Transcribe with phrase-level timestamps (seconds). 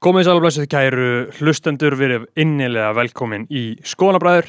[0.00, 4.46] Komið sæl og blessuð kæru hlustendur verið innilega velkomin í Skoðanabræður.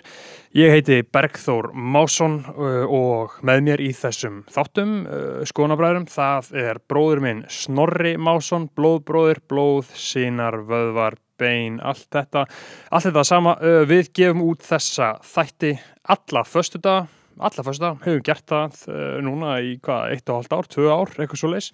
[0.55, 6.79] Ég heiti Bergþór Másson uh, og með mér í þessum þáttum uh, Skoðanabræðurum það er
[6.87, 12.47] bróður minn Snorri Másson, blóðbróður, blóð, sínar, vöðvar, bein, allt þetta.
[12.87, 13.59] Allt þetta sama.
[13.59, 15.75] Uh, við gefum út þessa þætti
[16.15, 20.71] alla föstudaga alla fyrsta, hefum gert það uh, núna í hvað, eitt og halvt ár,
[20.75, 21.69] tvö ár eitthvað svo leis,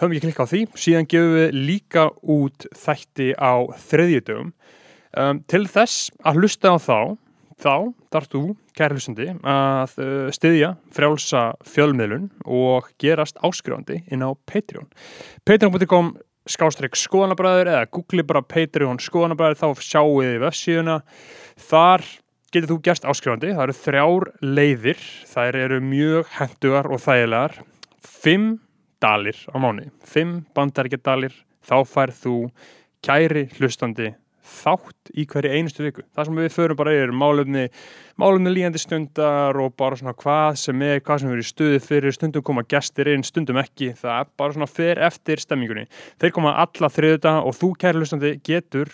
[0.00, 0.62] höfum ekki klikkað á því.
[0.84, 2.06] Síðan gefum við líka
[2.36, 3.54] út þætti á
[3.88, 4.54] þriðjudögum.
[5.18, 7.00] Um, til þess að hlusta á þá
[7.60, 7.74] þá
[8.14, 8.42] þarf þú,
[8.78, 14.88] kæri hlustandi að uh, styðja frjálsa fjölmiðlun og gerast áskrifandi inn á Patreon.
[15.44, 16.14] Patreon.com
[16.50, 20.96] skástrík skoðanabræður eða googli bara Patreon skoðanabræður þá sjáu þið vefsíðuna.
[21.70, 22.06] Þar
[22.50, 27.60] getur þú gerst áskrifandi, það eru þrjár leiðir, þær eru mjög hendugar og þægilegar,
[28.02, 28.48] fimm
[29.00, 32.34] dalir á mánu, fimm bandaríkjadalir, þá færð þú
[33.06, 34.10] kæri hlustandi
[34.50, 36.02] þátt í hverju einustu viku.
[36.16, 37.64] Það sem við förum bara yfir málumni,
[38.18, 42.16] málumni líðandi stundar og bara svona hvað sem er, hvað sem er í stuði fyrir,
[42.16, 45.86] stundum koma gestir inn, stundum ekki, það er bara svona fyrir eftir stemmingunni.
[46.20, 48.90] Þeir koma alla þriðuta og þú kæri hlustandi getur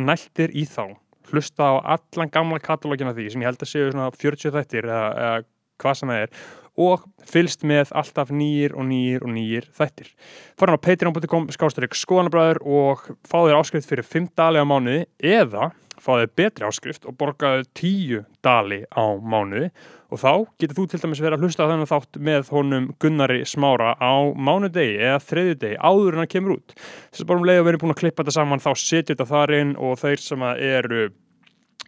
[0.00, 0.94] næltir í þá
[1.30, 5.08] hlusta á allan gamla katalógina því sem ég held að séu svona 40 þættir eða,
[5.24, 5.40] eða
[5.82, 6.36] hvað sem það er
[6.84, 10.10] og fylst með alltaf nýjir og nýjir og nýjir þættir.
[10.58, 15.70] Fara á patreon.com skástarík skoðanabræður og fá þér áskrift fyrir 5 dali á mánuði eða
[16.02, 19.70] fá þér betri áskrift og borgaðu 10 dali á mánuði
[20.14, 23.96] og þá getur þú til dæmis verið að hlusta þennan þátt með honum Gunnari Smára
[23.98, 26.76] á mánudegi eða þriðjudegi áður en hann kemur út.
[27.10, 29.10] Þess að bara um leið að við erum búin að klippa þetta saman þá setjum
[29.10, 31.02] þetta þar inn og þeir sem eru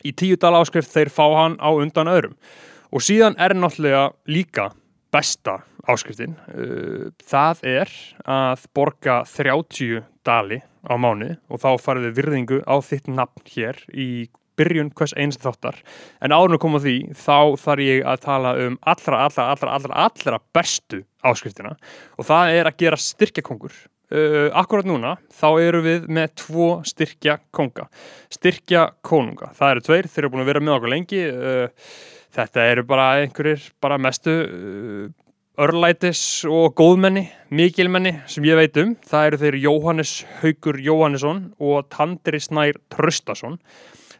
[0.06, 2.36] í 10 dala áskrift þeir fá hann á undan öðrum
[2.94, 4.70] og síðan er náttúrulega líka
[5.14, 7.92] besta áskriftin uh, það er
[8.26, 13.80] að borga 30 dali á mánu og þá farið við virðingu á þitt nafn hér
[13.94, 14.08] í
[14.58, 15.80] byrjun hvers eins þáttar.
[16.24, 20.00] En árun að koma því þá þarf ég að tala um allra, allra, allra, allra,
[20.06, 21.76] allra bestu áskriftina.
[22.16, 23.76] Og það er að gera styrkjakongur.
[24.06, 27.88] Uh, akkurat núna þá eru við með tvo styrkja konga
[28.30, 31.22] styrkja konunga, það eru tveir þeir eru búin að vera með okkur lengi.
[31.26, 31.88] Uh,
[32.36, 35.08] þetta eru bara einhverjir bara mestu uh,
[35.56, 41.86] örlætis og góðmenni, mikilmenni sem ég veit um, það eru þeir Jóhannes Haugur Jóhannesson og
[41.92, 43.56] Tandri Snær Tröstason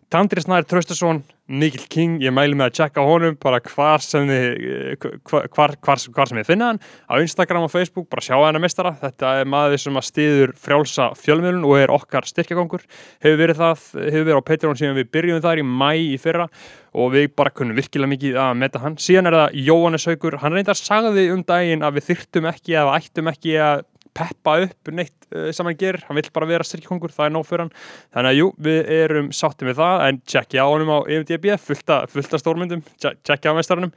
[0.06, 4.96] Tandri Snær Tröstason Mikil King, ég mælu mig að checka honum bara hvar sem þið
[5.26, 6.80] hvar, hvar, hvar sem þið finna hann.
[7.06, 10.54] Á Instagram og Facebook, bara sjá hann að mistara þetta er maður sem að stiður
[10.62, 12.86] frjálsa fjölmjölun og er okkar styrkjagangur.
[13.22, 16.48] Hefur verið það, hefur verið á Patreon síðan við byrjum þar í mæ í fyrra
[16.96, 18.98] og við bara kunnum virkilega mikið að metta hann.
[19.02, 22.98] Síðan er það Jóhannes Haugur, hann reyndar sagði um daginn að við þyrtum ekki eða
[22.98, 27.12] ættum ekki að peppa upp neitt uh, sem hann gerir, hann vill bara vera styrkkongur,
[27.14, 27.74] það er nóg fyrir hann.
[28.16, 32.00] Þannig að jú, við erum sáttið með það en tjekkja á honum á EMDB fullta,
[32.12, 33.94] fullta stórmyndum, tjekkja á mestarunum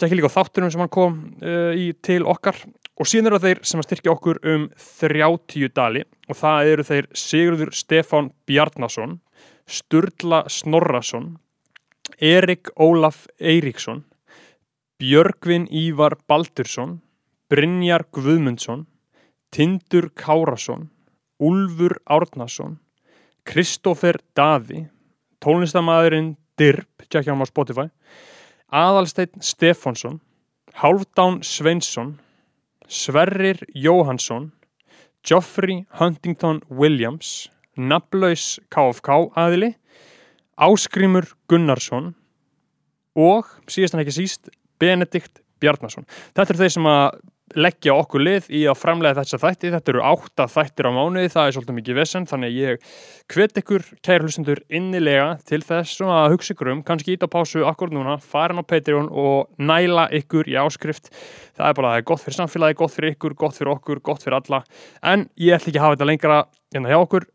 [0.00, 2.56] tjekkja líka á þáttunum sem hann kom uh, í til okkar.
[3.00, 6.04] Og síðan eru þeir sem að styrkja okkur um 30 dali.
[6.28, 9.18] Og það eru þeir Sigurður Stefán Bjarnason
[9.68, 11.36] Sturla Snorrason
[12.20, 14.02] Erik Ólaf Eiríksson
[15.00, 17.00] Björgvin Ívar Baldursson
[17.50, 18.86] Brynjar Guðmundsson
[19.52, 20.88] Tindur Kárasson,
[21.38, 22.78] Úlfur Árnason,
[23.44, 24.86] Kristófer Daði,
[25.44, 27.90] tónlistamæðurinn Dirb, tjekkja hann á Spotify,
[28.72, 30.22] Aðalsteinn Stefánsson,
[30.80, 32.14] Hálfdán Sveinsson,
[32.88, 34.52] Sverrir Jóhansson,
[35.22, 39.74] Geoffrey Huntington Williams, Nablaus KFK aðili,
[40.56, 42.14] Áskrimur Gunnarsson
[43.16, 46.08] og síðast en ekki síst Benedikt Bjarnason.
[46.36, 47.22] Þetta er þeir sem að
[47.58, 49.72] leggja okkur lið í að framlega þessa þætti.
[49.74, 52.86] Þetta eru átta þættir á mánuði það er svolítið mikið vesen þannig ég
[53.32, 57.66] hvet ykkur kæri hlustundur innilega til þess að hugsa ykkur um kannski ít á pásu
[57.68, 61.12] akkur núna, farin á Patreon og næla ykkur í áskrift.
[61.58, 64.24] Það er bara, það er gott fyrir samfélagi, gott fyrir ykkur gott fyrir okkur, gott
[64.24, 64.62] fyrir alla.
[65.04, 67.28] En ég ætla ekki að hafa þetta lengra hérna hjá okkur.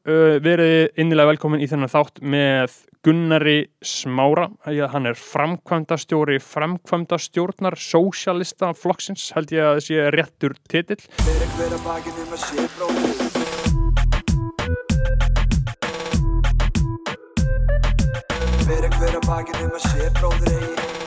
[0.44, 2.74] Verið innilega velkomin í þennan þátt með
[3.08, 4.50] Gunnari Smára,
[4.92, 11.00] hann er framkvæmdastjóri framkvæmdastjórnar Socialista flokksins, held ég að það sé réttur titill.
[11.24, 13.16] Fyrir hver að bakinn um að sé bróður
[20.68, 21.07] Fyrir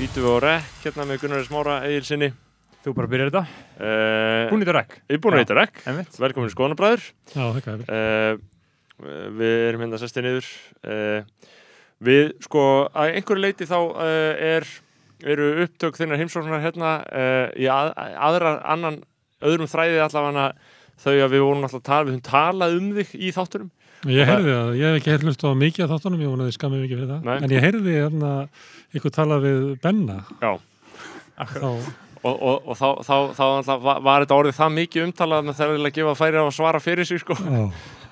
[0.00, 2.28] ítum við á rekk hérna með Gunnar Smára Egil sinni
[2.80, 3.42] Þú bara byrjar þetta?
[3.76, 4.94] Uh, Búin í þetta rekk?
[5.10, 5.80] Ég er búin í þetta rekk.
[6.22, 7.02] Velkomin í Skónabræður
[7.34, 8.38] Já, þakka uh,
[9.36, 10.48] Við erum hérna sestið niður.
[10.80, 11.50] Uh,
[12.00, 12.62] Við, sko,
[12.96, 13.76] að einhverju leiti þá
[14.40, 14.64] er,
[15.20, 16.92] eru upptök þinnar heimsóknar hérna
[17.60, 17.90] í að,
[18.24, 19.02] aðra annan
[19.44, 20.46] öðrum þræði allavega
[21.00, 23.68] þau að við vorum alltaf að tala, við höfum talað um þig í þátturum.
[24.08, 26.84] Ég heyrði það, ég hef ekki heyrði hlust á mikið af þáttunum, ég vonaði skammið
[26.86, 27.34] mikið fyrir það, Nei.
[27.44, 28.30] en ég heyrði hérna
[28.96, 30.52] ykkur talað við Benna Já.
[31.36, 31.72] þá,
[32.20, 35.54] Og, og, og þá, þá, þá, þá var, var þetta orðið það mikið umtalað með
[35.56, 37.36] þegar að gefa færi á að svara fyrir sig, sko.
[37.40, 37.62] já,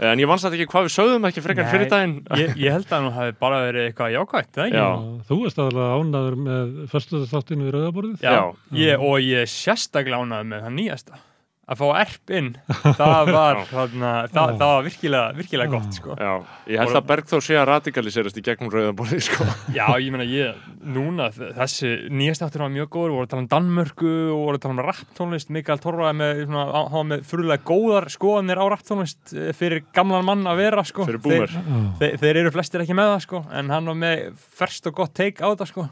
[0.08, 2.14] En ég vannst ekki hvað við sögðum ekki frekar Nei, fyrir daginn.
[2.40, 4.14] Ég, ég held að nú hafi bara verið eitthvað
[4.55, 4.79] það ekki?
[4.79, 4.88] Já.
[5.29, 8.23] þú veist aðalega ánaður með förstu þáttinu við rauðaborðið.
[8.25, 8.43] Já, Já.
[8.81, 11.20] Ég, og ég er sérstaklega ánægð með það nýjasta
[11.68, 12.48] að fá erp inn
[12.96, 16.16] það var, þarna, það, það var virkilega, virkilega gott sko.
[16.16, 16.30] Já,
[16.72, 19.48] ég held að Bergþór sé að radikaliserast í gegnum rauðanborðið, sko.
[19.78, 20.62] Já, ég meina ég,
[20.96, 24.64] núna þessi nýjasta áttur var mjög góður, voru að tala um Danmörku og voru að
[24.64, 29.36] tala um rapptónlist Mikael Torfaði með, svona, hann var með fyrirlega góðar skoðanir á rapptónlist
[29.36, 31.08] eh, fyrir gamlan mann að vera sko.
[31.08, 31.52] Fyrir búmer.
[31.52, 34.26] þeir, þeir, þeir eru flestir ekki með það sko, en hann var með
[34.58, 35.88] ferst og gott take á þetta sko.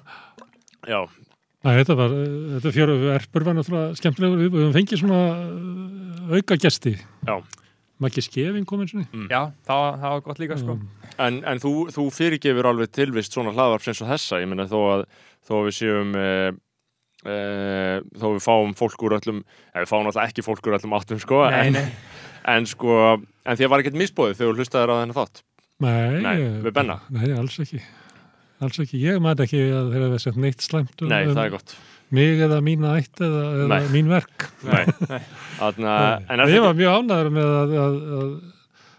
[0.86, 1.00] Já,
[1.66, 2.12] Næ, þetta var,
[2.54, 6.92] þetta fjöru erpur var náttúrulega skemmtilegur, við við höfum fengið svona uh, auka gesti.
[7.26, 7.34] Já.
[8.04, 9.24] Maggi Skefing kom eins og niður.
[9.32, 10.76] Já, það var, það var gott líka sko.
[11.24, 14.78] En, en þú, þú fyrirgefur alveg tilvist svona hlaðvarp eins og þessa, ég meina þó
[14.92, 15.04] að,
[15.48, 16.28] þó að við séum e,
[17.24, 17.38] e,
[18.20, 19.40] þó við fáum fólk úr öllum
[19.72, 22.20] eða við fáum alltaf ekki fólk úr öllum áttum sko, Nei, en, nei.
[22.52, 25.42] en sko en því að var ekkert misbóðið þegar þú hlustaðir á þennan þátt
[25.84, 27.00] Nei, Nei, við Benna.
[27.12, 27.82] Nei, alls ekki.
[28.64, 29.02] Alls ekki.
[29.02, 31.76] Ég maður ekki að þeir hafa sett neitt slæmt um, Nei, um það er gott
[32.14, 33.88] mig eða mína ætt eða, eða Nei.
[33.90, 34.46] mín verk.
[34.66, 34.84] Nei.
[35.58, 35.94] Þarna,
[36.30, 38.28] en er ég var mjög ánæður með að, að, að,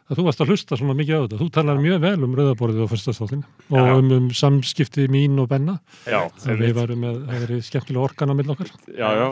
[0.07, 1.37] að þú varst að hlusta svona mikið á þetta.
[1.41, 3.41] Þú talar mjög vel um rauðaborðið á fyrstastáttin
[3.75, 5.77] og um, um samskipti mín og Benna.
[6.07, 8.71] Já, við varum með, það verið skemmtilega orkan á mill okkar.
[8.87, 9.27] já, já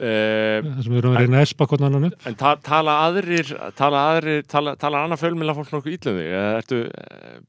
[0.00, 2.26] Það sem við erum að reyna að espa hvort annan upp.
[2.30, 6.28] En ta tala aðrir, tala aðrir, tala, tala annað fjölmjöla fólk nokkuð ítlum þig?
[6.40, 6.80] Eða Ertu,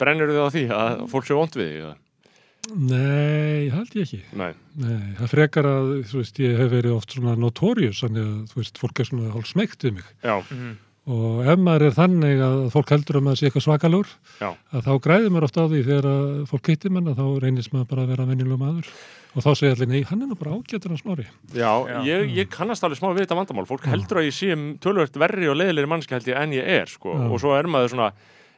[0.02, 1.82] brennur þið á því að fólk sé vond við þig?
[1.86, 1.98] eða?
[2.78, 4.20] Nei, held ég ekki.
[4.38, 8.36] Nei, Nei, það frekar að, þú veist, ég hef verið oft svona notorious, þannig að,
[8.52, 10.04] þú veist, fólk er svona hálf smegt við mig.
[10.24, 10.76] já, Mhm.
[11.10, 14.50] Og ef maður er þannig að fólk heldur að maður sé eitthvað svakalur, Já.
[14.70, 17.74] að þá græður maður oft á því þegar að fólk hittir mann að þá reynist
[17.74, 18.92] maður bara að vera venjulegum maður.
[19.32, 21.26] Og þá segir allir, nei, hann er nú bara ágætur hans smári.
[21.56, 21.98] já, Já.
[22.06, 23.66] Ég, ég kannast alveg smá við þetta vandamál.
[23.66, 26.86] Fólk heldur að ég sé tölvöld verri og leiðilegri mannski held ég en ég er,
[26.92, 27.16] sko.
[27.16, 27.30] Já.
[27.32, 28.10] Og svo er maður svona,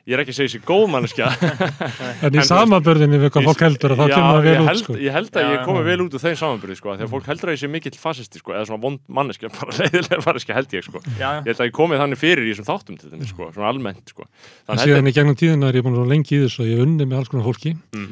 [0.03, 1.27] ég er ekki að segja sér góð mannskja.
[2.27, 4.81] En í samanbörðinni við hvað fólk heldur að þá Já, kemur ég vel út, held,
[4.83, 4.95] sko.
[4.99, 6.95] ég held að Já, ég komi vel út úr þeim samanbyrði, sko.
[6.99, 10.19] Þegar fólk heldur að ég sé mikill fasisti, sko, eða svona vond manneskja, bara leiðilega
[10.27, 11.03] manneskja held ég, sko.
[11.19, 14.11] Ég held að ég komi þannig fyrir í þessum þáttum til þeim, sko, svona almennt,
[14.11, 14.27] sko.
[14.67, 16.73] En að síðan í gegnum tíðina er ég búin að vera lengi í þessu að
[16.73, 18.11] ég unni með alls konar fólki Mm.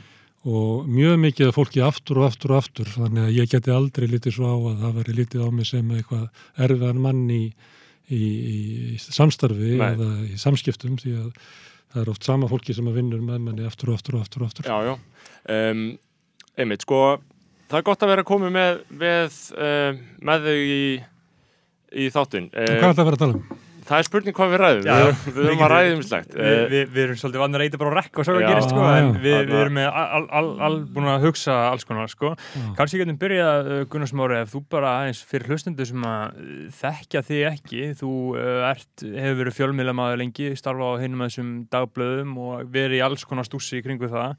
[0.58, 4.08] og mjög mikið af fólki aftur og aftur og aftur þannig að ég geti aldrei
[4.10, 6.24] litið svo á að það veri litið á mig sem eitthvað
[6.66, 7.42] erfiðan mann í,
[8.10, 9.92] í, í samstarfi Nei.
[9.94, 11.30] eða í samskiptum því að
[11.94, 14.46] það er oft sama fólki sem að vinnur með manni aftur og aftur og aftur
[14.46, 14.70] og aftur.
[14.70, 14.94] Já, já.
[15.52, 15.84] Um,
[16.60, 17.02] einmitt, sko,
[17.72, 20.02] það er gott að vera komið með, með, uh,
[20.32, 20.86] með þau í,
[22.04, 22.50] í þáttun.
[22.52, 23.61] Og hvað er það að vera að tala um?
[23.92, 24.88] Það er spurning hvað við ræðum.
[24.88, 26.36] Já, við, við höfum að ræða um slegt.
[26.38, 28.48] við, við, við erum svolítið vann að reyta bara á rekk og svo Já.
[28.48, 32.34] gerist sko, en við, erum með all, all, all búin að hugsa alls konar sko.
[32.80, 36.58] Kannski getum byrjað uh, Gunnar Smári ef þú bara aðeins fyrir hlustundu sem að uh,
[36.82, 38.12] þekkja þig ekki þú
[38.72, 43.48] ert, hefur verið fjölmiðlamaður lengi starfa á hinum þessum dagblöðum og verið í alls konar
[43.48, 44.38] stússi í kringu það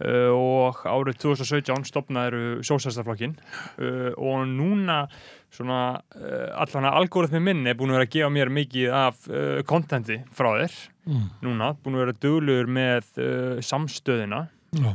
[0.00, 5.02] og árið 2017 stopnaður sjósæstaflokkin uh, og núna
[5.50, 9.24] svona uh, allan að algoritmi minn er búin að vera að gefa mér mikið af
[9.30, 10.80] uh, kontenti frá þér
[11.10, 11.22] Mm.
[11.42, 14.44] núna, búin að vera duglugur með uh, samstöðina
[14.76, 14.90] Já,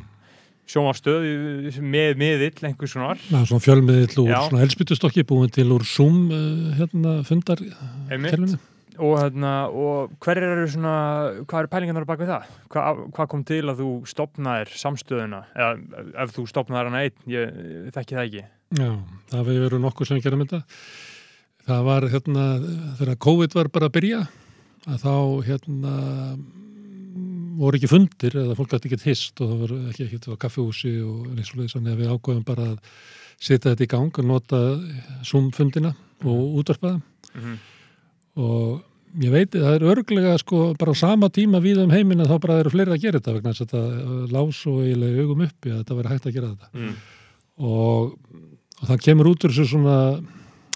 [0.70, 3.20] sjónvarstöð uh, með miðill einhvers konar.
[3.34, 4.38] Er svona fjölmiðill úr Já.
[4.46, 7.60] svona elspytustokki búin til úr Zoom uh, hérna fundar
[8.96, 10.94] og, hérna, og hver eru svona
[11.44, 12.54] hvað eru pælingarnar bak við það?
[12.72, 15.42] Hvað, hvað kom til að þú stopnaðir samstöðuna?
[15.58, 17.60] Eða ef þú stopnaðir hana einn ég,
[17.90, 18.46] ég þekki það ekki
[18.76, 18.92] Já,
[19.32, 20.62] það hefur verið nokkuð sem gerum þetta.
[21.66, 22.46] Það var hérna,
[23.00, 24.22] þegar COVID var bara að byrja,
[24.86, 25.16] að þá
[25.48, 25.94] hérna
[27.56, 30.96] voru ekki fundir eða fólk gæti ekki hist og það voru ekki ekkert á kaffihúsi
[31.06, 32.98] og eins og þannig að við ákveðum bara að
[33.40, 34.60] setja þetta í gang og nota
[35.28, 35.94] Zoom-fundina
[36.26, 37.58] og útvarpaða mm -hmm.
[38.44, 38.84] og
[39.24, 42.40] ég veit, það er örglega sko bara á sama tíma við um heiminn að þá
[42.40, 45.72] bara eru fleiri að gera þetta vegna þess að þetta lás og eiginlega augum uppi
[45.72, 46.96] að þetta verið hægt að gera þetta Mm.
[47.58, 48.18] og,
[48.82, 49.98] og það kemur út úr þessu svona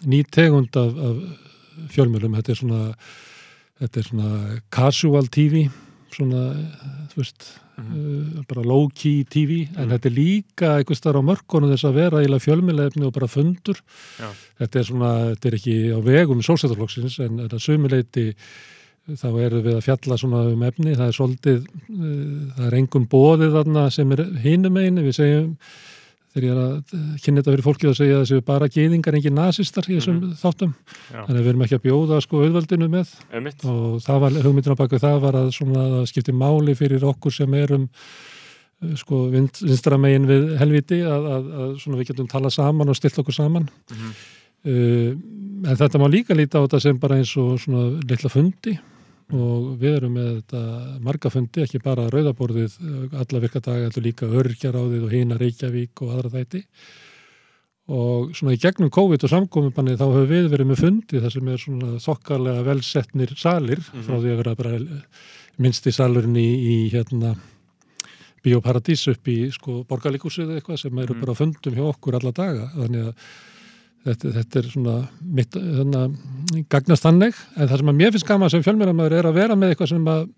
[0.08, 2.84] ný tegund af, af fjölmjölum þetta er svona
[3.80, 4.30] þetta er svona
[4.74, 5.66] casual TV
[6.10, 6.40] svona,
[7.12, 7.44] þú veist
[7.78, 9.92] uh, bara low-key TV en Mhm.
[9.94, 13.78] þetta er líka einhvers þar á mörkunum þess að vera eiginlega fjölmjölefni og bara fundur.
[14.20, 14.28] Já.
[14.60, 18.26] þetta er svona, þetta er ekki á vegum sólsættarflokksins en þetta sömuleiti
[19.10, 23.08] þá erum við að fjalla svona um efni, það er svolítið, uh, það er engum
[23.10, 25.56] bóðið þarna sem er hinum einu, við segjum,
[26.40, 29.36] þegar ég er að kynna þetta fyrir fólkið að segja að þessu bara geðingar, engin
[29.38, 30.74] nazistar í þessum þáttum,
[31.12, 31.20] Já.
[31.26, 33.14] þannig að við erum ekki að bjóða sko auðvaldinu með.
[33.36, 33.66] Einmitt.
[33.68, 37.36] Og það var hugmyndin á baku það var að svona að skipti máli fyrir okkur
[37.36, 42.56] sem erum uh, sko vind- vinstra megin við helviti að, að, að við getum talað
[42.58, 43.68] saman og stilt okkur saman.
[43.92, 44.16] Mhm.
[44.66, 45.12] uh,
[45.70, 48.78] en þetta má líka líta á þetta sem bara eins og svona litla fundi
[49.36, 50.62] og við erum með þetta
[51.06, 52.78] marga fundi, ekki bara rauðaborðið
[53.22, 56.64] alla virka daga, þetta líka örkjaráðið og hina Reykjavík og aðra þætti.
[57.90, 61.48] Og svona í gegnum COVID og samkominbanni þá höfum við verið með fundi þar sem
[61.50, 64.74] er svona þokkarlega velsettnir salir frá því að vera bara
[65.60, 67.36] minnsti salurinn í, í hérna
[68.46, 72.32] Bíóparadís upp í sko borgarlíkusið eða eitthvað sem eru bara á fundum hjá okkur alla
[72.32, 72.70] daga.
[72.78, 73.26] Þannig að
[74.08, 74.98] þetta, þetta er svona
[75.40, 76.20] mitt, þannig,
[76.72, 77.40] gagnast þannig.
[77.56, 80.12] En það sem að mér finnst gaman sem fjölmjörnamaður er að vera með eitthvað sem
[80.14, 80.30] að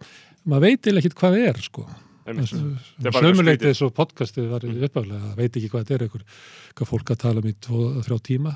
[0.41, 1.85] maður veit til ekkit hvað er sko.
[2.31, 4.81] Er Sömuleiti og podcastið var mm.
[4.87, 6.41] uppaflega, veit ekki hvað þetta er eitthvað,
[6.77, 8.53] hvað fólk að tala um í tvo, þrjá tíma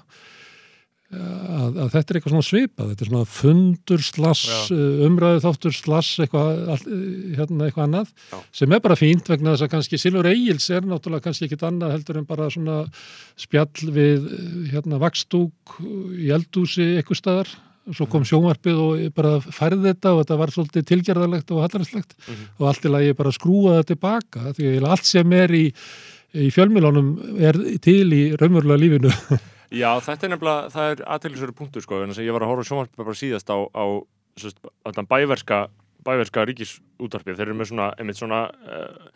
[1.16, 4.72] að, að þetta er eitthvað svona svipað, þetta er svona fundur slass,
[5.08, 6.98] umræðu þáttur slass eitthvað, all,
[7.38, 8.40] hérna, eitthvað annað Já.
[8.60, 11.96] sem er bara fínt vegna þess að kannski Silfur Egils er náttúrulega kannski ekkit annað
[11.96, 12.82] heldur en bara svona
[13.40, 14.28] spjall við
[14.74, 15.78] hérna vakstúk
[16.16, 17.56] í eldúsi eitthvað staðar.
[17.94, 22.16] Svo kom sjónvarpið og bara færði þetta og þetta var svolítið tilgerðarlegt og hallarslegt
[22.58, 25.66] og allt í lagi bara skrúa það tilbaka því að allt sem er í,
[26.34, 29.14] í fjölmilónum er til í raunverulega lífinu
[29.74, 32.52] Já, þetta er nefnilega, það er aðtæklusverið punktur sko, en þess að ég var að
[32.54, 33.86] horfa sjónvarpið bara síðast á, á
[34.86, 35.60] þetta bæverska,
[36.06, 39.10] bæverska ríkisútvarpið, þeir eru með svona, einmitt svona uh,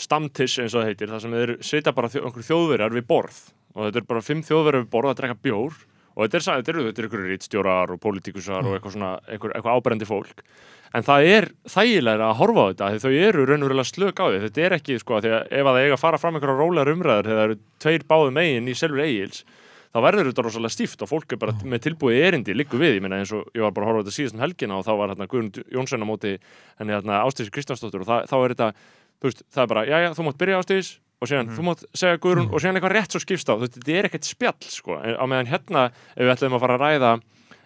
[0.00, 3.40] stamtish eins og það heitir, það sem þeir setja bara þjó, einhverju þjóðverjar við borð.
[3.76, 5.80] Og þetta er bara fimm þjóðverjar við borð að drekka bjór.
[6.12, 9.78] Og þetta er, sa- þetta eru, einhverju rítstjórar og pólitíkusar og eitthvað svona, einhver, eitthvað
[9.78, 10.42] áberendi fólk.
[10.92, 14.40] En það er þægilega að horfa á þetta því þau eru raunverulega slök á því.
[14.42, 16.92] Þetta er ekki sko, því að ef að það eiga að fara fram einhverja rólegar
[16.92, 17.56] umræður þegar það eru
[17.86, 19.40] tveir báðu megin í selur eigils
[19.92, 23.04] þá verður þetta rosalega stíft og fólk er bara með tilbúið erindi líku við, ég
[23.04, 25.12] meina eins og ég var bara að horfa þetta síðast um helgina og þá var
[25.12, 26.34] hérna Guðrund Jónsson á móti
[26.80, 28.68] henni hérna Ástísi Kristjánsdóttur og það, þá er þetta,
[29.20, 31.84] þú veist, það er bara, já, já, þú mátt byrja Ástís og síðan, þú mátt
[31.92, 34.56] segja Guðrún og síðan eitthvað rétt svo skipst á, þú veist, þetta er ekkert spjall,
[34.72, 35.84] sko, en á meðan hérna,
[36.16, 37.12] ef við ætlum að fara að ræða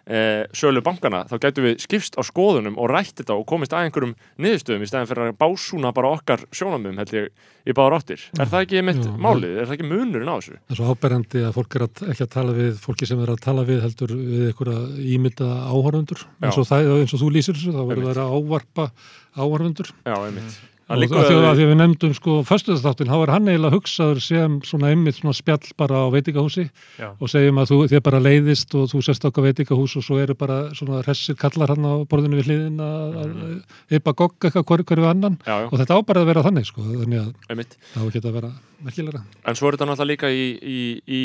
[0.06, 3.88] eh, sölu bankana, þá gætum við skipst á skoðunum og rætt þetta og komist að
[3.88, 7.26] einhverjum niðurstöðum í stæðan fyrir að básúna bara okkar sjónamum, held ég,
[7.66, 8.22] í báðar áttir.
[8.38, 9.56] Er það ekki mitt Jú, málið?
[9.58, 10.54] Er það ekki munurinn á þessu?
[10.60, 13.34] það er svo áberandi að fólk er að, ekki að tala við fólki sem er
[13.34, 14.78] að tala við heldur við einhverja
[15.16, 18.88] ímynda áhörfundur eins og, það, eins og þú lýsir þessu, þá verður það að ávarpa
[19.36, 20.58] áhörfundur Já, einmitt.
[20.86, 25.72] Að við nefndum sko föstuðastáttin, þá er hann eiginlega hugsaður sem svona einmitt svona spjall
[25.78, 26.68] bara á veitingahúsi
[27.00, 27.08] Já.
[27.18, 30.36] og segjum að þú, þið bara leiðist og þú sest okkar veitingahús og svo eru
[30.38, 35.10] bara svona hressir kallar hann á borðinu við hliðin að ypa gogg eitthvað hver, hverju
[35.10, 35.40] annan.
[35.42, 38.38] Já, og þetta á bara að vera þannig sko, þannig að það á ekki að
[38.38, 39.22] vera merkilega.
[39.46, 41.22] En svo er þetta náttúrulega líka í, í, í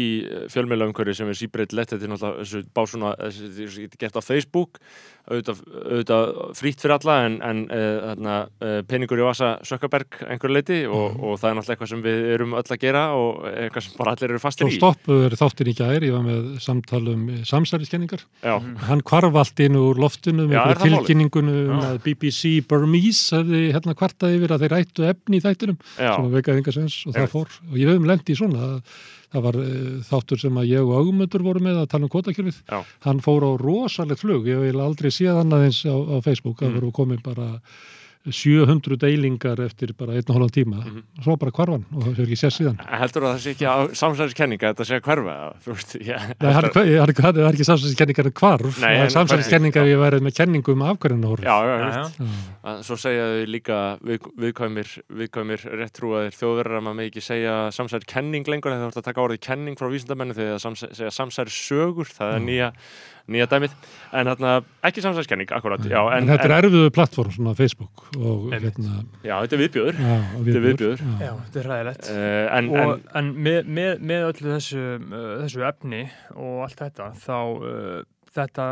[0.52, 1.94] fjölmeila umhverju sem er síbreyt lett.
[1.94, 4.82] Þetta er náttúrulega þessu básuna þessu, gert á Facebook
[5.30, 10.54] auðvitað, auðvitað frýtt fyrir alla en, en uh, þarna, uh, peningur í vasa Sökkaberg einhver
[10.54, 13.86] leiti og, og það er náttúrulega eitthvað sem við erum öll að gera og eitthvað
[13.86, 14.80] sem bara allir eru fastir Svo í.
[14.80, 18.56] stoppuður þáttin í gær, ég var með samtalum samsæriskenningar, Já,
[18.88, 23.98] hann kvarf allt inn úr loftinu með Já, tilkynningunum um að BBC Burmese hefði hérna
[23.98, 27.22] kvartað yfir að þeir ættu efni í þættinum já, sem veikaði enga sens og það
[27.22, 27.36] Einmitt.
[27.42, 28.62] Fór og ég hefum lendi í svona.
[28.72, 28.96] Að
[29.32, 32.58] það var uh, þáttur sem að ég og augmundur voru með að tala um kvotakjörfið
[33.06, 34.48] hann fór á rosalegt flug.
[34.52, 36.60] Ég vil aldrei séð annað eins á, á Facebook.
[36.60, 36.80] Það Mm.
[36.82, 37.48] voru komið bara
[38.30, 40.82] 700 deilingar eftir bara einn og hálfan tíma.
[40.86, 41.02] Mhm.
[41.24, 42.78] svo bara kvarfan og það er ekki séð síðan.
[43.02, 45.72] Heldur að það sé ekki á samsæðiskenninga þetta sé að hverfa þú
[47.26, 48.82] hann er ekki samsæðiskenningar en hvarf.
[48.82, 52.28] Nei, það er samsæðiskenningar hvernig, við værið með kenningum af hverjum já, já, Já, já.
[52.72, 57.56] að svo segja þau líka við, viðkvæmir, viðkvæmir réttrúaðir þjóðverðar að maður með ekki segja
[57.74, 61.12] samsæri kenning lengur þegar þú ert að taka orðið kenning frá vísindamennu þegar það segja
[61.16, 62.72] samsæri sögur það er nýja,
[63.32, 63.74] nýja dæmið
[64.18, 64.54] en þarna,
[64.90, 69.02] ekki samsæri kenning, akkurat já, en, en, þetta er erfiðu plattform svona Facebook og hérna
[69.22, 71.04] já, þetta er viðbjöður já, og Þetta er viðbjóður.
[71.22, 71.34] Já.
[71.46, 72.10] Þetta er ræðilegt.
[72.12, 76.02] uh, en, og, en en, með, með, með öllu þessu, uh, þessu efni
[76.36, 78.00] og allt þetta þá uh,
[78.36, 78.68] þetta,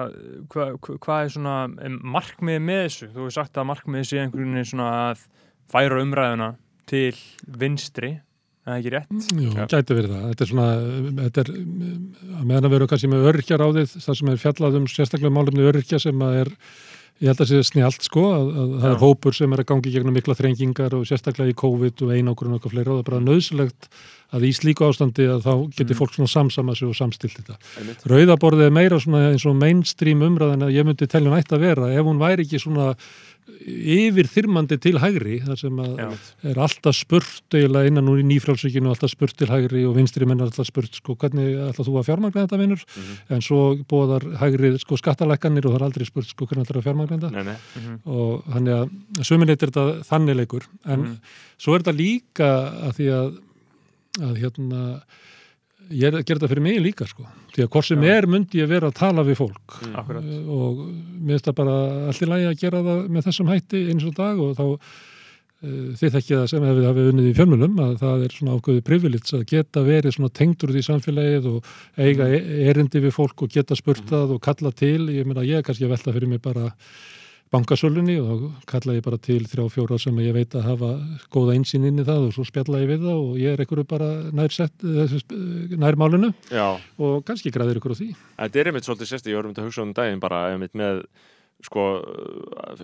[0.54, 3.12] hvað hva, hva er svona um, markmiði með þessu?
[3.14, 5.28] Þú hefur sagt að markmiði sé einhvern veginn svona að
[5.70, 6.50] færa umræðuna
[6.90, 7.14] til
[7.60, 8.16] vinstri,
[8.70, 9.32] er það ekki rétt?
[9.40, 9.64] Jú, Já.
[9.74, 10.28] gæti verið það.
[10.30, 10.68] Þetta er svona,
[11.24, 11.50] þetta er,
[12.40, 15.36] að meðan að vera kannski með öryrkjar á þið, það sem er fjallað um sérstaklega
[15.40, 16.54] málefni öryrkja sem að er,
[17.20, 19.96] ég held að sé snjált sko, að, að það er hópur sem er að gangi
[19.96, 23.10] gegnum mikla þrengingar og sérstaklega í COVID og einogrun og eitthvað fleira og það er
[23.12, 23.92] bara nöðsilegt
[24.34, 25.98] að í slíku ástandi að þá geti Mm.
[26.00, 27.58] fólk svona samsama sig og samstilt þetta.
[28.06, 31.60] Rauðaborðið er meira svona eins og mainstream umræðan að ég myndi telja hún ætti að
[31.66, 32.96] vera ef hún væri ekki svona
[33.66, 36.08] yfir þyrmandi til hægri þar sem að Já.
[36.52, 40.40] er alltaf spurt eiginlega innan úr í nýfrálsvíkinu alltaf spurt til hægri og vinstri menn
[40.40, 43.18] er alltaf spurt sko hvernig ætla þú að fjármagna þetta vinnur Mhm.
[43.36, 43.60] en svo
[43.90, 47.32] bóðar hægri sko skattalækkanir og það er aldrei spurt sko hvernig ætla að fjármagna þetta
[47.32, 47.58] Nei, nei.
[47.76, 48.00] Mhm.
[48.06, 48.90] og þannig að
[49.26, 51.18] sömuleit er þetta þannig leikur en Mhm.
[51.60, 52.50] svo er þetta líka
[52.86, 53.38] að því að,
[54.18, 54.86] að hérna
[55.90, 57.28] ég er að gera þetta fyrir mig líka sko.
[57.54, 58.10] Því að hvort sem Já.
[58.16, 59.78] er myndi ég vera að tala við fólk.
[59.86, 59.96] Mm.
[60.00, 61.78] Eh, og mér finnst það bara
[62.10, 66.16] allir lægi að gera það með þessum hætti eins og dag og þá uh, þið
[66.16, 69.46] þekkið það sem hefur hafið unnið í fjölmjölum að það er svona ákveði privilits að
[69.54, 73.78] geta verið svona tengdur út í samfélagið og eiga e- erindi við fólk og geta
[73.78, 75.10] spurt það og kalla til.
[75.16, 76.70] Ég meina ég er kannski að velta fyrir mig bara
[77.54, 80.90] bankasölunni og þá kalla ég bara til þrjá fjóra sem ég veit að hafa
[81.34, 83.88] góða einsýn inn í það og svo spjalla ég við það og ég er einhverju
[83.90, 85.18] bara nær, sett, eh,
[85.82, 88.10] nær málinu Já, og kannski græðir ykkur á því.
[88.38, 90.78] Þetta er einmitt svolítið sérst, ég var um þetta að hugsa um daginn bara einmitt
[90.78, 91.04] með
[91.66, 91.86] sko,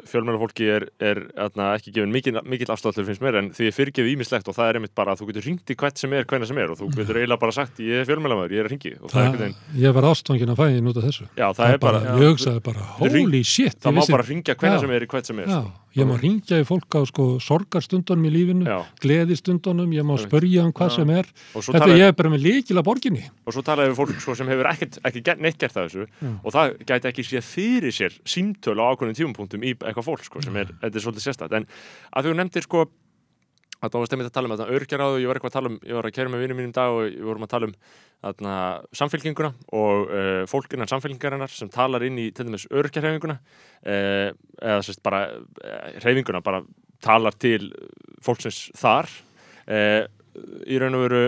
[0.10, 3.76] fjölmjöla fólki er, er atna, ekki gefin mikill, mikill afstáttur finnst mér en því er
[3.76, 6.28] fyrirgefið ímislegt og það er einmitt bara að þú getur ringt í hvert sem er,
[6.28, 8.74] hvernig sem er og þú getur eiginlega bara sagt ég er fjölmjölamöður, ég er að
[8.76, 9.56] ringi það er veginn,
[9.86, 12.86] ég var ástfangin að fæði nút af þessu já það er bara, ég hugsaði bara,
[13.00, 14.84] holy shit það ég má bara ringja hvernig Já.
[14.84, 15.85] sem er í hvert sem er já, sko.
[15.96, 18.84] Ég má ringja í fólk á sko sorgarstundunum í lífinu, Já.
[19.04, 20.96] gleðistundunum ég má spörja um hvað Já.
[20.98, 24.02] sem er þetta talaði ég er bara með líkil að borginni og svo talaði við
[24.02, 26.34] fólk sko, sem hefur ekkert, ekki neitt gert það þessu Já.
[26.36, 30.44] og það gæti ekki séð fyrir sér símtölu á ákveðnum tímapunktum í eitthvað fólk sko,
[30.46, 31.68] sem er, þetta er svolítið sérstætt en
[32.12, 32.86] að þú nefndir sko
[33.82, 35.78] að það var stemmið að tala um þetta örgjaráðu, ég var eitthvað að tala um
[35.82, 37.76] ég var að kæra með vinnum mínum dag og við vorum að tala um
[38.26, 38.56] þarna,
[39.02, 44.82] samfélkinguna og uh, fólk innan samfélkingarinnar sem talar inn í til dæmis örgjarhefinguna uh, eða
[44.88, 46.64] sérst bara uh, hreyfinguna bara
[47.04, 47.70] talar til
[48.24, 49.12] fólksins þar
[49.66, 51.20] í raun og veru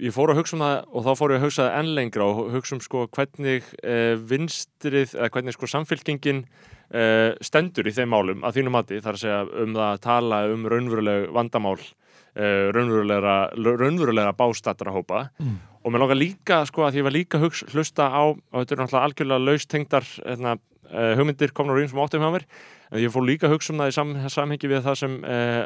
[0.00, 2.28] ég fór að hugsa um það og þá fór ég að hugsa það enn lengra
[2.28, 8.14] og hugsa um sko hvernig uh, vinstrið eða hvernig sko samfélkingin uh, stendur í þeim
[8.14, 12.72] málum að þínu mati þar að segja um það að tala um raunveruleg vandamál uh,
[12.72, 15.58] raunverulegra, raunverulegra bástatara hópa Mm.
[15.84, 18.80] og mér langar líka sko að ég var líka hugsa, hlusta á og þetta er
[18.80, 20.56] náttúrulega algjörlega laustengdar hérna,
[20.92, 22.44] uh, hugmyndir komnar úr eins og áttum hjá mér
[22.92, 25.64] en ég fór líka að hugsa um það í sam, samhengi við það sem uh,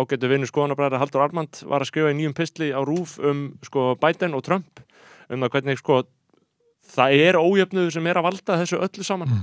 [0.00, 3.90] ágættu vinnu skoðanabræðar Haldur Armand var að skrifa í nýjum pistli á rúf um sko
[4.00, 4.80] Biden og Trump
[5.30, 6.02] um það hvernig sko
[6.90, 9.42] það er ójöfnuðu sem er að valda þessu öllu saman Mm.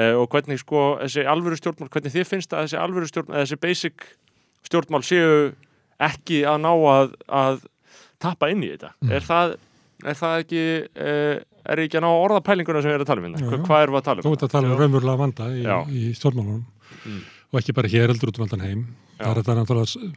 [0.00, 3.58] uh, og hvernig sko þessi alvöru stjórnmál, hvernig þið finnst að þessi alvöru stjórnmál, þessi
[3.60, 4.06] basic
[4.64, 5.52] stjórnmál séu
[6.02, 7.62] ekki að ná að, að
[8.22, 9.12] tappa inn í þetta Mm.
[9.12, 9.54] er, það,
[10.04, 10.62] er það ekki
[11.68, 13.62] er ekki að ná orðapælinguna sem við erum að tala um hérna?
[13.68, 14.36] Hvað erum við að tala þú um?
[14.38, 15.62] ert að tala um raunverulega vanda í,
[15.98, 16.64] í stjórnmálunum
[17.02, 17.22] Mm.
[17.50, 18.80] og ekki bara hér heldur út um allan heim
[19.18, 19.24] Já.
[19.24, 20.12] það er þetta náttúrulega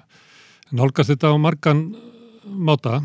[0.75, 1.79] nálgast þetta á margan
[2.45, 2.99] máta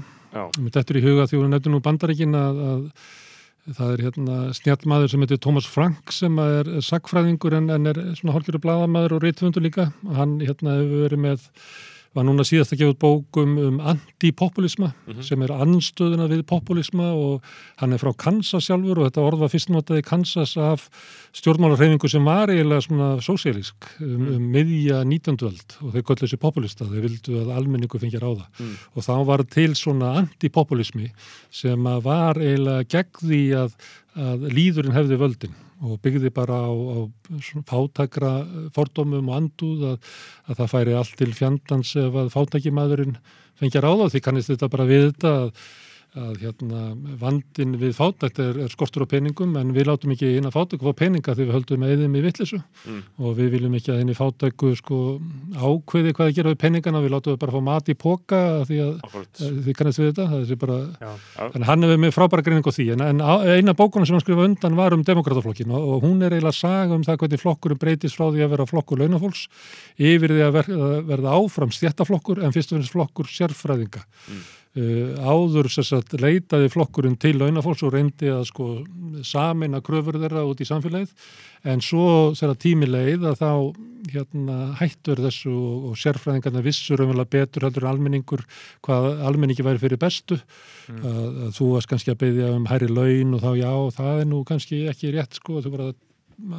[0.60, 5.10] Mér dettur í huga því hún nefnir nú bandaríkin að, að það er hérna snjallmaður
[5.10, 9.64] sem heitir Thomas Frank sem er sagfræðingur en, en er svona hálfgerður bladamaður og reytfundur
[9.64, 9.88] líka.
[10.18, 11.48] Hann hérna hefur verið með,
[12.14, 15.22] var núna síðast að gefa út bókum um antipopulisma Mhm.
[15.22, 17.42] sem er anstöðuna við populisma og
[17.78, 20.88] hann er frá Kansas sjálfur og þetta orð var fyrst notað í Kansas af
[21.32, 24.34] stjórnmálarhefingu sem var eiginlega svona sósíalísk um, Mm.
[24.36, 25.36] um miðja 19.
[25.46, 28.74] öld og þau göllu þessi populista, þau vildu að almenningu fengi ráða Mm.
[28.96, 31.10] og þá var til svona antipopulismi
[31.50, 33.72] sem var eiginlega gegn því að,
[34.16, 36.98] að líðurinn hefði völdin og byggði bara á, á
[37.40, 38.32] svona fátækra
[38.76, 40.10] fordómum og andúð að,
[40.48, 43.16] að það færi allt til fjandans ef að fátækimaðurinn
[43.60, 44.24] fengi að ráða því.
[44.26, 45.52] Kannist þetta bara við þetta að,
[46.18, 46.80] að hérna,
[47.20, 50.88] vandin við fátækt er, er skortur á peningum en við látum ekki inn að fátæku
[50.90, 53.02] fá peninga því við höldum eðum í vittlisu Mm.
[53.20, 54.98] og við viljum ekki að inn í fátæku sko,
[55.54, 58.78] ákveði hvað að gera við peningana við látum við bara fá mat í póka því
[58.86, 58.96] að
[59.40, 61.10] Eh, Þið kannast við þetta, það er bara, Já.
[61.54, 64.44] en hann hefur með frábæra greining á því, en, en eina bókunum sem hann skrifa
[64.48, 68.16] undan var um demokrataflokkin og, og hún er eiginlega saga um það hvernig flokkurum breytist
[68.18, 69.46] frá því að vera flokkur launafólks
[69.98, 74.02] yfir því að verða, verða áfram stjættaflokkur en fyrst og finnst flokkur sérfræðinga.
[74.30, 74.42] Mm.
[74.70, 78.66] Uh, áður sagt, leitaði flokkurinn til launafólks og reyndi að sko
[79.26, 81.10] samina kröfur þeirra út í samfélagið
[81.66, 82.04] en svo
[82.38, 83.50] þegar tími leið að þá
[84.14, 88.46] hérna, hættur þessu og, og sérfræðingarna vissur umverulega betur heldur en almenningur
[88.86, 90.38] hvað almenningi væri fyrir bestu
[90.90, 91.04] Mm.
[91.06, 94.28] að, að þú varst kannski að byggja um hærri laun og þá já, það er
[94.30, 95.92] nú kannski ekki rétt sko, þú var að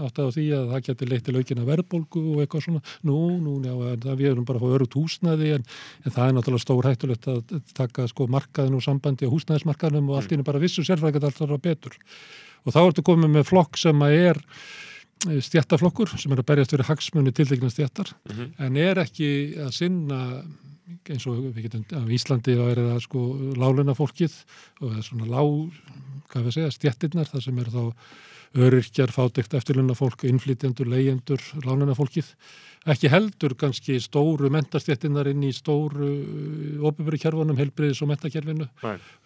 [0.05, 3.55] átt að því að það geti leitt til aukina verðbólgu og eitthvað svona, nú, nú,
[3.65, 3.73] já,
[4.05, 5.65] það við erum bara að fá örugt húsnæði en,
[6.05, 10.19] en það er náttúrulega stór hættulegt að taka sko markaðin og sambandi á húsnæðismarkaðinum og
[10.21, 11.97] allt í einu bara vissu sérfræðingar alltaf að betur
[12.65, 14.41] og þá ertu komið með flokk sem að er
[15.21, 18.53] stjættaflokkur sem er að berjast fyrir hagsmunni tildekina stjættar Mhm.
[18.57, 20.43] en er ekki að sinna
[21.09, 23.21] eins og við getum af Íslandi þá er það sko
[23.57, 24.33] láluna fólkið
[24.81, 25.41] og það er svona lá,
[26.31, 27.83] hvað við segja, stjettirnar þar sem eru þá
[28.57, 32.33] öryrkjar, fátækt eftirlunna fólk, innflytjendur, leyendur, láluna fólkið
[32.89, 36.07] ekki heldur kannski stóru mentastjettinnar inn í stóru
[36.89, 38.65] ofiböru kjærfunum, helbriðis og mentakerfinu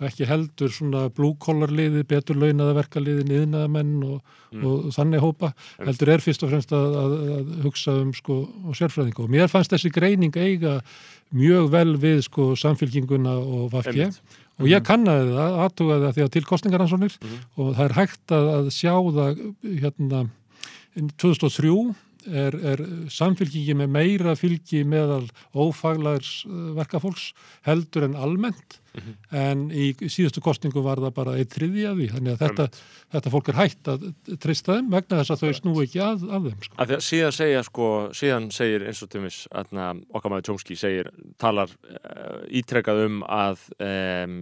[0.03, 4.19] ekki heldur svona blúkollarliði, betur launaða verkaliði niðnaðamenn og,
[4.55, 4.63] Mm.
[4.63, 5.49] og þannig hópa,
[5.83, 8.38] heldur er fyrst og fremst að, að, að hugsa um sko
[8.69, 10.77] og sérfræðingu og mér fannst þessi greining eiga
[11.35, 14.21] mjög vel við sko samfélkinguna og vafki Einmitt.
[14.59, 17.37] Og ég kannaði það, aðtugaði það því að til kostningaransónir Mhm.
[17.57, 19.41] og það er hægt að, að sjá það
[19.83, 20.29] hérna
[21.17, 21.95] 2003
[22.27, 27.31] er, er samfélkingi með meira fylgi meðal ófaglærs uh, verkafólks
[27.67, 29.15] heldur en almennt Mhm.
[29.35, 32.67] en í síðustu kostningu var það bara eitt þriði af því þannig að þetta,
[33.15, 34.05] þetta fólk er hægt að
[34.43, 36.77] treysta þeim vegna þess að þau snú ekki að, að þeim sko.
[36.83, 41.11] Að síðan segja sko, síðan segir eins og tjómis okkar maður Chomsky segir,
[41.41, 44.38] talar uh, ítrekkað um að um,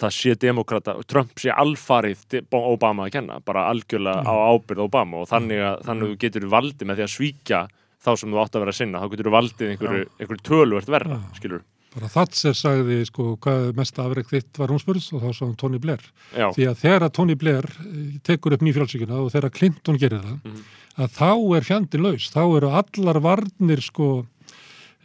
[0.00, 5.28] það sé demokrata, Trump sé alfarið Obama að kenna, bara algjörlega á ábyrð Obama og
[5.30, 7.60] þannig að þannig að þú getur valdið með því að svíkja
[8.00, 10.88] þá sem þú átt að vera að sinna, þá getur þú valdið einhverju, einhverju töluvert
[10.96, 11.36] verra, Já.
[11.40, 15.46] skilur bara Thatcher sagði sko hvað mesta afreg þitt var hún spurðs og þá sagði
[15.48, 16.04] hún Tony Blair.
[16.38, 20.22] Já, því að þegar að Tony Blair eh, tekur upp nýfjálsíkuna og þegar Clinton gerir
[20.22, 20.60] það Mhm.
[21.02, 24.06] að þá er fjandi laus, þá eru allar varnir sko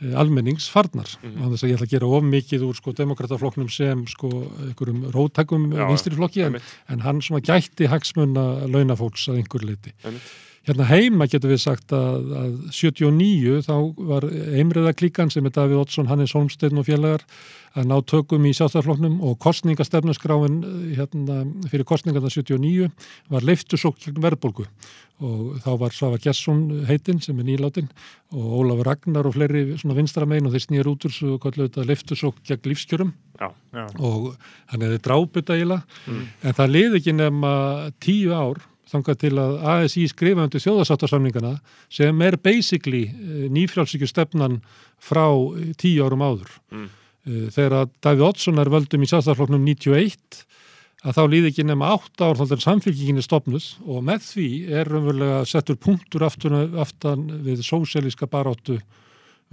[0.02, 1.42] eh, almennings farnar Mhm.
[1.42, 4.30] á þess að ég ætla að gera of mikið úr sko demokrataflokknum sem sko
[4.68, 9.94] einhverjum róttækum Já, vinstriflokki en, en hann svona gætti hagsmunna launafólks að einhver leiti.
[10.04, 10.22] einmitt.
[10.65, 13.75] Hérna heima getur við sagt að, að 79 þá
[14.10, 14.25] var
[14.58, 17.21] einriða klíkan sem er Davíð Oddsson, Hannes Holmsteinn og félagar
[17.75, 20.58] að ná tökum í sjálfstæðarflokknum og kostningastefnusgráin
[20.95, 22.89] hérna, fyrir kostningarna 79
[23.30, 24.65] var leiftusók verðbólgu
[25.23, 27.88] og þá var Svafa Gesson heitinn sem er nýláttinn
[28.36, 31.86] og Ólafur Ragnar og fleiri svona vinstramein og þeir snýjar út úr svo kallu þetta
[31.88, 33.86] leiftusók gegn lífskjörum Já, Já.
[34.01, 34.32] og
[34.71, 36.25] hann hefði dráput eiginlega Mm.
[36.43, 37.51] en það liði ekki nema
[38.04, 38.60] tíu ár
[38.91, 41.54] þangað til að ASI skrifa undir þjóðasáttarsamningana
[41.89, 43.06] sem er basically
[43.54, 44.60] nýfrjálsíkju stefnan
[45.02, 46.52] frá eh, tíu árum áður.
[46.71, 46.89] Mm.
[47.26, 50.43] Eh, Þegar að Davíð Oddsson er völdum í sjálfstæðarflokknum 91
[51.06, 54.45] að þá líði ekki nema 8 ár þannig að samfélkingin er stopnuð og með því
[54.74, 58.80] er raunverulega settur punktur aftan, aftan við sósélíska baráttu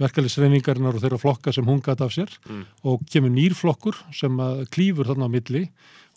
[0.01, 2.63] verkefliðsreifingarinnar og þeirra flokka sem hún gæti af sér Mm.
[2.83, 4.33] og kemur nýrflokkur sem
[4.73, 5.69] klýfur þarna á milli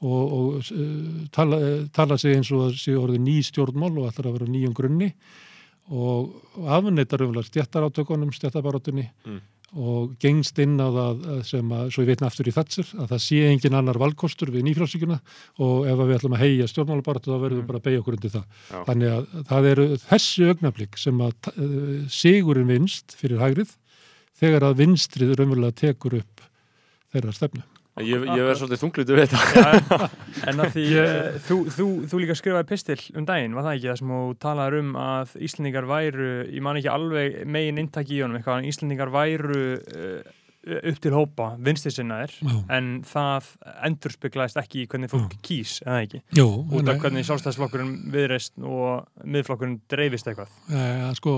[0.03, 4.09] og, og uh, tala, uh, tala sig eins og að sé orðið ný stjórnmál og
[4.11, 5.13] ætlar að vera nýjum grunni
[5.87, 6.33] og
[6.67, 9.41] afneitar umlega stjættarátökunum, stjættabarátunni Mm.
[9.83, 13.09] og gengst inn á það að sem að, svo ég veitna aftur í þatsir, að
[13.11, 15.19] það sé engin annar valkostur við nýfrálsíkuna
[15.59, 18.35] og ef við ætlum að heia stjórnmálabaratu þá verðum við bara að beigja okkur undir
[18.37, 18.47] það.
[18.71, 18.79] Já.
[18.87, 23.75] Þannig að það eru þessi augnablík sem að uh, sigurinn vinst fyrir hægrið
[24.39, 26.47] þegar að vinstrið raunverulega tekur upp
[27.13, 27.67] þeirra stefnu.
[28.05, 30.09] Ég, ég verð svolítið þunglítið við þetta Já,
[30.51, 33.89] en að því uh, þú, þú, þú líka skrifaði pistil um daginn, var það ekki
[33.89, 38.21] það sem þú talaður um að Íslendingar væru, ég man ekki alveg megin inntaki í
[38.21, 40.35] honum eitthvað, en Íslendingar væru uh,
[40.67, 42.57] upp til hópa vinstisinnaðir, Já.
[42.77, 43.49] en það
[43.87, 46.21] endurspeglaðist ekki í hvernig fólk kýs, eða ekki?
[46.37, 50.53] Jú, Út af hvernig sjálfstæðsflokkurinn viðreist og miðflokkurinn dreifist eitthvað.
[50.69, 50.85] e,
[51.17, 51.37] sko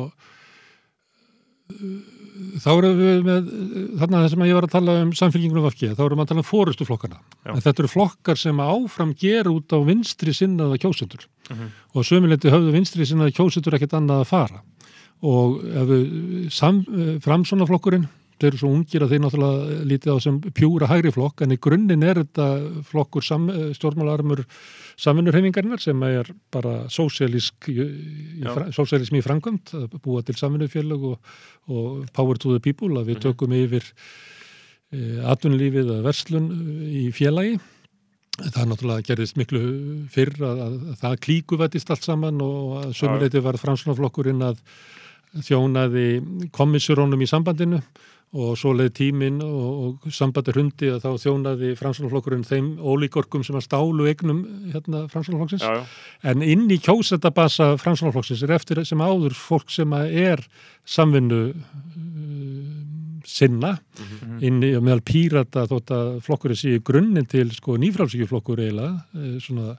[1.68, 3.48] þá erum við með
[4.00, 6.42] þarna þess að ég var að tala um samfélgingunum vafki, þá erum við að tala
[6.44, 11.26] um fórustuflokkana en þetta eru flokkar sem áfram ger út á vinstri sinnaða kjósendur.
[11.48, 11.68] Mhm.
[11.94, 14.62] og sömuleyti höfðu vinstri sinnaða kjósendur ekkert annað að fara.
[15.24, 16.85] Og ef við sam,
[17.24, 18.07] framsonaflokkurinn
[18.38, 21.59] þeir eru svo ungir að þeir náttúrulega lítið á sem pjúra hægri flokk en í
[21.61, 22.46] grunninn er þetta
[22.88, 24.44] flokkur sam, stjórnmálarmur
[24.98, 31.33] samvinnurhefingarinnar sem er bara sósialísk í framkvæmt búa til samvinnufélög og,
[31.68, 33.24] og power to the people að við Mhm.
[33.27, 33.85] tökum yfir
[34.92, 37.59] e, atvinnulífið að verslun eh, í félagi.
[38.38, 39.61] Það náttúrulega gerðist miklu
[40.14, 44.61] fyrr að, að, að það klíkuvættist allt saman og að sömuleiti var fransunaflokkurinn að
[45.44, 47.81] þjónaði komissurónum í sambandinu
[48.36, 53.56] og svo leið tíminn og, og sambandi hrundi að þá þjónaði fransunaflokkurinn þeim ólíkorkum sem
[53.56, 54.42] að stálu eignum
[54.74, 55.06] hérna
[55.64, 55.78] já,
[56.28, 60.44] en inn í kjósetabasa fransunaflokksins er eftir sem áður fólk sem að er
[60.84, 62.74] samvinnu uh,
[63.28, 64.38] sinna Mhm.
[64.46, 69.02] inn í og meðal pírata þótt að flokkurinn sé í grunninn til sko nýfrálsíkjuflokkur eiginlega
[69.18, 69.74] eh, svona,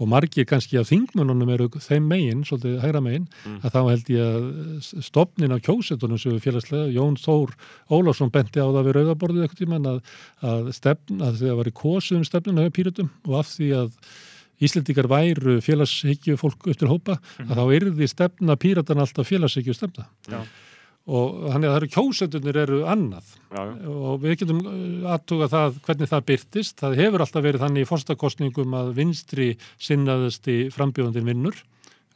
[0.00, 3.60] og margir kannski af þingmönunum eru þeim megin, svolítið hægra megin Mm.
[3.62, 7.54] að þá held ég að stopnin á kjósetunum sem við félagslega, Jón Þór
[7.90, 10.00] Ólafsson benti á það við rauðaborðið eitthvað tíman að,
[10.42, 13.90] að stefn, að þegar var í kosu um stefninu hefur píratum og af því að
[14.64, 20.06] Íslendingar væru félagshyggju fólk upp til hópa, að þá yrði stefna píratan alltaf félagshyggju stefna.
[20.30, 20.44] Já.
[21.04, 23.72] Og þannig að það eru kjósendunir eru annað já, já.
[23.92, 24.62] og við getum
[25.12, 26.78] aðtuga það hvernig það byrtist.
[26.80, 31.60] Það hefur alltaf verið þannig í forstakostningum að vinstri sinnaðasti frambjóðandinn vinnur,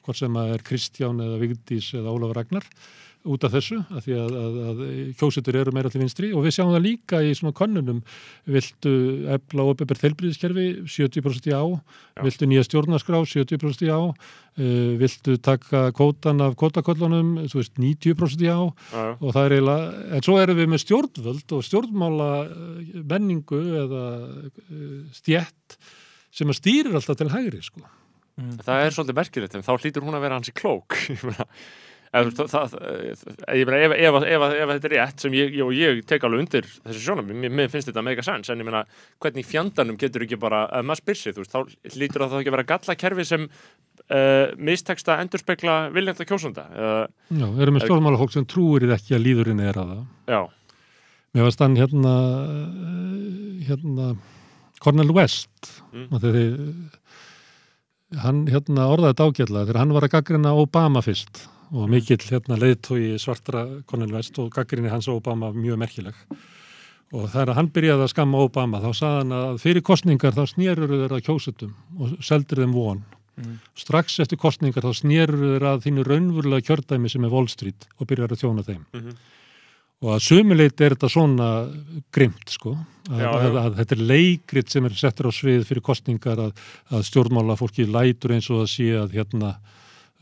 [0.06, 2.70] hvort sem að er Kristján eða Vigdís eða Ólafur Ragnar
[3.26, 4.82] út af þessu, af því að, að, að
[5.18, 8.02] kjósutur eru meira til vinstri og við sjáum það líka í svona könnunum,
[8.48, 8.92] viltu
[9.34, 12.22] ebla og uppebber þeilbríðiskerfi 70% já, Já.
[12.26, 16.56] viltu nýja stjórnarskrá 70% já, uh, viltu taka kótan af
[17.58, 19.16] veist 90% já, já, já.
[19.20, 24.04] og það er eiginlega, en svo erum við með stjórnvöld og stjórnmála eh, menningu eða
[24.28, 25.78] eh, stjætt
[26.34, 27.82] sem að stýrir alltaf til hægri sko.
[28.38, 30.94] Það er svolítið merkilegt, en þá hlýtur hún að vera hansi klók.
[31.10, 31.48] Ég meina,
[32.12, 32.70] ef, það, það,
[33.12, 33.36] ef, ef,
[33.68, 33.74] ef,
[34.24, 34.42] ef
[34.72, 38.04] þetta er rétt, sem ég, ég, ég tek alveg undir þessu sjónum, mér, finnst þetta
[38.06, 38.82] mega sens, en ég meina,
[39.22, 41.60] hvernig í fjandanum getur ekki bara, ef maður spyr sig, þú veist, þá
[41.98, 46.64] hlýtur það þá ekki að vera gallakerfi sem uh, misteksta endurspegla viljanda kjósunda.
[46.72, 50.04] Uh, Já, við erum með stjórnmálafólk sem trúir ekki að líðurinn er að það.
[50.32, 50.40] já,
[51.36, 52.12] Mér varst hann hérna,
[52.48, 54.04] eh, hérna,
[54.80, 56.08] Cornel West, Mm.
[56.22, 56.46] þegar
[58.24, 61.42] hann hérna orðaði þetta ágætlega þegar hann var að gaggrina Obama fyrst
[61.72, 63.66] og mikill hérna leiðtói svartra
[64.12, 66.14] West og gaggrinni hans Obama mjög merkileg.
[67.12, 70.92] Og þegar hann byrjaði að skamma Obama þá sagði hann að fyrir kostningar þá snérur
[70.92, 73.00] þeirra kjósutum og seldur þeim von.
[73.38, 73.56] Mm.
[73.78, 78.10] Strax eftir kostningar þá snérur þeirra að þínu raunverulega kjördæmi sem er Wall Street og
[78.10, 78.84] byrjar að þjóna þeim.
[78.92, 79.18] Mhm.
[79.98, 81.46] Og að sumuleiti er þetta svona
[82.14, 82.76] grimt sko,
[83.08, 83.30] að, já.
[83.32, 86.52] Að, að þetta er leikrit sem er settur á svið fyrir kostningar að,
[86.94, 89.56] að stjórnmála fólki lætur eins og að sé að hérna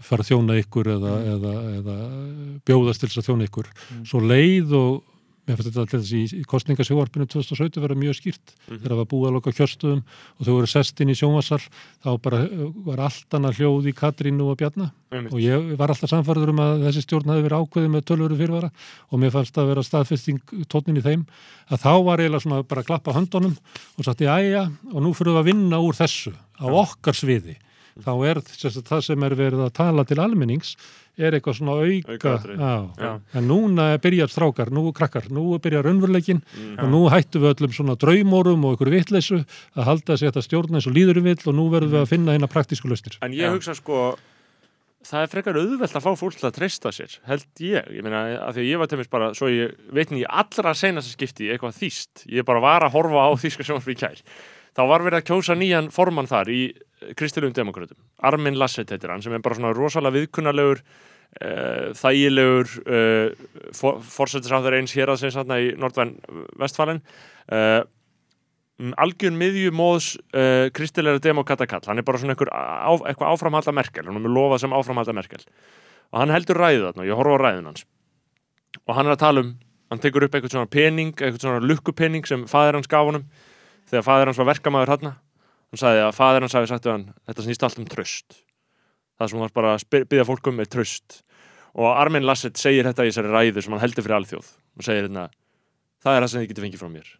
[0.01, 1.99] fara að þjóna ykkur eða, eða, eða
[2.69, 3.69] bjóðast til þess að þjóna ykkur.
[4.07, 5.05] Svo leið og
[5.47, 8.81] mér finnst þetta til þess í, kostningasjóarpinu 2017 vera mjög skýrt Mhm.
[8.83, 11.61] þegar það var búið að loka kjörstöðum og þau voru sest inn í sjónvarsal
[12.03, 15.31] þá bara uh, var allt annað hljóð í Katrínu og Bjarna einmitt.
[15.33, 18.71] og ég var alltaf samfærður um að þessi stjórn hefði verið ákveðið með tölvöru fyrirvara
[19.13, 21.23] og mér fannst að vera staðfesting tónin í þeim
[21.71, 25.15] að þá var eiginlega svona bara að klappa höndunum og satt í æja og nú
[25.15, 27.55] fyrir við að vinna úr þessu á okkar sviði
[28.05, 30.75] þá er sérst, það sem er verið að tala til almennings
[31.17, 33.11] er eitthvað svona auka, já, Já.
[33.41, 36.79] en núna er byrjað strákar, nú krakkar, nú er byrjað raunveruleikin Mm.
[36.83, 39.39] og nú hættum við öllum svona draumórum og ykkur vitleysu
[39.77, 42.33] að halda sig þetta stjórn eins og líðurum vill og nú verðum við að finna
[42.37, 43.17] hérna praktísku lausnir.
[43.23, 43.53] En ég Já.
[43.57, 44.19] hugsa sko
[45.07, 48.25] það er frekar auðvelt að fá fólk til að treysta sér held ég, ég meina
[48.43, 51.77] að því að ég var tæmis bara, svo ég veitni í allra senasta skipti eitthvað
[51.79, 54.21] þýst, ég bara var að horfa á þýska sjónvarpið í kær
[54.77, 56.61] þá var verið að kjósa nýjan formann þar í
[57.17, 63.51] kristilugum demokratum, Armin Lasset heitir hann, sem er bara svona rosalega viðkunnalegur uh, þægilegur uh,
[63.77, 66.17] for, forsættisáður eins hér að sinns hann í Nordvæn
[66.61, 67.03] Vestfalen.
[67.53, 67.83] Uh,
[69.01, 74.65] algjör miðjumóðs uh, kristilega demokratakall, hann er bara svona eitthvað áframhalda Merkel, hann er lofað
[74.65, 75.45] sem áframhalda Merkel.
[76.13, 77.87] Og hann heldur ræðu þarna og ég horfa á ræðun hans.
[78.85, 79.55] Og hann er að tala um,
[79.91, 83.25] hann tekur upp eitthvað svona pening, eitthvað svona lukkupening sem faðir hans gaf honum
[83.91, 85.15] þegar faðir hans var verkamaður hann
[85.73, 88.41] hann sagði að faðir hans hafi sagt við hann þetta snýst allt um tröst
[89.17, 91.23] það sem hann bara að biðja fólk um er tröst
[91.77, 94.49] og Armin Lasset segir þetta í þessari ræðu sem hann heldur fyrir alþjóð.
[94.81, 95.27] Og segir hérna
[96.05, 97.11] það er það sem þið getur fengið frá mér.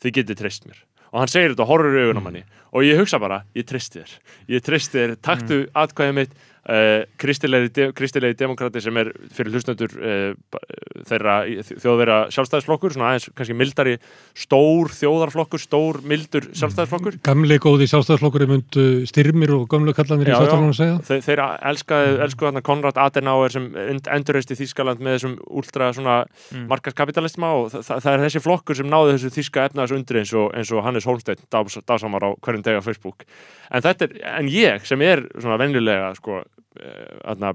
[0.00, 0.82] Þið getið treyst mér.
[1.10, 2.44] Og hann segir þetta og horfur í augunum manni.
[2.70, 4.12] Og ég hugsa bara, ég treysti þér.
[4.54, 6.36] Ég treysti þér, taktu atkvæðið mitt
[6.68, 10.60] uh, kristilegi, de, kristilegi demokrati sem er fyrir hlustendur uh,
[11.08, 11.36] þeirra
[11.70, 13.96] þjóðverða sjálfstæðisflokkur svona aðeins kannski mildari
[14.36, 20.38] stór þjóðarflokkur, stór mildur sjálfstæðisflokkur Gamli góði sjálfstæðarflokkur myndu styrmir og gömlu kallanir í Já,
[20.40, 20.98] sjálfstæðarflokkur að segja.
[21.08, 23.70] Þe, þeir elskaði, elskuði hann Konrad Adenauer sem
[24.10, 26.20] endurreist í Þískaland með þessum últra svona
[26.50, 26.64] Mm.
[26.70, 30.32] markaskapitalisma og það, það, það er þessi flokkur sem náði þessu þíska efnaðs undir eins
[30.34, 33.22] og, eins og Hannes Holmsteinn dás, dásamar á hverjum degi á Facebook
[33.70, 36.40] en þetta er, en ég sem er svona venjulega sko,
[36.78, 37.52] uh,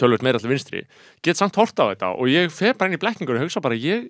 [0.00, 0.80] tölvöld meira allir vinstri
[1.22, 3.76] get samt hort á þetta og ég fer bara inn í blekkingur og hugsa bara
[3.78, 4.08] ég,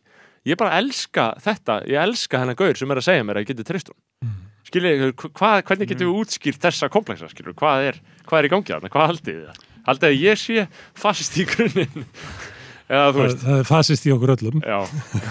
[0.49, 3.53] ég bara elska þetta, ég elska hennar gaur sem er að segja mér að ég
[3.55, 4.33] geti treyst hún Mm.
[4.65, 8.73] skiljið, hvað, hvernig getum við útskýrt þessa kompleksa, skiljið, hvað er hvað er í gangi
[8.73, 9.43] þarna, hvað haldið þið?
[9.53, 10.65] Það haldið að ég sé
[10.97, 12.07] fasist í grunninn?
[12.97, 14.59] Eða þú Það, það er fasist í okkur öllum.
[14.65, 14.79] já,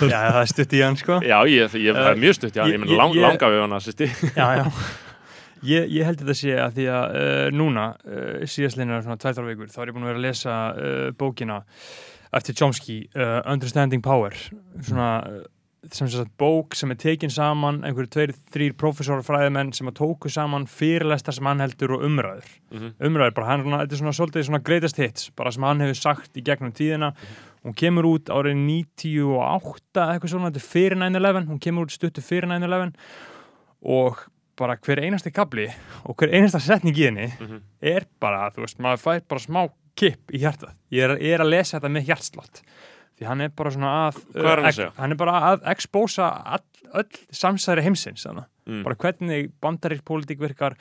[0.06, 1.18] Já, það er stutt í hann sko.
[1.26, 3.62] Já ég, ég, ég er mjög stutt, já, Ég- ég menn ég- lang, langa við
[3.66, 4.08] hana sýsti,
[4.38, 4.66] Já, já
[5.66, 9.72] Ég, ég held þetta sé að því að uh, núna uh, síðastlinna svona tværtar vikur
[9.74, 11.64] þá er ég búin að vera að lesa uh, bókina
[12.36, 12.98] eftir Chomsky,
[13.48, 14.34] Understanding Power.
[14.84, 15.08] Svona
[15.94, 20.32] sem sagt bók sem er tekin saman einhverju tveir, þrýr professorar fræðimenn sem að tóku
[20.34, 22.50] saman fyrirlestar sem hann heldur og umræður.
[22.72, 22.94] Mhm.
[23.00, 26.38] umræður, bara hann, þetta er svona svolítið svona greatest hits, bara sem hann hefur sagt
[26.38, 27.14] í gegnum tíðina,
[27.64, 32.22] hún kemur út árið 98, eitthvað svona þetta er fyrir 9-11, hún kemur út stuttu
[32.22, 32.94] fyrir 9-11
[33.86, 34.26] og
[34.58, 35.68] bara hver einasti kabli
[36.06, 37.62] og hver einasta setning í henni Mhm.
[37.82, 41.44] er bara, þú veist, maður fær bara smá kipp í hjartað ég er, ég er
[41.44, 42.62] að lesa þetta með hjartslott
[43.20, 44.92] því hann er bara svona að Hvað er hann að ex- segja?
[44.98, 48.26] hann er bara að expósa all, öll samsæri heimsins.
[48.68, 48.84] Mm.
[48.84, 50.76] bara hvernig bandarísk pólitík virkar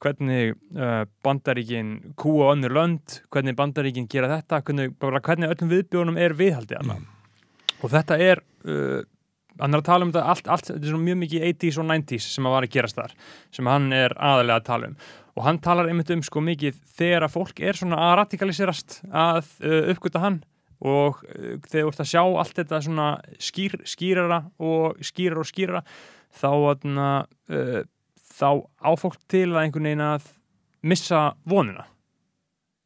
[0.00, 6.18] hvernig uh, bandaríkin kúa önnur lönd, hvernig bandaríkin gera þetta, hvernig, bara hvernig öllum viðbjónum
[6.20, 7.06] er viðhaldið mm.
[7.82, 9.02] og þetta er uh,
[9.60, 11.86] hann er að tala um þetta allt, allt þetta er svona mjög mikið 80s og
[11.90, 13.14] 90s sem að var að gerast þar
[13.56, 14.96] sem hann er aðalega að tala um
[15.36, 19.50] og hann talar einmitt um sko mikið þegar að fólk er svona að radikaliserast að
[19.64, 20.38] uh, uppgöta hann
[20.80, 23.08] og uh, þegar þú ert að sjá allt þetta svona
[23.40, 25.82] skýr, skýrara og skýrara og skýrara
[26.36, 27.08] þá, atna,
[27.52, 27.82] uh,
[28.36, 28.48] þá
[28.80, 30.30] á fólk til að einhvern veginn að
[30.86, 31.84] missa vonina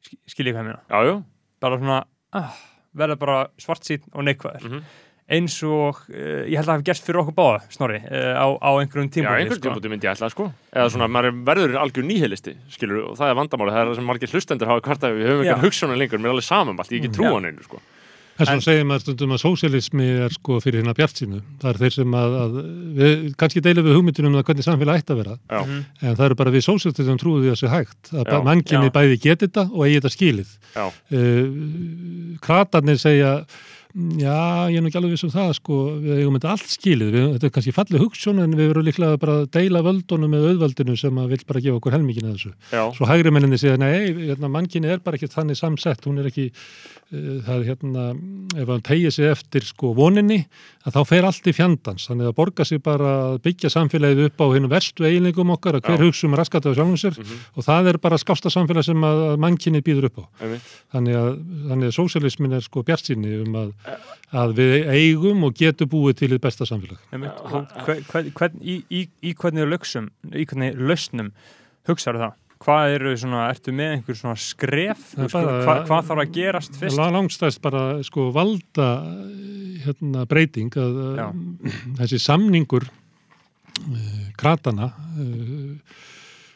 [0.01, 1.15] Sk- skil ég hvað ég meina Já, já.
[1.61, 1.97] bara svona
[2.35, 2.55] ah,
[2.97, 4.83] verða bara svart sín og neikvæður Mhm.
[5.31, 8.47] Eins og uh, ég held að það hafi gerst fyrir okkur báða snorri uh, á,
[8.59, 10.49] á einhverjum Já, tímpúti einhvern tímpúti myndi ég ætla sko.
[10.75, 13.97] Eða svona, maður er- verður algjör nýhelisti, skilur, og það er vandamáli, það er það
[14.01, 15.53] sem margir hlustendur hafa kvart að við höfum Já.
[15.55, 17.33] eitthvað hugsunar lengur, mér er alveg saman allt, ég ekki trú Já.
[17.37, 17.81] hann einu, sko.
[18.31, 21.41] Þess En- vegna segir maður stundum að sósialismi er sko fyrir hérna bjart sínu.
[21.61, 22.53] Það er þeir sem að, að
[22.97, 25.35] við, kannski deilum við hugmyndunum um það hvernig samfélag ætti að vera.
[25.51, 25.59] Já.
[25.59, 25.81] Mhm.
[26.01, 28.01] En það eru bara við sósialistir sem trúið því að sé hægt.
[28.15, 28.93] Að Já.
[28.95, 30.55] bæði geti þetta og eigi þetta skilið.
[31.11, 33.33] Uh, kratarnir segja
[33.91, 37.11] já, ég er nú ekki alveg viss um það sko, við eigum þetta allt skilið.
[37.15, 40.47] Við, þetta er kannski fallið hugsun en við verum líklega bara að deila völdunum með
[40.51, 42.53] auðvaldinu sem að vill bara gefa okkur helmingina þessu.
[42.71, 46.31] Já, svo hægri menninni segja, nei, hérna, mannkynni er bara ekki þannig samsett, hún er
[46.31, 48.07] ekki uh, það er hérna,
[48.55, 50.43] ef hann tegir sig eftir sko voninni,
[50.81, 54.41] að þá fer allt í fjandans, þannig að borga sig bara að byggja samfélagið upp
[54.41, 57.17] á hinn verstu eiginleikum okkar, að hver hugsa um raskat á sjálfum sér.
[57.19, 57.37] Mhm.
[57.55, 60.25] og það er bara skásta samfélag sem að, að mannkynni býður upp á.
[60.95, 61.31] Þannig að,
[61.69, 63.73] þannig að sósialismin er sko bjartsinni um að,
[64.33, 66.99] að við eigum og getum búið til þið besta samfélag.
[68.61, 71.31] Í, í, í hvernig lögsum, í hvernig lausnum
[71.89, 72.37] hugsaðu það?
[72.61, 75.07] Hvað eru svona, ertu með einhver svona skref?
[75.15, 76.99] Sko, bara- hvað, þarf að gerast fyrst?
[76.99, 78.89] La- langstæðst bara sko valda
[79.85, 81.27] hérna breyting að Já.
[82.03, 85.97] þessi samningur uh, kratana uh,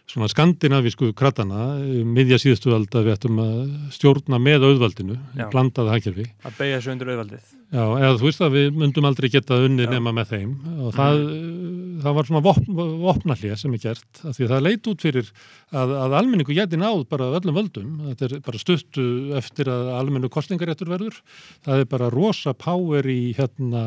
[0.05, 3.57] svona skandinavísku kratana um miðja síðustu alda við ættum að
[3.97, 5.47] stjórna með auðvaldinu Já.
[5.51, 7.49] blandaða hagkerfi Að beigja sig undir auðvaldið.
[7.75, 9.93] Já, eða þú veist að við myndum aldrei geta unnið Já.
[9.97, 10.53] nema með þeim
[10.85, 11.17] og það,
[12.05, 15.31] það var svona vopn, vopnallið sem er gert af því að það leit út fyrir
[15.75, 17.89] að, að almenningu geti náð bara öllum völdum.
[18.11, 19.05] Þetta er bara stuttu
[19.39, 21.17] eftir að almennu kostningaréttur verður.
[21.65, 23.83] Það er bara rosa power í hérna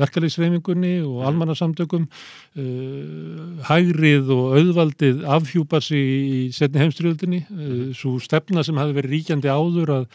[0.00, 2.08] verkalýsreifingunni og almannasamtökum.
[2.56, 9.16] Uh, hægrið og auðvaldið afhjúpar sig í setni heimstyrjöldinni uh, svo stefna sem hafi verið
[9.16, 10.10] ríkjandi áður að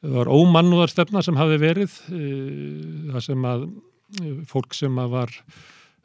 [0.00, 1.98] var ómannúðar stefna sem hafi verið.
[2.08, 3.68] Uh, það sem að
[4.50, 5.34] fólk sem að var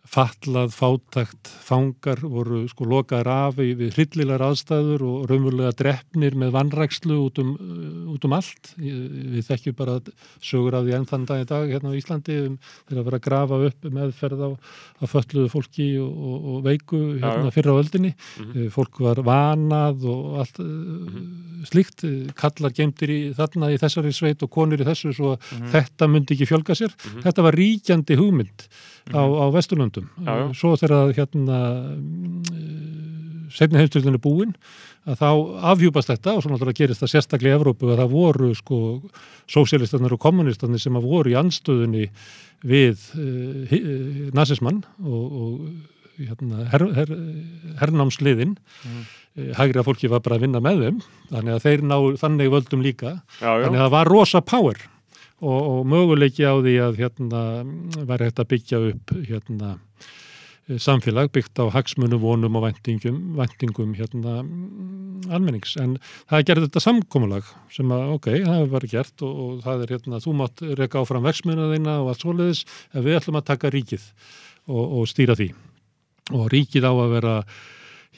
[0.06, 7.18] fatlað, fátækt, fangar voru sko lokaðir af við hryllilegar aðstæður og raunverulega drefnir með vannrækslu
[7.26, 8.72] út um, uh, út um allt.
[8.78, 9.98] Við þekkjum bara
[10.46, 13.20] sögur af því enn þann dag í dag hérna á Íslandi um þegar að vera
[13.20, 17.82] að grafa upp meðferð á, á fölluðu fólki og, og, og veiku hérna fyrra á
[17.82, 18.14] öldinni.
[18.46, 18.70] Mhm.
[18.76, 21.22] Fólk var vanað og allt uh,
[21.68, 22.06] slíkt.
[22.38, 25.70] Kallar geimtir í þarna í þessari sveit og konur í þessu svo að Mhm.
[25.74, 26.94] þetta myndi ekki fjölga sér.
[27.24, 28.66] Þetta var ríkjandi hugmynd
[29.14, 30.10] á, á Vesturlöndum.
[30.26, 30.46] Já, já.
[30.58, 31.60] Svo þegar hérna
[33.56, 34.54] setni heimstyrlunni búin
[35.06, 35.30] að þá
[35.74, 38.80] afhjúpast þetta og svo náttúrulega gerist það sérstaklega í Evrópu að það voru sko
[39.52, 42.08] sósialistanir og kommunistanir sem að voru í anstöðunni
[42.66, 43.76] við uh,
[44.36, 45.60] nazismann og, og
[46.18, 47.14] hérna, her, her,
[47.82, 49.06] hernámsliðin mm.
[49.60, 53.18] hægra fólki var bara að vinna með þeim þannig að þeir ná þannig völdum líka
[53.38, 54.86] já, þannig að það var rosa power
[55.44, 57.42] og, og möguleiki á því að hérna
[58.08, 59.76] væri hægt að byggja upp hérna
[60.66, 64.40] samfélag byggt á hagsmunu vonum og væntingum hérna
[65.30, 65.76] almennings.
[65.78, 69.94] En það gerði þetta samkomulag sem að ok, það verið gert og, og það er
[69.94, 73.74] hérna, þú mátt reka áfram verksmuna þína og allt svoleiðis en við ætlum að taka
[73.76, 74.10] ríkið
[74.66, 75.52] og, og stýra því.
[76.34, 77.36] Og ríkið á að vera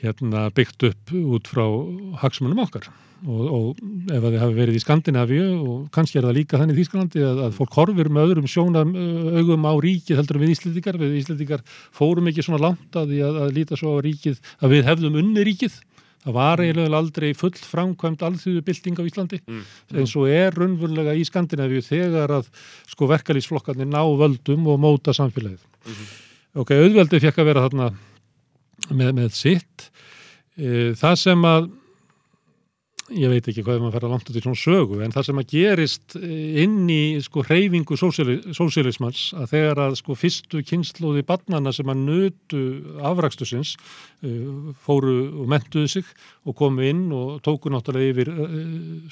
[0.03, 1.65] hérna byggt upp út frá
[2.23, 2.87] hagsmunum okkar.
[3.25, 3.79] Og, og
[4.13, 7.23] ef að þið hafi verið í Skandinavíu og kannski er það líka þannig í Þýskalandi
[7.25, 8.91] að, að fólk horfir með öðrum sjónum
[9.39, 10.99] augum á ríkið heldur en við Íslendingar.
[11.01, 11.63] Við Íslendingar
[11.97, 15.45] fórum ekki svona langt að að, að líta svo á ríkið að við hefðum unni
[15.49, 15.79] ríkið.
[16.27, 19.63] Það var eiginlega aldrei full framkvæmt alþjóðu bylting á Íslandi Mm.
[19.97, 22.49] eins og er raunverulega í Skandinavíu þegar að
[22.91, 25.63] sko verkalýsflokkarnir ná völdum og móta samfélagið.
[25.87, 26.05] Mhm.
[26.61, 27.89] ok, auðveldið fekk að vera þarna
[28.91, 29.89] með, með sitt.
[30.57, 31.69] E, það sem að
[33.15, 35.51] ég veit ekki hvað maður fara langt út í svona sögu en það sem að
[35.53, 41.87] gerist eh, inn í sko hreyfingu sósíalismans að þegar að sko fyrstu kynnslóði barnana sem
[41.87, 42.63] að nötu
[43.07, 46.09] afrakstusins uh, fóru og mentuðu sig
[46.47, 48.57] og komu inn og tóku náttúrulega yfir uh,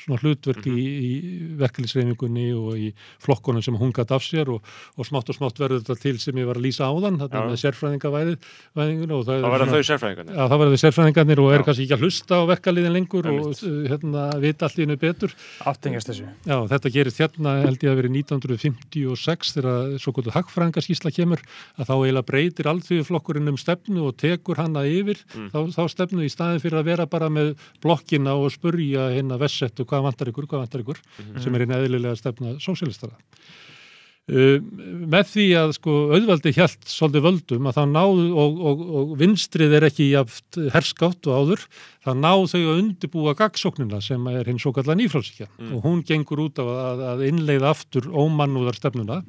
[0.03, 1.11] svona hlutverk í, í
[1.61, 2.91] verkefliðsreyfingunni og í
[3.23, 4.67] flokkunum sem hún gætt af sér og,
[4.99, 7.47] og smátt og smátt verður þetta til sem ég var að lýsa áðan þetta Já.
[7.47, 10.35] með sérfræðingavæðinguna og það, er svona- þau sérfræðingarnir.
[10.35, 14.25] Já, það verður sérfræðingarnir og eru kannski ekki að hlusta á verkaliðin lengur og hérna,
[14.41, 15.33] vita allt í hennu betur.
[15.65, 16.27] Áttengast þessu.
[16.45, 21.41] Já, þetta gerist hérna held ég að verið 1956 þegar svo kvöldu hagfræðingaskísla kemur
[21.79, 25.49] að þá eiginlega breytir allþjóðflokkurinn um stefnu og tekur hana yfir Mm.
[25.51, 29.85] þá, þá stefnu í staðin fyrir að vera bara með blokkina og spurja hérna vessettu
[29.85, 31.41] hvað vantar ykkur, hvað vantar ykkur Mhm.
[31.43, 33.15] sem er einn eðlilega stefna sósélistara.
[34.25, 34.55] Uh,
[35.05, 39.75] með því að sko auðvaldi hjælt svolítið völdum að það náðu og, og, og vinstrið
[39.77, 41.67] er ekki jaft herskátt og áður
[42.07, 45.75] það náðu þau að undibúa gagsóknina sem er hinn svo kallar nýfrálsíkja Mm.
[45.77, 49.21] og hún gengur út á að, að innleiða aftur ómannúðar stefnuna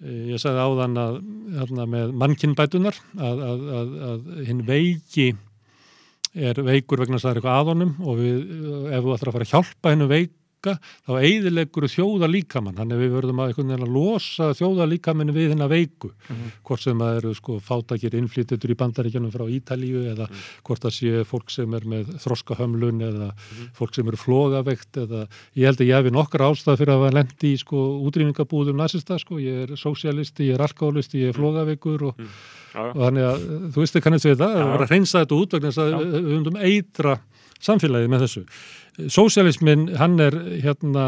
[0.00, 1.16] Eh, ég sagði áðan að
[1.58, 5.26] hérna, með mannkinnbætunar að, að, að, að hinn veiki
[6.32, 8.38] er veikur vegna þess að það er eitthvað aðonum og við,
[8.96, 10.08] ef þú ætlar að fara að hjálpa hennu
[10.60, 15.52] veika þá eiðilegur þjóða líkamann þannig að við verðum að að losa þjóða líkamann við
[15.54, 16.10] hennar veiku.
[16.64, 20.28] Hvort sem það eru sko fátakir innflytjendur í bandaríkjanum frá Ítalíu eða
[20.66, 23.30] hvort það sé fólk sem er með þroskahömlun eða
[23.76, 25.24] fólk sem eru flogaveikt eða
[25.56, 29.40] ég held að ég hefi nokkar ástæð fyrir að lendi í sko útrýmingabúðum nasista sko,
[29.40, 32.20] ég er sósialisti, ég er alkoholisti, ég er flogaveikur og,
[32.70, 32.90] Já, já.
[32.94, 35.70] og þannig að þú veist kannast við það, það var að reynsa þetta út vegna
[35.70, 37.14] þess að við við höfum eitra
[37.60, 38.42] samfélagið með þessu.
[39.10, 40.34] Sósialismin, hann er
[40.64, 41.06] hérna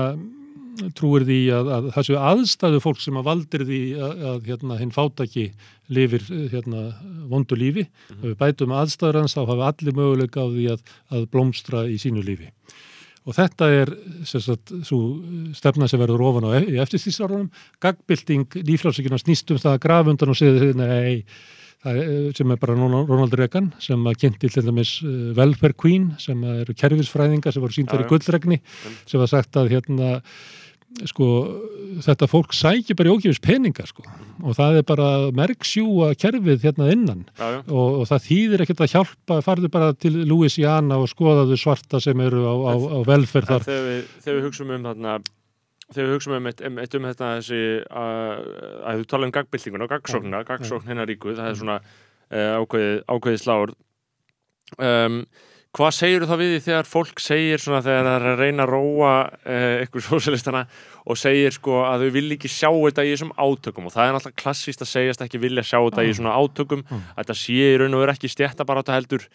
[0.97, 4.95] trúir því að, að þessu aðstæðu fólk sem að valdir því að, að hérna, hinn
[4.95, 5.47] fátaki
[5.93, 6.87] lifir hérna,
[7.31, 7.87] vondu lífi.
[8.15, 11.99] Ef við bætum aðstæður hans þá hafa allir möguleika á því að, að blómstra í
[12.01, 12.49] sínu lífi.
[13.23, 13.93] Og þetta er
[14.27, 14.73] sagt,
[15.55, 17.53] stefna sem verður ofan á e- í eftirstýrsárunum.
[17.83, 21.21] Gagbilding lífrálsíkina snýst um það að grafundan og segja nei, það er,
[21.83, 26.75] sem er bara Ronald Reagan sem að kynnti til dæmis uh, Welfare Queen sem eru
[26.79, 28.61] kerfisfræðinga sem voru síndar í gullregni
[29.03, 30.19] sem var sagt að hérna
[31.09, 31.27] sko
[32.05, 34.05] þetta fólk sækir bara í ógefis peninga sko.
[34.45, 37.23] Og það er bara merksjúa kerfið hérna innan.
[37.39, 37.61] Já, já.
[37.65, 42.21] og, og það þýðir ekkert að hjálpa farðu bara til Louisiana og skoðaðu svarta sem
[42.25, 43.69] eru á, á, á velferð þar.
[43.71, 45.17] þegar við, við hugsaum um þarna
[45.95, 47.63] þegar við hugsaum um eitt, um, um þetta þessi
[48.03, 48.51] að,
[48.89, 53.01] að þú tala um gagbyltinguna og gagsóknina, gagsókn hennar ríku það er svona uh, ákveðið,
[53.09, 53.75] ákveðið sláur.
[54.81, 55.19] Um,
[55.77, 58.73] hvað segir þá við því þegar fólk segir svona þegar það er að reyna að
[58.75, 60.67] róa uh, ykkur sósælistana
[61.03, 63.89] og segir sko að þau vil ekki sjá þetta í þessum átökum?
[63.89, 66.85] Og það er náttúrulega klassíst að segjast ekki vilja sjá þetta í svona átökum.
[66.87, 67.11] Mm.
[67.15, 69.29] að þetta sé í raun og veru ekki stjætta bara þetta heldur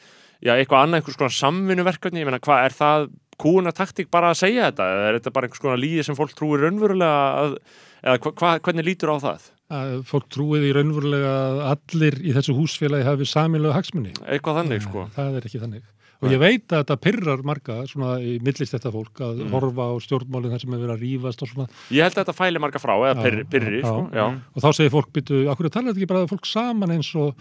[0.43, 3.09] já, eitthvað annað, einhvers konar samvinnuverkefni ég meina, hvað er það
[3.41, 6.33] kúuna taktík bara að segja þetta, eða er þetta bara einhvers konar líði sem fólk
[6.37, 7.59] trúir raunverulega að,
[8.03, 9.51] eða hva, hva, hvernig lítur á það?
[9.77, 14.85] Að fólk trúið í raunverulega að allir í þessu húsfélagi hafi samilögu hagsmunni eitthvað þannig
[14.85, 15.07] sko.
[15.17, 15.85] það er ekki þannig
[16.21, 19.51] og ég veit að þetta pyrrar marga svona í millist þetta fólk að Mm.
[19.53, 22.37] horfa á stjórnmálinn þar sem er verið að rífast og svona ég held að þetta
[22.39, 24.25] fæli marga frá, eða pyrri, pyrri já, sko, já.
[24.55, 27.35] og þá segir fólk byttu, akkur talar þetta ekki bara fólk saman eins og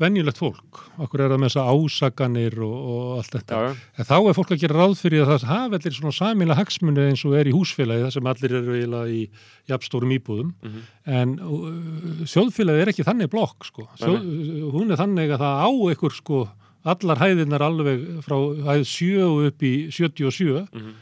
[0.00, 4.14] venjulegt fólk akkur er það með þessa ásakanir og, og allt þetta já, En þá
[4.30, 7.36] er fólk að gera ráð fyrir að það hafa allir svona samíla hagsmunni eins og
[7.38, 9.22] er í húsfélagi þar sem allir eru eiginlega í
[9.70, 10.80] jafnstórum íbúðum Mhm.
[11.06, 13.86] en uh, þjóðfélagi er ekki þannig blokk sko.
[14.00, 16.40] Þjóð, hún er þannig að það á ykkur sko
[16.84, 18.36] allar hæðirnar alveg frá
[18.68, 20.92] hæð 7 og upp í 77 Mhm.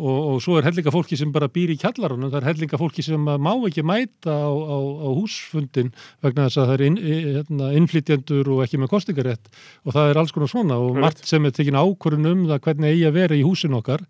[0.00, 3.02] og, og svo er hellinga fólki sem bara býr í kjallarunum, það er hellinga fólki
[3.04, 5.90] sem má ekki mæta á, á, á húsfundin
[6.22, 9.50] vegna þess að það er inn, hérna, innflytjendur og ekki með kostingarétt
[9.84, 11.02] og það er alls konar svona og Einmitt.
[11.04, 14.06] margt sem er tekin ákvörðun um það hvernig eigi að vera í húsin okkar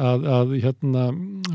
[0.00, 1.04] að, að hérna,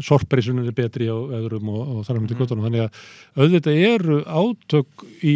[0.05, 2.65] sorpreisunum er betri á öðrum og, og þar með til göttunum.
[2.67, 2.99] Þannig að
[3.41, 5.33] auðvitað eru átök í,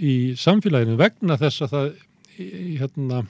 [0.00, 1.90] í samfélaginu vegna þess að það
[2.36, 3.24] hérna,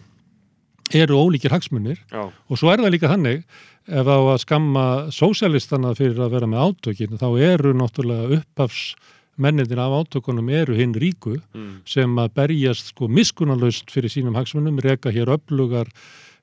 [0.95, 3.43] eru ólíkir hagsmunir já, og svo er það líka þannig
[3.87, 8.95] ef á að skamma sósjalistana fyrir að vera með átökin þá eru náttúrulega upphafs
[9.37, 14.81] mennindir af átökunum eru hinn ríku mm, sem að berjast sko miskunarlaust fyrir sínum hagsmunum,
[14.81, 15.91] reka hér öflugar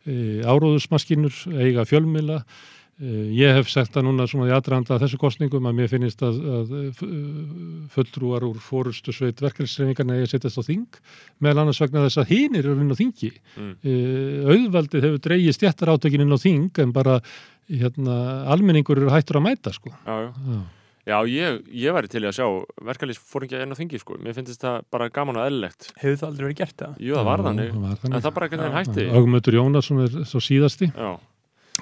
[0.06, 2.44] e, áróðusmaskinur, eiga fjölmila.
[3.02, 6.36] E, ég hef sagt það núna svona í aðranda þessu kostningum að mér finnist að,
[6.60, 7.08] að f-
[7.96, 11.00] fulltrúar úr fórustu sveit verkefnisreifingarna eigi að setjast á þing,
[11.42, 13.32] meðal annars vegna þess að hinir eru inn á þingi.
[13.58, 13.74] mm,
[14.54, 17.18] auðvaldið hefur dreigið stjættar átökin inn á þing en bara
[17.72, 18.16] hérna,
[18.54, 19.90] almenningur eru hættur að mæta sko.
[20.06, 20.64] já, já Já.
[21.04, 22.46] Já, ég, ég væri til að sjá
[22.88, 24.16] verkalýs fóringja enn á þingi, sko.
[24.24, 25.90] Mér finnst þetta bara gaman og eðlilegt.
[26.00, 26.94] Hefur það aldrei verið gert það?
[27.04, 27.74] Jú, það var þannig.
[28.08, 28.62] En það bara Já.
[28.62, 29.06] hann hætti.
[29.20, 31.10] Ögmundur Jónasson er svo síðasti Já,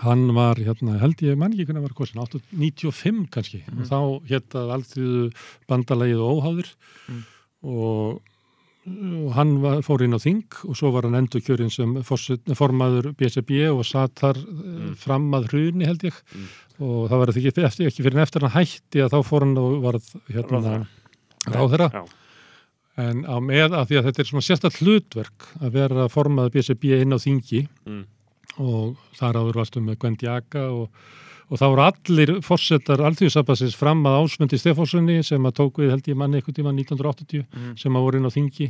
[0.02, 2.22] hann var hérna, held ég mann ekki hvernig var kosin,
[2.52, 3.82] 95 kannski Mhm.
[3.82, 4.00] og þá
[4.32, 5.32] hérna allþjóðu
[5.70, 6.70] bandalagið og óháður
[7.10, 7.24] Mm.
[7.64, 8.22] og,
[8.88, 11.94] og hann var, fór inn á þing og svo var hann endur kjörinn sem
[12.58, 14.96] formaður BSB og satt þar mm.
[14.98, 16.48] fram að hruni held ég Mm.
[16.82, 19.82] og það var ekki, eftir, ekki fyrir eftir hann hætti að þá fór hann og
[19.84, 20.88] varð hérna
[21.46, 22.08] Ráðherra.
[22.98, 27.02] en á með að því að þetta er svona sérstætt hlutverk að vera formaður BSB
[27.02, 28.06] inn á þingi Mm.
[28.60, 30.90] Og þar áður varstu með Gwendi Aka og,
[31.52, 36.10] og þá voru allir fórsetar alþjóðsabassins fram að ásmundi Stefánssoni sem að tók við held
[36.12, 37.78] ég manni eitthvað tíma 1980 Mm.
[37.80, 38.68] sem að voru inn á þingi.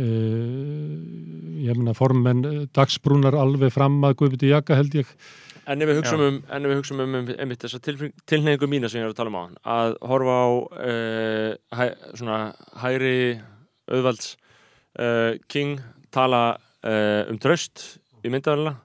[0.00, 5.08] Uh, ég meina formenn eh, dagsbrúnar alveg fram að Guðbjörn Jaka held ég.
[5.70, 9.00] En ef við hugsaum um, en ef við hugsaum um einmitt þessa tilneyingu mína sem
[9.02, 11.84] ég er að tala um á hann að horfa á uh, hæ,
[12.18, 12.38] svona
[12.82, 13.16] hæri
[13.90, 14.32] auðvalds
[14.98, 15.80] uh, King
[16.14, 16.42] tala
[16.86, 18.76] uh, um tröst í myndavæluna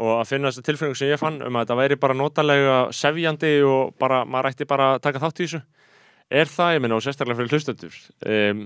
[0.00, 3.52] og að finna þessa tilfinningu sem ég fann um að þetta væri bara notalega sefjandi
[3.68, 5.60] og bara, maður ætti bara að taka þátt í þessu
[6.32, 8.62] er það, ég minna, og sérstaklega fyrir hlustendur um,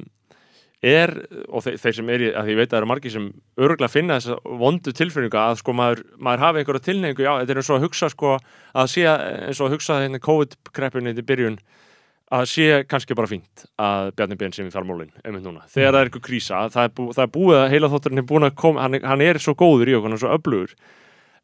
[0.87, 1.13] er,
[1.49, 3.27] og þeir, þeir sem er í, að ég veit að það eru margir sem
[3.59, 7.63] örgulega finna þessa vondu tilfinningu að sko maður, maður hafi einhverja tilnefningu, já, þetta er
[7.63, 11.59] eins og að hugsa sko að sé eins og að hugsa hérna COVID-kreppunni í byrjun
[12.37, 15.63] að sé kannski bara fínt að Bjarni Ben sem í fjármálinn, einmitt núna.
[15.71, 18.27] Þegar það er eitthvað krísa, það er, bú, það er búið að heila þótturinn er
[18.27, 20.75] búin að koma, hann, hann er svo góður í okkur, er svo öflugur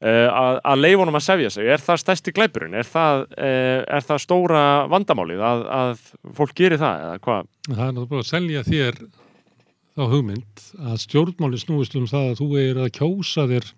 [0.03, 4.07] að, að leifa honum að sefja sig, er það stærsti glæpurinn, er það, uh, er
[4.09, 6.07] það stóra vandamálið að, að
[6.39, 7.51] fólk gerir það eða hvað?
[7.69, 9.03] það er náttúrulega að selja þér
[9.93, 13.71] þá hugmynd að stjórnmáli snúist um það að þú er að kjósa þér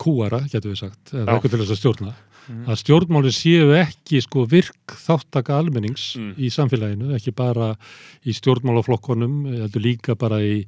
[0.00, 2.16] kúara, getur við sagt, eða eitthvað til þess að stjórna
[2.50, 2.64] Mhm.
[2.72, 6.32] að stjórnmáli séu ekki sko virk þáttaka almennings Mm.
[6.40, 7.76] í samfélaginu, ekki bara
[8.26, 10.64] í stjórnmálaflokkonum, heldur líka bara í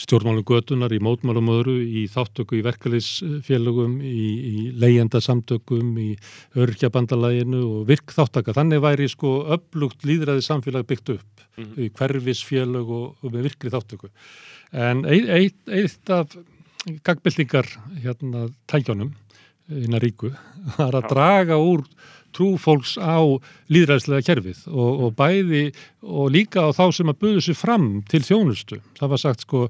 [0.00, 6.10] stjórnmálum götunar, í mótmálum öðru, í þáttöku í verkefliðsfélögum, í, í leyendasamtökum, í
[6.56, 8.54] örkjabandalaginu og virk þáttaka.
[8.56, 11.76] Þannig væri sko upplugt líðræði samfélag byggt upp Mhm.
[11.82, 14.08] í hverfisfélög og, og með virkri þáttöku.
[14.72, 16.36] En eitt, eitt, af
[17.04, 17.66] gagbyltingar
[18.00, 19.12] hérna tækjónum
[19.70, 20.30] innan ríku
[20.78, 21.84] var að draga úr
[22.36, 23.18] trú fólks á
[23.72, 25.64] líðræðslega kerfið og, og bæði
[26.02, 28.80] og líka á þá sem að buðu sér fram til þjónustu.
[29.00, 29.66] Það var sagt sko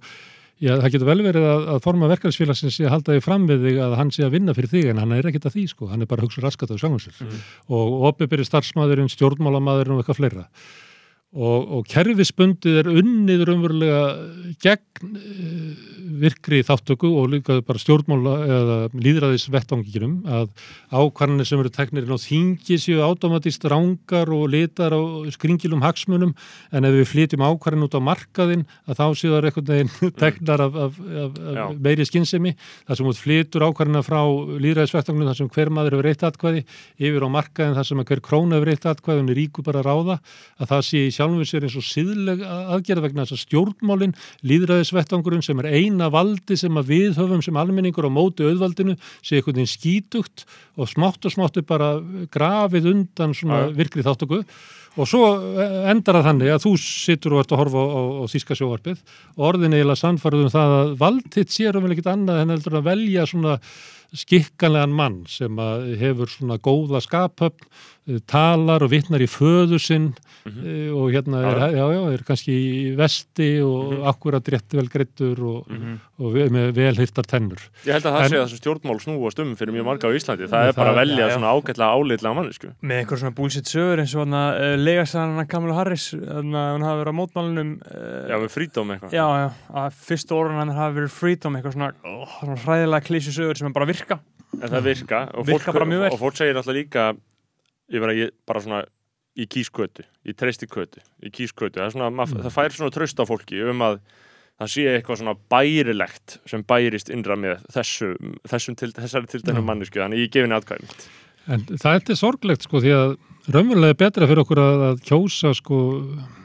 [0.61, 3.63] Já, það getur vel verið að, að forma verkefælisfélagsins sé að halda því fram við
[3.65, 5.87] þig að hann sé að vinna fyrir þig en hann er ekkert að því sko,
[5.89, 7.39] hann er bara hugsa raskat sjálfum sér Mhm.
[7.73, 10.45] og opibyrri starfsmæðurinn, stjórnmálamæðurinn og eitthvað fleira
[11.31, 14.03] og, og kerfisbundið er unnið raunverulega
[14.65, 20.49] gegn uh, virkri þáttöku og líka bara stjórnmála eða líðræðis vettvanginum að
[20.91, 25.01] ákvarðanir sem eru teknir inn á þingi séu automatist rángar og litar á
[25.33, 26.35] skringilum hagsmunum.
[26.75, 29.93] En ef við flytjum ákvarðin út á markaðin að þá séu það einhvern veginn
[30.25, 34.21] teknar af, af, af, af meiri skinnsemi þar sem út flytur ákvarðina frá
[34.67, 36.67] líðræðisvettvanginum þar sem hver maður hefur eitt atkvæði
[36.99, 39.83] yfir á markaðin þar sem hver króna hefur eitt atkvæði og hún er ríku bara
[39.85, 40.19] að ráða
[40.61, 44.17] að það sé í sjálfum sér eins og síðleg aðgerð vegna þess að stjórnmálin,
[44.51, 49.39] líðræðisvettvangurinn sem er eina valdi sem að við höfum sem almenningur á móti auðvaldinu sé
[49.39, 50.47] einhvern veginn skítugt
[50.81, 51.95] og smátt og smátt er bara
[52.33, 53.75] grafið undan svona Já.
[53.77, 54.43] virkri þáttöku
[54.99, 55.23] og svo
[55.91, 58.99] endar það þannig að þú situr og ert að horfa á, á, þíska sjóarpið
[59.37, 62.55] og orðin eiginlega sannfarið um það að vald þitt sér um vel ekkert annað en
[62.57, 63.57] heldur að velja svona
[64.17, 67.67] skikkanlegan mann sem að hefur svona góða skaphöfn,
[68.09, 70.15] eh, talar og vittnar í föðu sinn
[70.47, 74.89] mm og hérna er, Já, já, er kannski í vesti og mm akkurat rétt vel
[74.89, 76.01] greittur og, Mhm.
[76.19, 77.61] og ve- með vel hirtar tennur.
[77.85, 80.17] Ég held að það En- sé að þessu stjórnmál snúast um fyrir mjög marga á
[80.17, 80.49] Íslandi.
[80.49, 82.69] Það Það- er bara að velja já, svona ágætlega álitlega mannesku.
[82.83, 86.51] með einhver svona bullshit sögur eins og hann að uh, legasaðan hann Kamila Harris hann
[86.53, 89.11] að hann hafi verið á mótmálunum uh, Já, með frítóm eitthvað.
[89.13, 93.31] já, já, að fyrstu orðan hann hafi verið freedom eitthvað svona, oh, svona hræðilega klísu
[93.37, 94.21] sögur sem er bara virka
[94.61, 95.19] En það virka.
[95.39, 95.93] Og Virka fólk.
[96.11, 97.05] Og fólk segir alltaf líka,
[97.95, 98.81] ég vera, ég, bara svona,
[99.39, 101.79] í kískötu, í treysti kötu, í kískötu.
[101.79, 102.43] Það, svona, mað, Mm.
[102.49, 104.01] það fær svona tröst á fólki um að
[104.61, 108.11] það sé eitthvað svona bærilegt sem bærist innra með þessu,
[108.51, 109.69] þessum til, þessari tilteknum Já.
[109.71, 110.03] mannesku.
[110.03, 111.09] Þannig ég gefi henni atkvæðum.
[111.49, 113.17] En það er sorglegt sko því að
[113.55, 115.79] raunverulega er betra fyrir okkur að, að kjósa sko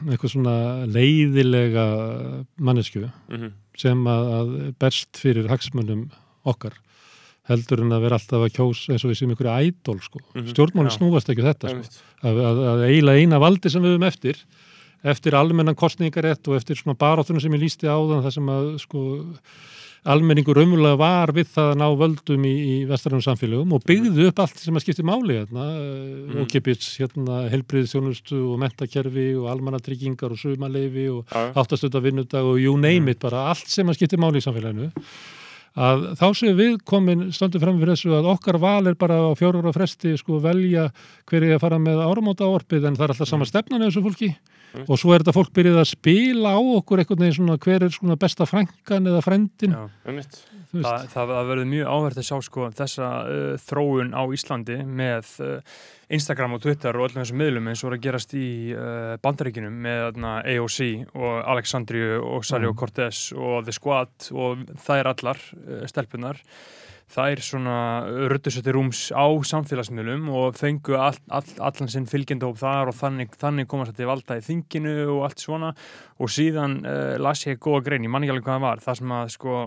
[0.08, 1.86] eitthvað svona leiðilega
[2.58, 6.06] mannesku Mm sem að, að berst fyrir hagsmunum
[6.48, 6.72] okkar
[7.46, 10.22] heldur en að vera alltaf að kjósa eins og við sem ykkur ædol sko.
[10.34, 10.96] Mhm, Stjórnmálinn já.
[10.98, 12.02] snúast ekki um þetta sko.
[12.22, 14.42] að, að, að eiginlega eina valdi sem við höfum eftir
[15.06, 19.02] eftir almennan kostningarétt og eftir svona barátunum sem ég lísti áðan það sem að sko
[20.06, 24.42] almenningur raunverulega var við það að ná völdum í, í vestrænum samfélögum og byggði upp
[24.44, 26.20] allt sem að skipti máli hérna, mm.
[26.26, 26.42] Mhm.
[26.44, 32.76] okkipits, hérna, helbriðstjónustu og mentakerfi og almannatryggingar og sumaleifi og Já, áttastöta vinnudag og you
[32.78, 34.92] name it bara allt sem að skipti máli í samfélaginu
[35.76, 39.30] að þá séu við komin stöndum fram fyrir þessu að okkar val er bara á
[39.36, 40.88] fjórar á fresti sko velja
[41.28, 44.04] hver er að fara með áramóta áorpið en það er alltaf sama stefnan eða þessu
[44.06, 44.30] fólki
[44.74, 44.84] Mm.
[44.90, 47.94] og svo er þetta fólk byrjuð að spila á okkur einhvern veginn svona hver er
[47.94, 49.84] svona besta frænkan eða frændin Já.
[50.04, 50.38] Einmitt.
[50.72, 50.86] þú veist.
[50.90, 55.30] Það, það, það verður mjög áhvert að sjá sko þessa uh, þróun á Íslandi með
[55.46, 55.78] uh,
[56.16, 58.46] Instagram og Twitter og öllum þessum miðlum eins og er að gerast í
[58.76, 60.78] uh, bandaríkinum með AOC
[61.16, 62.78] og Alexandriu og Salio Mm.
[62.82, 66.42] Cortez og The Squad og þær allar uh, stelpunar
[67.12, 67.76] þær svona
[68.30, 72.98] ruttu sér til rúms á samfélagsmiðlum og fengu all, all, allan sinn fylgjendahóp þar og
[72.98, 75.74] þannig, þannig komast þetta í valda í þinginu og allt svona.
[76.18, 78.98] Og síðan uh, las ég góða grein, ég man ekki alveg hvað það var það
[79.00, 79.60] sem að sko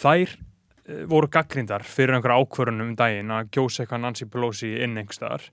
[0.00, 4.96] þær eh, voru gaggrindar fyrir einhverja ákvörunum um daginn að gjósa eitthvað Nancy Pelosi inn
[5.00, 5.48] einhverstaðar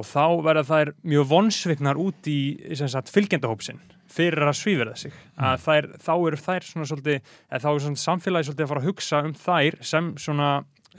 [0.00, 2.40] og þá verða þær mjög vonsviknar út í
[2.80, 3.82] sagt, fylgjendahópsinn
[4.12, 7.32] fyrir að svíverða sig að þær, þá eru þær svona svolítið
[7.62, 10.50] þá er svona samfélagi svolítið að fara að hugsa um þær sem svona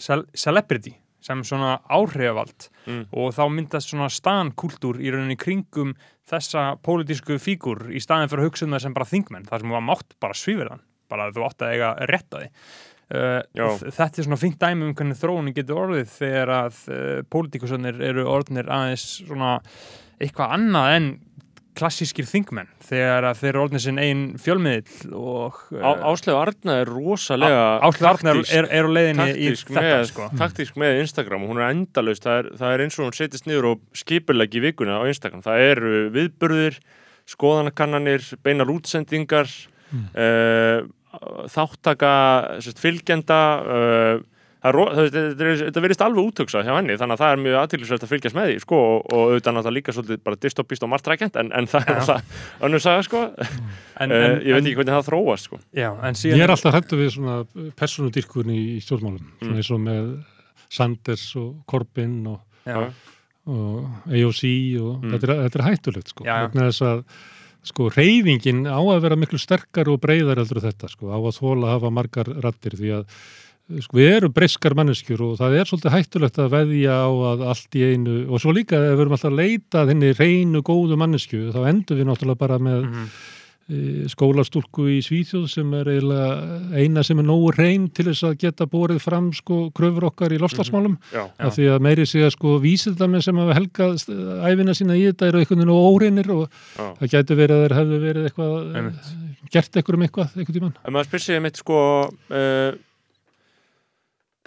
[0.01, 3.05] cel celebrity sem svona áhrifavald Mm.
[3.15, 5.93] og þá myndast svona stankultúr í rauninni kringum
[6.27, 9.71] þessa pólitísku fígur í staðin fyrir að hugsa um það sem bara þingmenn þar sem
[9.71, 10.81] þú mátt bara svíverðan
[11.13, 12.49] bara þú átt að eiga rétt að því
[13.55, 13.63] Já.
[13.69, 18.03] uh, þetta er svona fínt dæmi um hvernig þróunin getur orðið þegar að uh, pólitíkusönnir
[18.09, 19.53] eru orðnir aðeins svona
[20.19, 21.07] eitthvað annað en
[21.77, 26.91] klassískir þingmenn þegar að þeir eru orðnir sinn einn fjölmiðl og Á- Áslaug Arna er
[26.93, 30.27] rosalega Arnar taktísk- er, er á leiðinni í þetta með, sko.
[30.37, 33.47] taktísk með Instagram og hún er endalaust það er, það er eins og hún setjast
[33.49, 36.79] niður og skipulegi vikuna á Instagram, það eru viðburðir
[37.37, 39.49] skoðanakannanir, beinar útsendingar
[39.93, 40.07] Mm.
[40.17, 40.79] uh,
[41.53, 42.11] þáttaka
[42.65, 44.21] sérst, fylgjenda uh,
[44.63, 48.35] þetta er- verðist alveg útöksað hjá henni þannig að það er mjög aðtillisvægt að fylgjast
[48.37, 51.67] með því sko, og, og auðvitað náttúrulega líka svolítið bara dystopist og margtrækjent en, en
[51.67, 53.23] það er alltaf önnur saga sko.
[53.99, 55.59] En, uh, en, ég veit ekki hvernig það þróast sko.
[55.75, 57.35] Já, en síðan Ég er alltaf hættu við svona
[57.81, 59.43] persónudyrkun í, stjórnmálum, Mm.
[59.43, 60.07] svona eins og með
[60.73, 62.79] Sanders og Corbyn og, já,
[63.45, 64.43] og AOC
[64.79, 65.11] og Mm.
[65.13, 67.03] þetta, er, þetta er hættulegt sko, vegna þess að
[67.63, 71.37] sko reyfingin á að vera miklu sterkar og breyðar heldur en þetta sko, á að
[71.37, 73.05] þóla að hafa margar rattir því að
[73.83, 77.77] sko, við erum breyskar manneskjur og það er svolítið hættulegt að veðja á að allt
[77.79, 80.99] í einu og svo líka ef við erum alltaf að leita að henni reynu góðu
[80.99, 83.07] mannesku þá endur við náttúrulega bara með mhm,
[83.71, 83.79] e,
[84.11, 88.67] skólastúlku í Svíþjóð sem er eiginlega eina sem er nógu reyn til þess að geta
[88.69, 91.27] borið fram sko kröfur okkar í lofslagsmálum já, Já.
[91.47, 94.03] af því að meiri sig að sko vísildamenn sem hafa helgað
[94.51, 96.87] ævina sína í þetta eru einhvern veginn og óreinir og já.
[96.99, 98.57] það gæti verið að þeir hefðu verið eitthvað
[99.53, 102.73] gert eitthvað um eitthvað einhvern tímann En maður spyr sig mitt sko uh,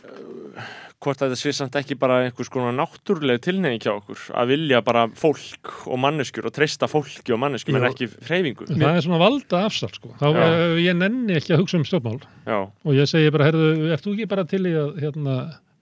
[0.07, 0.75] uh,
[1.07, 5.07] hvort þetta sé samt ekki bara einhvers konar náttúruleg tilnefing hjá okkur að vilja bara
[5.17, 7.93] fólk og manneskjur og treysta fólki og manneskjur en Jú.
[7.95, 10.43] ekki hreyfingu það er svona valda afsal sko þá Já.
[10.51, 14.05] eh, ég nenni ekki að hugsa um stjórnmál Já, og ég segi bara, herðu, ert
[14.05, 15.37] þú ekki bara til í að hérna,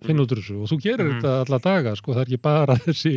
[0.05, 1.21] finna út úr þessu og þú gerir Mhm.
[1.23, 3.15] þetta alla daga, sko, það er ekki bara þessi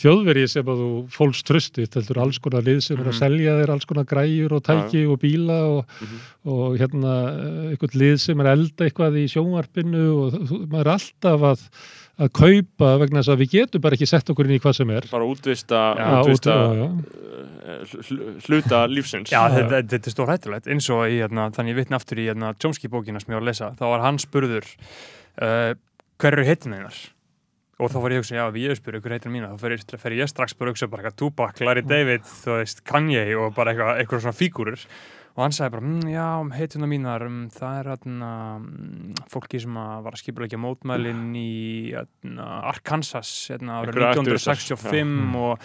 [0.00, 3.18] þjóðveri sem að þú fólks tröstið, heldur alls konar lið sem er að Mhm.
[3.20, 6.16] selja þér alls konar græjur og tæki og bíla og, Mhm.
[6.50, 10.32] og hérna eh, eitthvað lið sem er elda eitthvað í sjónvarpinu og
[10.68, 11.68] maður er alltaf að
[12.16, 14.90] að kaupa vegna þess að við getum bara ekki sett okkur inn í hvað sem
[14.90, 16.88] er bara útvista, Já, útvista já, já.
[18.06, 21.80] hl- hluta lífsins Já, þetta, þetta er stór hættulegt eins og í, hérna, þannig ég
[21.82, 24.64] vitna aftur í hérna, Chomsky bókina sem ég var að lesa, þá var hann spurður
[25.42, 25.74] uh,
[26.22, 26.94] hver eru heitin einar
[27.78, 29.74] og þá var ég að hugsa, já, ef ég spurði hver heitin mína, þá fer
[29.74, 33.24] ég, fer ég strax bara að hugsa bara eitthvað Tupac, Larry David, þú veist, Kanye
[33.40, 34.86] og bara eitthvað, eitthvað svona fígúrur
[35.34, 38.30] og hann sagði bara, mm, já, heituna mínar um, það er hérna
[38.60, 41.54] mm, fólki sem að var að skipulegja mótmælin í
[41.90, 45.64] hérna, Arkansas hérna, árið Einhverja 1965 og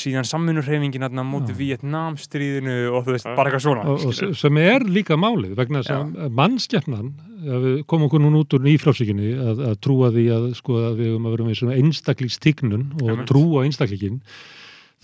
[0.00, 1.52] síðan samvinnurhreyfingin hérna, móti.
[1.58, 3.84] Vietnamstríðinu og þú veist, bara eitthvað svona.
[3.92, 7.10] Og, og sem er líka málið vegna þess að mannskeppnan
[7.40, 11.02] ef við komum okkur núna út úr nýfrálsíkinni að, að trúa því að, sko, að
[11.02, 14.22] við um að vera með svona einstaklingstíknun og trúa einstaklingin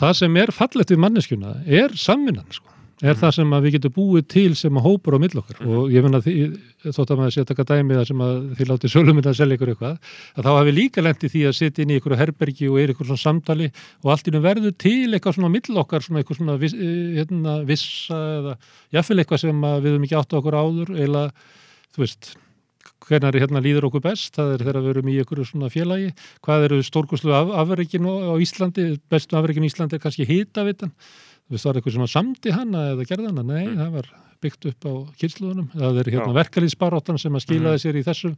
[0.00, 2.75] það sem er fallegt við manneskjuna er samvinnan sko.
[3.02, 3.20] Er Mhm.
[3.20, 5.58] það sem við getum búið til sem að hópur á mill okkar?
[5.66, 8.92] Og ég finna þótt að maður sé að taka dæmi það sem að þið látið
[8.94, 9.98] söluminn að selja ykkur eitthvað
[10.36, 12.94] að þá hafi líka lent í því að setja inn í ykkur herbergi og er
[12.94, 13.68] ykkur svona samtali
[14.02, 17.20] og allt nú verður til eitthvað svona á mill okkar svona eitthvað svona viss, eh,
[17.20, 18.56] hérna, vissa eða
[18.92, 21.32] jafnvel eitthvað sem við höfum ekki átt á okkur áður eða
[21.92, 22.36] þú veist
[23.06, 26.08] hvernig er hérna líður okkur best, það er þegar við erum í ykkur svona félagi,
[26.42, 30.90] hvað eru stórkoslu af, afreikin á Íslandi, bestu afreikin í Íslandi er kannski hitavitan
[31.46, 34.08] þú veist, var eitthvað sem að samdi hana eða gerði hana, nei, það var
[34.44, 36.38] byggt upp á kynsluðunum, það er hérna Já.
[36.40, 38.32] verkalýsbaráttan sem að skilaði sér í þessu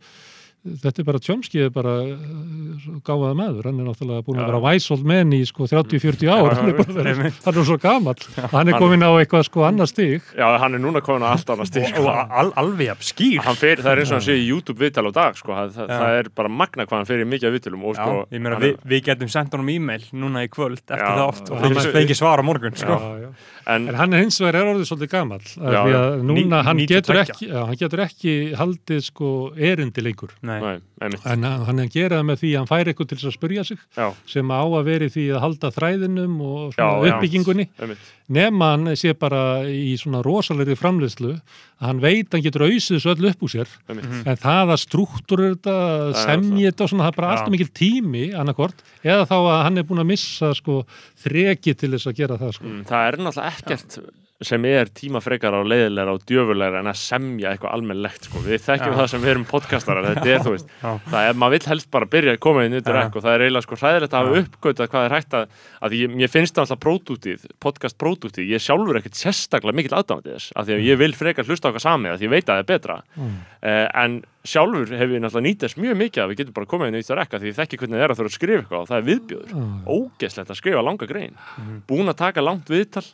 [0.65, 4.61] þetta er bara tjómskið er bara uh, gáfaða maður, hann er náttúrulega búin að vera
[4.65, 8.79] væsold menn í sko 30-40 ár, hann er, vera, hann er svo gamall, hann er
[8.81, 10.25] komin á eitthvað sko annar stig.
[10.37, 13.59] Já, hann er núna komin á allt annað stík og al, alveg jafn skýr hann
[13.61, 15.55] fer, það er eins og hann sé í YouTube viðtal á dag sko.
[15.55, 15.99] það, það, Já.
[16.03, 18.43] það er bara magna hvað hann fer í mikið af viðtalum og Já, sko, ég
[18.45, 21.15] meina hann er- við, við getum sendt honum e-mail núna í kvöld eftir Já.
[21.23, 21.63] þátt og Já.
[21.69, 22.99] fengið fengi svar á morgun sko.
[22.99, 23.31] Já, já.
[23.69, 25.99] en, En hann er hins vegar er orðið svolítið gamall, af Já, því já.
[26.03, 26.89] að núna Ní- hann, 92.
[26.95, 30.33] getur ekki, já, hann getur ekki haldið sko erindi lengur.
[30.49, 30.59] Nei.
[30.65, 33.19] nei, En hann hann er að gera það með því að hann fær eitthvað til
[33.21, 36.87] þess að spurja sig já, sem á að veri því að halda þræðinum og Já,
[36.89, 37.13] já.
[37.13, 37.67] uppbyggingunni
[38.39, 42.97] nema hann sé bara í svona rosalegri framleiðslu að hann veit að hann getur auðsið
[42.99, 44.17] þessu öll upp úr sér Einmitt.
[44.29, 45.77] en það að struktúra þetta,
[46.27, 47.35] semji þetta og svona, það er bara Já.
[47.39, 50.81] alltaf mikil tími annarkvort, eða þá að hann er búin að missa sko
[51.25, 52.67] þreki til þess að gera það sko.
[52.69, 54.01] Mm, það er náttúrulega ekkert
[54.41, 58.39] sem er tímafrekar á leiðilegra og djöfulegra en að semja eitthvað almennlegt sko.
[58.45, 58.99] við þekkjum Já.
[59.01, 60.93] það sem við erum podcastarar þetta er þú veist, Já.
[61.11, 63.01] það er, maður vill helst bara byrja að koma inn undir Já.
[63.09, 65.59] ekk og það er eiginlega sko hræðilegt að hafa uppgötað hvað er hægt að,
[65.89, 70.37] að ég, mér finnst það alltaf pródútið, podcast pródútið ég sjálfur ekkert sérstaklega mikill aðdáðandi
[70.39, 72.55] þess af því að ég vil frekar hlusta okkar sami af því ég veit að
[72.55, 73.35] það er betra Mm.
[73.67, 74.13] uh, en
[74.47, 77.03] sjálfur hef ég náttúrulega nýtt þess mjög mikið að við getum bara komið inn í
[77.03, 78.99] þetta rekka því ég þekki hvernig það er að þurfa að skrifa eitthvað og það
[79.01, 79.65] er viðbjöður Já.
[79.99, 81.35] ógeslegt að skrifa langa grein
[81.91, 83.05] búin að taka langt viðtal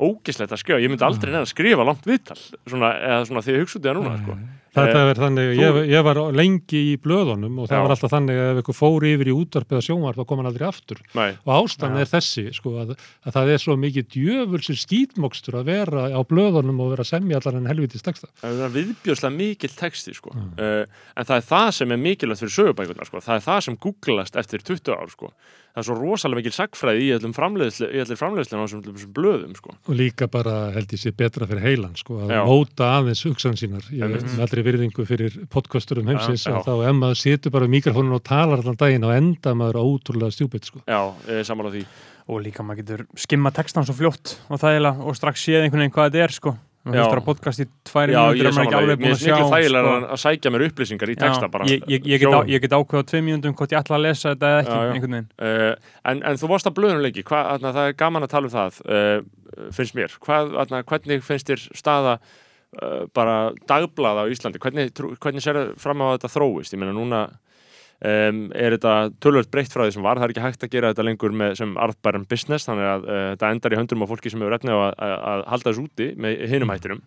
[0.00, 3.54] ógeslegt að skrifa, ég myndi aldrei neina að skrifa langt viðtal svona, eða svona því
[3.56, 4.40] ég hugsa út í það núna sko.
[4.70, 7.82] Þetta er þannig, þú- ég, ég var lengi í blöðunum og það Já.
[7.82, 10.46] var alltaf þannig að ef ykkur fór yfir í útvarp eða sjónvarp þá kom hann
[10.46, 12.92] aldrei aftur Nei, og ástæðan er þessi sko, að,
[13.26, 17.40] að það er svo mikið djöfulsir skítmokstur að vera á blöðunum og vera að semja
[17.40, 20.36] allar en helvítið staksta það er viðbjöðslega mikill texti sko.
[20.38, 20.84] uh,
[21.18, 23.24] en það er það sem er mikilvægt fyrir sögubækurnar sko.
[23.26, 25.32] það er það sem googlast eftir 20 ár sko.
[25.70, 29.56] Það er svo rosalega mikil sagfræði í öllum framleiðslu, í allir framleiðslu á þessum, blöðum
[29.56, 29.74] sko.
[29.86, 32.42] og líka bara held ég sé betra fyrir heilan sko, að Já.
[32.48, 34.26] móta aðeins hugsan sínar ég Einmitt.
[34.34, 36.58] með allri virðingu fyrir podcasturum heimsins Já, já.
[36.58, 40.34] og þá ef maður situr bara mikrofónun og talar allan daginn og enda maður ótrúlega
[40.34, 40.82] stjúpit sko.
[40.86, 41.84] já, eh, sammála því
[42.30, 45.94] og líka maður getur skimma textan svo fljótt og þægilega og strax séð einhvern veginn
[45.94, 46.94] hvað þetta er sko Já.
[46.96, 49.20] hlustar á podcast í tværi mínútur ég er maður ekki sammála alveg mér búin að
[49.20, 49.96] sjá miklu þægilega sko.
[50.00, 52.52] að, sækja mér upplýsingar í texta bara ég, ég, ég, get á, hljóðum.
[52.54, 55.24] ég get ákveða tvei mínútum hvort ég ætla að lesa þetta eða ekki Já, já.
[55.44, 58.80] Uh, en, en þú varst að blöðunum lengi, það er gaman að tala um það,
[58.88, 60.16] uh, finnst mér.
[60.24, 63.36] Hvað, atna, hvernig finnst þér staða uh, bara
[63.68, 64.62] dagblaða á Íslandi?
[64.64, 66.72] Hvernig, hvernig sér það fram á þetta þróist?
[66.72, 67.26] Ég meina núna
[68.00, 70.92] um, er þetta tölvöld breytt frá því sem var, það er ekki hægt að gera
[70.92, 74.32] þetta lengur með, sem arðbærum business, þannig að uh, þetta endar í höndum á fólki
[74.32, 77.04] sem hefur efni á að, að, að halda þessu úti með hinum hættinum.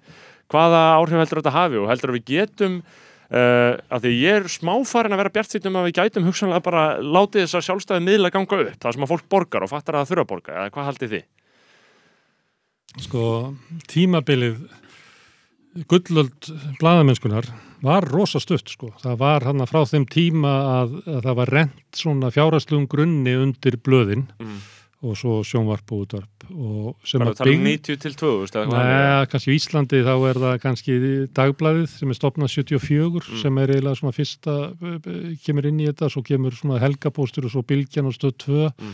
[0.53, 2.83] Hvaða áhrif heldur þetta hafi og heldur að við getum
[3.33, 6.81] Uh, af því ég er smáfarin að vera bjart um að við gætum hugsanlega bara
[7.01, 10.03] látið þess að sjálfstæði miðla ganga upp, það sem að fólk borgar og fattar að
[10.03, 11.23] það þurfa að borga, eða hvað haldið þið?
[13.01, 13.53] sko
[13.89, 14.61] tímabilið
[15.89, 16.49] gullöld
[16.79, 17.47] bladamennskunar
[17.83, 18.93] var rosa stutt sko.
[19.01, 20.53] Það var hann frá þeim tíma
[20.83, 24.61] að, að það var rent svona fjárhæslugum grunni undir blöðin Mm.
[25.03, 28.13] og svo sjónvarp og útvarp og sem Bara að að tala um byggð- 90 til
[28.15, 29.01] 2000 eða hvað þannig?
[29.03, 30.93] Nei, kannski í Íslandi þá er það kannski
[31.39, 33.41] dagblæðið sem er stopnað 74 Mm.
[33.41, 34.53] sem er eiginlega svona fyrsta
[35.43, 38.93] kemur inn í þetta, svo kemur svona helgapóstur og svo bylgjan og stöð 2 Mm.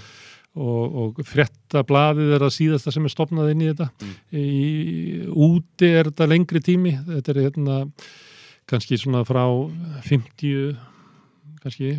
[0.55, 4.15] Og, og frettablaðið er það síðasta sem er stopnað inn í þetta Mm.
[4.33, 4.47] í,
[5.29, 7.77] úti er þetta lengri tími þetta er hérna
[8.69, 9.43] kannski svona frá
[10.05, 10.75] 50
[11.63, 11.93] kannski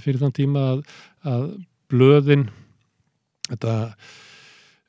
[0.00, 0.84] fyrir þann tíma að,
[1.28, 1.46] að
[1.92, 2.46] blöðin
[3.50, 3.74] þetta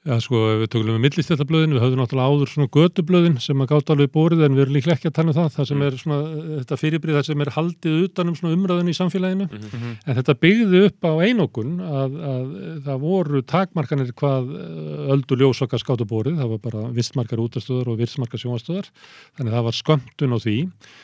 [0.03, 3.91] Já, sko, við tökulum með millistættablöðin, við höfðum náttúrulega áður svona götublöðin sem að gátt
[3.93, 5.85] alveg bórið en við erum líklega ekki að tala um það, það sem Mm.
[5.87, 6.17] er svona,
[6.59, 9.93] þetta fyrirbrið, það sem er haldið utanum svona umræðinu í samfélaginu, Mhm.
[10.05, 15.79] en þetta byggði upp á einokun að, að það voru takmarkanir hvað eh, öldu ljósokka
[15.79, 18.91] skáttu bórið, það var bara vistmarkar útastöðar og vistmarkar sjónastöðar,
[19.39, 20.57] þannig að það var skömmtun á því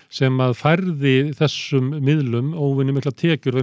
[0.10, 3.56] sem að færði þessum miðlum óvinni mikla tekjur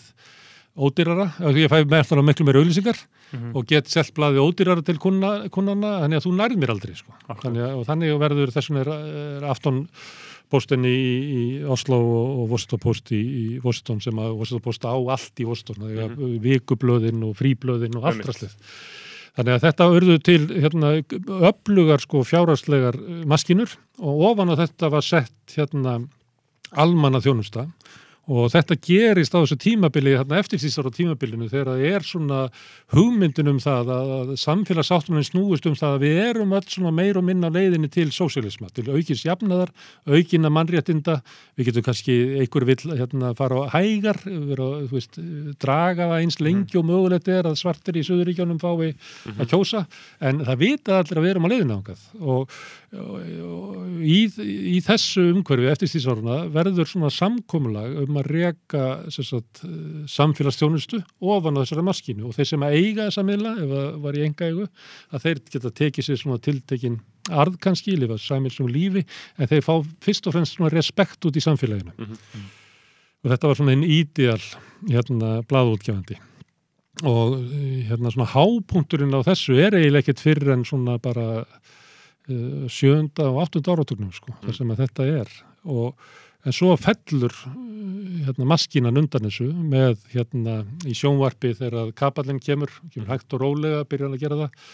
[0.78, 1.26] ódýrara,
[1.58, 3.50] ég fæ með miklu meira auðlýsingar Mhm.
[3.56, 7.12] og get selt blaðið ódýrara til kunna, kunnana þannig að þú nærð mér aldrei sko.
[7.28, 8.88] þannig, að, og þannig verður þessum er,
[9.44, 9.82] afton
[10.48, 10.94] postin í,
[11.28, 15.42] í Oslo og, og Washington Post í, í Washington sem að Washington Post á allt
[15.42, 18.54] í að mm vikublöðin og fríblöðin og allt rastlið
[19.36, 20.92] þannig að þetta urðu til hérna,
[21.52, 25.98] öflugar sko fjárhagslegar eh, maskinur og ofan á þetta var sett hérna
[26.72, 27.68] almanna þjónusta
[28.28, 32.40] og þetta gerist á þessu tímabili, þarna eftirsýstar á tímabilinu þegar það er svona
[32.92, 37.20] hugmyndin um það að, að samfélagsáttunin snúist um það að við erum öll svona meir
[37.20, 39.72] og minna leiðinni til sósialisma, til aukins jafnaðar,
[40.04, 41.18] aukina mannréttinda,
[41.56, 45.20] við getum kannski einhver vill hérna fara á hægar, vera, þú veist,
[45.62, 48.92] draga það eins lengi og mögulegt er að svartir í Suðuríkjónum fái
[49.38, 49.86] að kjósa,
[50.20, 52.60] en það vita allir að við erum á leiðinni ángað og,
[52.92, 53.16] og,
[53.48, 54.20] og í,
[54.76, 59.62] í þessu umhverfi eftirsýstaruna verður svona samkomulag um að reka sagt,
[60.10, 64.18] samfélagsstjónustu ofan á þessari maskínu og þeir sem að eiga þessa miðla, ef það var
[64.18, 64.68] í enga eigu,
[65.12, 69.04] að þeir geta tekið sér svona tiltekin arð kannski, lifa sæmil sem lífi,
[69.38, 71.92] en þeir fá fyrst og fremst svona respekt út í samfélaginu.
[71.96, 72.48] Mm -hmm.
[73.24, 74.42] Og þetta var svona einn ídeal
[74.88, 76.18] hérna bladútgefandi.
[77.06, 77.38] Og
[77.88, 83.42] hérna svona hápunkturinn á þessu er eiginlega ekkert fyrir en svona bara uh, sjönda og
[83.42, 84.40] áttunda áratögnum sko, mm.
[84.46, 85.28] þar sem að þetta er.
[85.64, 85.94] Og
[86.48, 87.34] en svo fellur
[88.24, 93.82] hérna, maskinan undan þessu með hérna í sjónvarpi þegar kapallin kemur, kemur hægt og rólega
[93.82, 94.64] að byrja að gera það.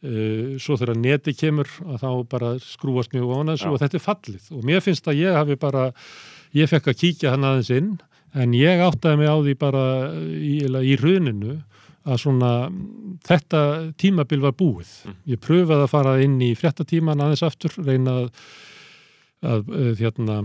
[0.00, 4.04] Uh, svo þegar neti kemur að þá bara skrúast mjög á þessu og þetta er
[4.06, 4.46] fallið.
[4.56, 5.90] Og mér finnst að ég hafi bara
[6.56, 7.90] ég fekk að kíkja hann aðeins inn
[8.32, 9.84] en ég áttaði mig á því bara
[10.16, 11.58] í, í runinu
[12.08, 12.54] að svona
[13.28, 13.60] þetta
[14.00, 14.88] tímabil var búið.
[15.28, 18.32] Ég pröfaði að fara inn í fréttatíman aðeins aftur, reyna að,
[19.44, 20.40] að, að hérna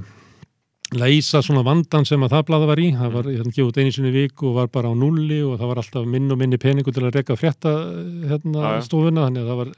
[0.93, 4.11] læsa svona vandan sem að það blada var í það var hérna gefið einu sinni
[4.13, 7.07] viku og var bara á nulli og það var alltaf minn og minni peningu til
[7.07, 7.73] að reyka frétta
[8.29, 8.83] hérna Já, já.
[8.85, 9.71] stofuna þannig að það var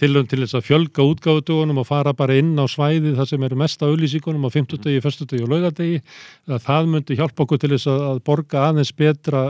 [0.00, 3.60] tilhörn til þess að fjölga útgáfutugunum og fara bara inn á svæðið það sem eru
[3.60, 5.28] mest á auðlýsingunum á 50 degi, 1.
[5.34, 6.00] degi og laugadegi
[6.48, 9.44] að það myndi hjálpa okkur til þess að að borga aðeins betra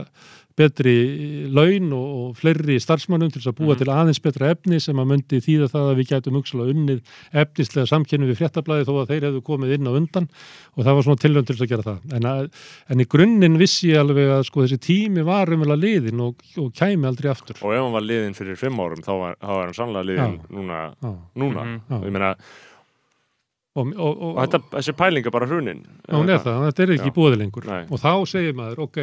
[0.54, 0.92] betri
[1.50, 3.78] laun og, og fleiri starfsmannum til þess að búa Mhm.
[3.80, 7.00] til aðeins betra efni sem að myndi þýða það að við gætum hugsalega unnið
[7.42, 10.28] efnislega samkynni við fréttablaði þó að þeir hefðu komið inn á undan
[10.76, 12.50] og það var svona tilhörn til þess að gera það en, að,
[12.94, 16.34] en í grunninn vissi ég alveg að sko þessi tími var umvel að liðin og,
[16.62, 19.50] og kæmi aldrei aftur og ef hann var liðin fyrir fimm árum þá var, þá
[19.58, 20.54] var hann sannlega liðin Já.
[20.54, 21.64] núna, Já, núna.
[21.66, 21.80] Mhm.
[21.90, 21.98] Já.
[22.06, 22.30] ég meina,
[23.74, 26.92] og, og, og, og þetta, þessi pæling er bara hrunin Já, er það, þetta er
[27.00, 27.82] ekki búið lengur Nei.
[27.90, 29.00] og þá segir maður, ok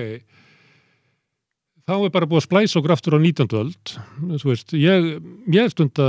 [1.90, 3.48] þá er bara búið að splæsa okkur aftur á 19.
[3.60, 3.94] öld
[4.42, 5.08] þú veist, ég,
[5.54, 6.08] ég stunda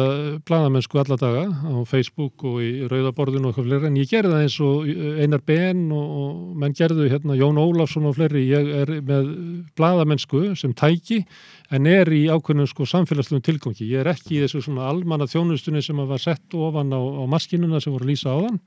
[0.48, 4.44] bladamennsku alla daga á Facebook og í Rauðaborðinu og eitthvað fleiri en ég gerði það
[4.46, 4.92] eins og
[5.22, 9.32] Einar Ben og, og menn gerðu hérna Jón Ólafsson og fleiri, ég er með
[9.78, 11.22] bladamennsku sem tæki
[11.72, 13.88] en er í ákveðnum sko samfélagslegum tilgangi.
[13.88, 17.24] Ég er ekki í þessu svona almanna þjónustunni sem að var sett ofan á, á
[17.30, 18.60] maskinuna sem voru að lýsa á þann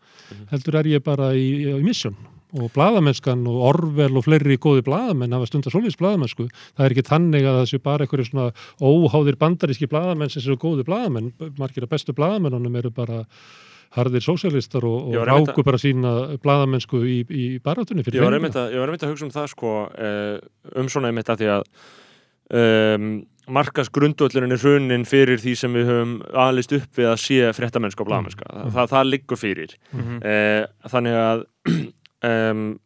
[0.53, 2.17] heldur er ég bara í, í mission
[2.55, 7.05] og bladamennskan og Orvel og fleiri góði bladamenn hafa stundar svolítið bladamennsku það er ekki
[7.09, 8.47] þannig að það sé bara einhverju svona
[8.79, 13.23] óháðir bandaríski bladamenn sem séu góði bladamenn, margir af bestu bladamennunum eru bara
[13.95, 18.41] harðir sósialistar og, og ráku bara sína bladamennsku í, í barátunni ég fyrir var fengina.
[18.41, 19.75] einmitt að, ég var einmitt að hugsa um það sko,
[20.07, 20.33] eh,
[20.81, 21.69] um svona einmitt að því að
[22.53, 27.51] um, markas grundvöllurinn er hrunin fyrir því sem við höfum aðlist upp við að sé
[27.53, 28.63] fréttamennska og blagamennska, Mm.
[28.63, 30.19] það, það, það liggur fyrir Mhm.
[30.23, 31.45] eh, þannig að
[32.23, 32.79] um,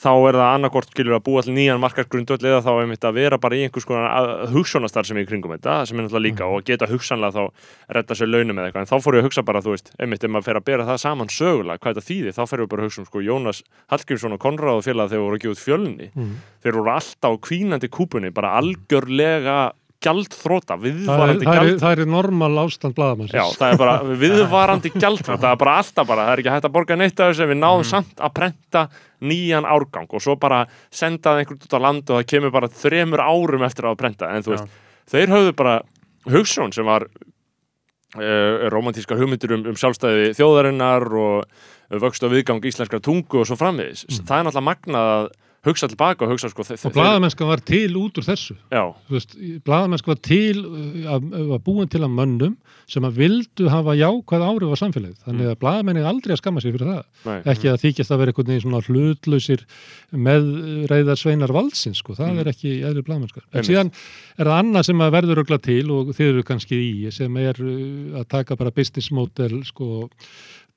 [0.00, 3.38] þá er það annarkort skilur að búa allir nýjan markarsgrundvöld eða þá einmitt að vera
[3.42, 6.64] bara í einhvers konar hugssjónastar sem er í kringum þetta, sem er náttúrulega líka og
[6.64, 7.66] geta hugsanlega þá
[7.98, 10.24] redda sér launum eða eitthvað, en þá fór ég að hugsa bara, þú veist, einmitt
[10.24, 12.80] ef maður fer að bera það saman sögulega, hvað þetta þýðir, þá fer við bara
[12.80, 15.64] að hugsa um sko Jónas Hallgrímsson og Konráð og félag þegar voru að gefa út
[15.66, 16.32] fjölni, Mm.
[16.64, 19.58] þeir voru alltaf kvínandi kúpunni, bara algjörlega
[20.04, 23.80] gjaldþróta, það er, viðvarandi það, er, gjald það er normal ástand bladamanns Já, það er
[23.82, 23.94] bara
[24.24, 27.32] viðvarandi gjaldþrótt, það er bara alltaf bara, það er ekki hægt að borga neitt af
[27.32, 28.84] þessu en við náðum samt að prenta
[29.20, 32.70] nýjan árgang og svo bara senda það einhvern út á land og það kemur bara
[32.82, 34.78] þremur árum eftir að prenta, en þú veist,
[35.12, 35.76] þeir höfðu bara
[36.30, 37.06] hugssjón sem var
[38.16, 43.56] uh, romantískar hugmyndir um, um sjálfstæði þjóðarinnar og vöxt og viðgang íslenskra tungu og svo
[43.58, 44.04] framvegis.
[44.22, 45.30] Það er náttúrulega magnað að
[45.66, 48.54] hugsa tilbaka og hugsa sko og bladamennskan var til út úr þessu.
[49.66, 52.54] Bladamennsku var til uh, að, að búin til að mönnum
[52.90, 55.18] sem að vildu hafa jákvæð áhrif á samfélagið.
[55.26, 57.02] Þannig að bladamenni er aldrei að skamma sig fyrir það.
[57.28, 59.64] Nei, ekki að þykjast að vera einhvern veginn svona hlutlausir
[60.28, 60.48] með
[60.90, 62.38] reyðar sveinar valdsins sko, það Mm.
[62.40, 63.88] er ekki eðri bladamennskar en síðan
[64.38, 67.58] er það annað sem að verður ögla til og þið eru kannski í sem er
[67.58, 70.08] uh, að taka bara business model sko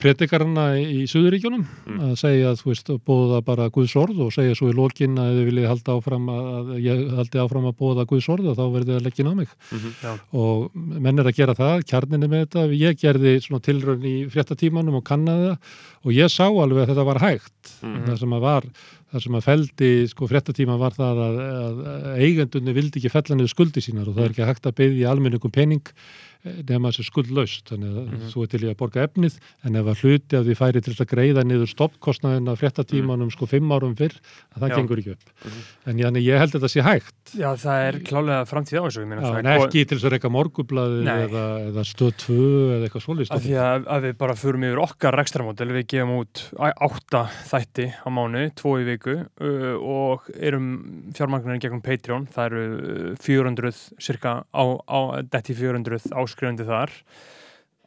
[0.01, 1.99] predikarna í Suðuríkjunum Mm.
[1.99, 5.33] að segja að þú veist bóða bara Guðs orð og segja svo í lokin að
[5.37, 8.63] þið viljið halda áfram að, að ég haldi áfram að bóða Guðs orð og þá
[8.73, 10.19] verður það leggin á mig Mhm.
[10.33, 14.95] og menn er að gera það, kjarninni með þetta ég gerði svona tilraun í fréttatímanum
[14.95, 15.57] og kannaði það
[16.03, 18.05] og ég sá alveg að þetta var hægt Mhm.
[18.07, 18.63] það sem að var
[19.13, 21.37] það sem að feldi sko fréttatíma var það að,
[21.85, 25.11] að eigendunni vildi ekki fella niður skuldi sínar og það er ekki hægt að byggja
[25.11, 25.83] almenningum pening
[26.43, 28.29] nema þessi skuldlaust þannig að Mhm.
[28.33, 30.93] þú er til í að borga efnið en ef að hluti af því færi til
[30.93, 34.15] að greiða niður stoppkostnaðin af fréttatímanum sko fimm árum fyrr,
[34.55, 34.75] að það Já.
[34.75, 35.61] gengur ekki upp Mhm.
[35.87, 39.01] en ég, ég held að þetta sé hægt Já, það er klálega framtíð á þessu,
[39.01, 41.27] ég meina Já, það en er ekki til þess að reyka morgublaðið Nei.
[41.27, 42.35] eða, eða stöð 2
[42.75, 46.11] eða eitthvað svolítið Af því að, að við bara förum yfir okkar rekstramódel, við gefum
[46.19, 50.67] út átta þætti á mánu, tvo í viku uh, og erum
[51.15, 56.93] fjármagnarinn gegnum Patreon, það eru uh, 400 cirka á, á detti 400 áskrifandi þar.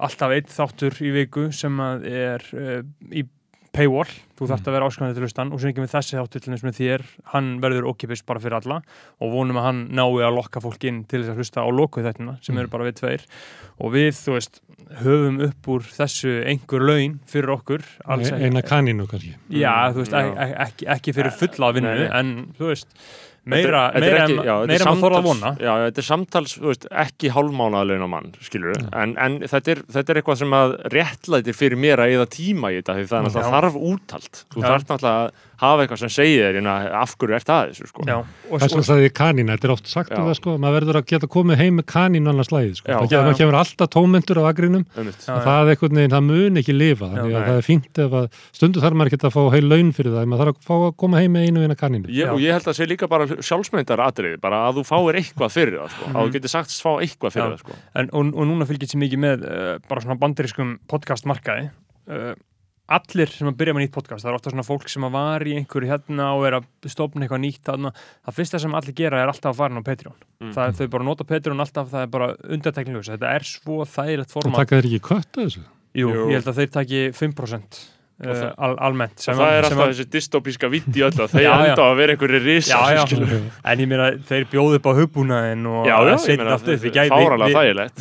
[0.07, 2.83] Alltaf einn þáttur í viku sem að er uh,
[3.17, 3.25] í
[3.77, 6.53] paywall, þú þarft að vera áskrifandi til hlustan og sem ekki með þessi þáttur til
[6.55, 7.03] þess með þér.
[7.35, 8.79] Hann verður okkipis bara fyrir alla
[9.21, 12.09] og vonum að hann nái að lokka fólk inn til þess að hlusta á lokuð
[12.09, 12.63] þettina sem Mm.
[12.63, 13.27] eru bara við tveir.
[13.85, 14.61] Og við, þú veist,
[15.03, 19.35] höfum upp úr þessu einhver laun fyrir okkur alls ekki, eina kaninu kannski.
[19.53, 20.17] Já, þú veist,
[20.69, 22.97] ekki, ekki, fyrir fulla vinnu, en þú veist
[23.47, 26.55] meira, meira, ekki- já, meira en maður þorða að samtals- vona Já, þetta er samtals,
[26.59, 28.89] þú veist, ekki hálfmánaðalaun á mann, skilur Já.
[29.03, 32.73] en, en þetta, er, þetta er eitthvað sem að réttlætir fyrir mér að eða tíma
[32.75, 33.29] í þetta því það er Já.
[33.29, 35.31] náttúrulega þarf úttalt þú þarf náttúrulega að
[35.61, 36.69] hafa eitthvað sem segir þér
[37.01, 38.01] af hverju ert að þessu, sko
[38.87, 41.57] það er kanina, þetta er oft sagt um það sko, maður verður að geta komið
[41.63, 42.97] heim með kaninu annars slæðið sko, Já.
[42.97, 43.39] það Já, kemur, já.
[43.41, 45.07] kemur alltaf tómyndur á agrinum það
[45.47, 47.47] er einhvern veginn, það mun ekki lifa þannig Já, að nei.
[47.47, 48.27] það er fínt ef að
[48.57, 50.97] stundu þarf maður ekki að fá heil laun fyrir það, maður þarf að fá að
[51.05, 52.31] koma heim með einu vina kaninu Ég, Já.
[52.33, 55.51] og ég held að það sé líka bara sjálfsmyndar atriði, bara að þú fáir eitthvað
[55.57, 56.05] fyrir það, sko.
[56.13, 57.73] að þú getur sagt fá eitthvað fyrir það, sko.
[57.97, 58.23] en, og,
[62.07, 62.56] og
[62.89, 65.43] allir sem að byrja með nýtt podcast það er ofta svona fólk sem að var
[65.43, 67.91] í einhverju hérna og er að stofna eitthvað nýtt þarna.
[68.29, 70.53] það fyrsta sem allir gera er alltaf að fara á Patreon Mm.
[70.53, 74.31] það er þau bara nota Patreon alltaf það er bara undartekningus, þetta er svo þægilegt
[74.35, 75.63] format taka þeir ekki kött að þessu
[75.97, 76.27] Jú, Jú.
[76.29, 79.91] ég held að þeir taki 5% Og uh, það- al almennt og það er alltaf
[79.93, 83.41] þessi dystopíska vitt í öllu að þeir enda á að vera einhverju risa Já, já.
[83.73, 86.81] En ég meina, þeir bjóðu upp á hugbúnaðin og að setja allt upp.
[86.87, 86.93] Við
[87.37, 87.53] við-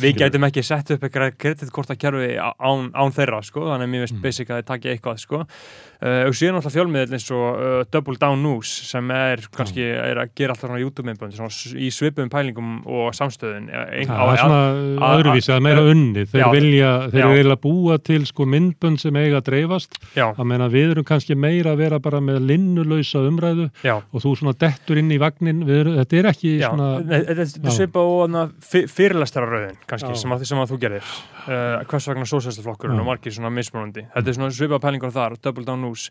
[0.06, 4.16] við- gætum ekki sett upp eitthvað kreditkortakerfi án, án þeirra, sko, þannig að mér veist
[4.16, 4.22] Mm.
[4.24, 5.46] basic að þeir taki eitthvað, sko.
[5.96, 10.18] Uh, og síðan alltaf fjölmiðl eins og uh, Double Down News sem er kannski er
[10.20, 13.70] að gera alltaf svona s- í svipum pælingum og samstöðun.
[13.72, 14.60] Ein, það er svona
[15.16, 16.48] öðruvísi, það er meira unni þeir Já.
[16.52, 21.06] vilja, þeir vilja búa til sko myndbönd sem eiga að dreifast að meina við erum
[21.08, 23.96] kannski meira að vera bara með linnulausa umræðu já.
[24.00, 27.76] og þú svona dettur inn í vagnin erum, þetta er ekki Já, svona þetta er
[27.76, 28.06] svipa á
[28.96, 30.20] fyrirlestararauðin kannski, Já.
[30.22, 33.02] sem að, sem að þú gerir uh, hvers vegna sósælstaflokkurinn Já.
[33.04, 36.08] og margir svona mismunandi þetta er svona svipa pælingar þar, Double Down News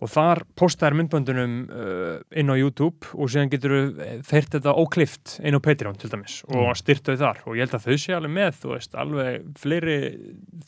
[0.00, 3.76] og þar postaðir myndböndunum uh, inn á YouTube og síðan getur
[4.24, 6.74] þeir þetta óklift inn á Patreon til dæmis og Mm.
[6.78, 7.42] styrt þau þar.
[7.46, 9.98] Og ég held að þau sé alveg með þú veist, alveg fleiri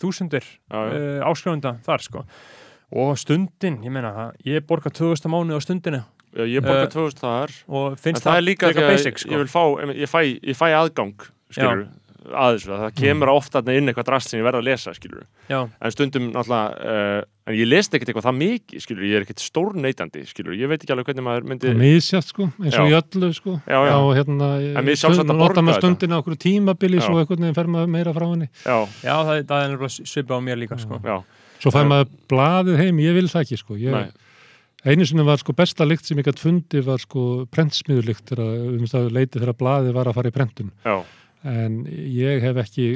[0.00, 0.44] þúsundir
[0.74, 2.24] uh, áskrifunda þar sko.
[2.98, 6.02] Og stundin, ég meina það, ég borga 2000 mánuð á stundinu
[6.36, 7.52] Já, ég borga Eh, 2000 þar.
[7.68, 9.30] og finnst það er líka basic sko.
[9.32, 9.62] ég vil fá,
[9.96, 11.14] ég fæ, ég fæ aðgang
[11.50, 11.86] skilur,
[12.28, 15.22] að þessu, það kemur ofta þarna inn eitthvað drast sem ég verð að lesa skilur,
[15.48, 19.24] Já, en stundum náttúrulega uh, en ég lest ekkert eitthvað það mikið skilur, ég er
[19.26, 22.90] ekkert stór neytandi skilur, ég veit ekki alveg hvernig maður myndi misjátt sko, eins og
[22.90, 22.98] í Já.
[23.00, 23.54] öllu sko.
[23.70, 23.94] Já, já.
[24.02, 25.86] og hérna En mér sjálfsagt að borga nota maður þetta.
[25.86, 28.48] stundina okkur tímabili svo einhvern veginn fer maður meira frá henni.
[28.66, 31.00] Já, Já, það, það er nefnilega svipað á mér líka sko.
[31.06, 31.18] já,
[31.62, 33.78] svo fær maður blaðið heim, ég vil það ekki sko.
[33.80, 34.26] Ég, nei,
[34.92, 38.84] einu sinni var sko besta lykt sem ég gætt fundi var sko prentsmiðurlykt þegar um
[38.90, 40.68] það leiti þegar blaðið var að fara í prentun.
[40.84, 40.98] Já,
[41.46, 42.86] en ég hef ekki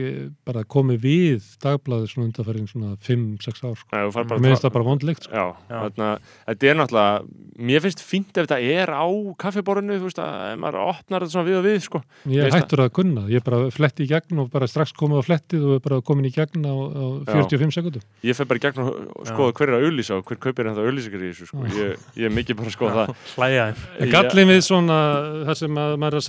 [0.47, 4.01] bara komið við dagblaðið svona undarfærin svona 5-6 ár sko.
[4.03, 5.34] mér finnst það bara vond lykt sko.
[5.36, 5.76] Já, Já.
[5.84, 6.09] þarna,
[6.49, 7.22] þetta er náttúrulega
[7.70, 9.07] mér finnst fínt ef þetta er á
[9.38, 12.03] kaffiborinu, þú veist að ef maður opnar þetta svona við og við, sko.
[12.32, 15.62] Ég hættur að kunna, ég bara fletti í gegn og bara strax komið á flettið
[15.68, 18.82] og er bara komin í gegn á, á 45 sekundum ég fer bara í gegn
[18.82, 18.90] og
[19.28, 21.62] skoða hver er að auðlýsa og hver kaupir þetta auðlýsingar í þessu, sko.
[21.78, 23.09] Ég, ég er mikið bara að skoða það.
[23.36, 23.78] Hlæja þeim.
[24.03, 24.99] En gallin við svona
[25.47, 26.26] það sem að maður er að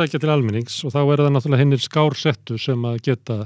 [2.04, 3.38] og skársettu sem að geta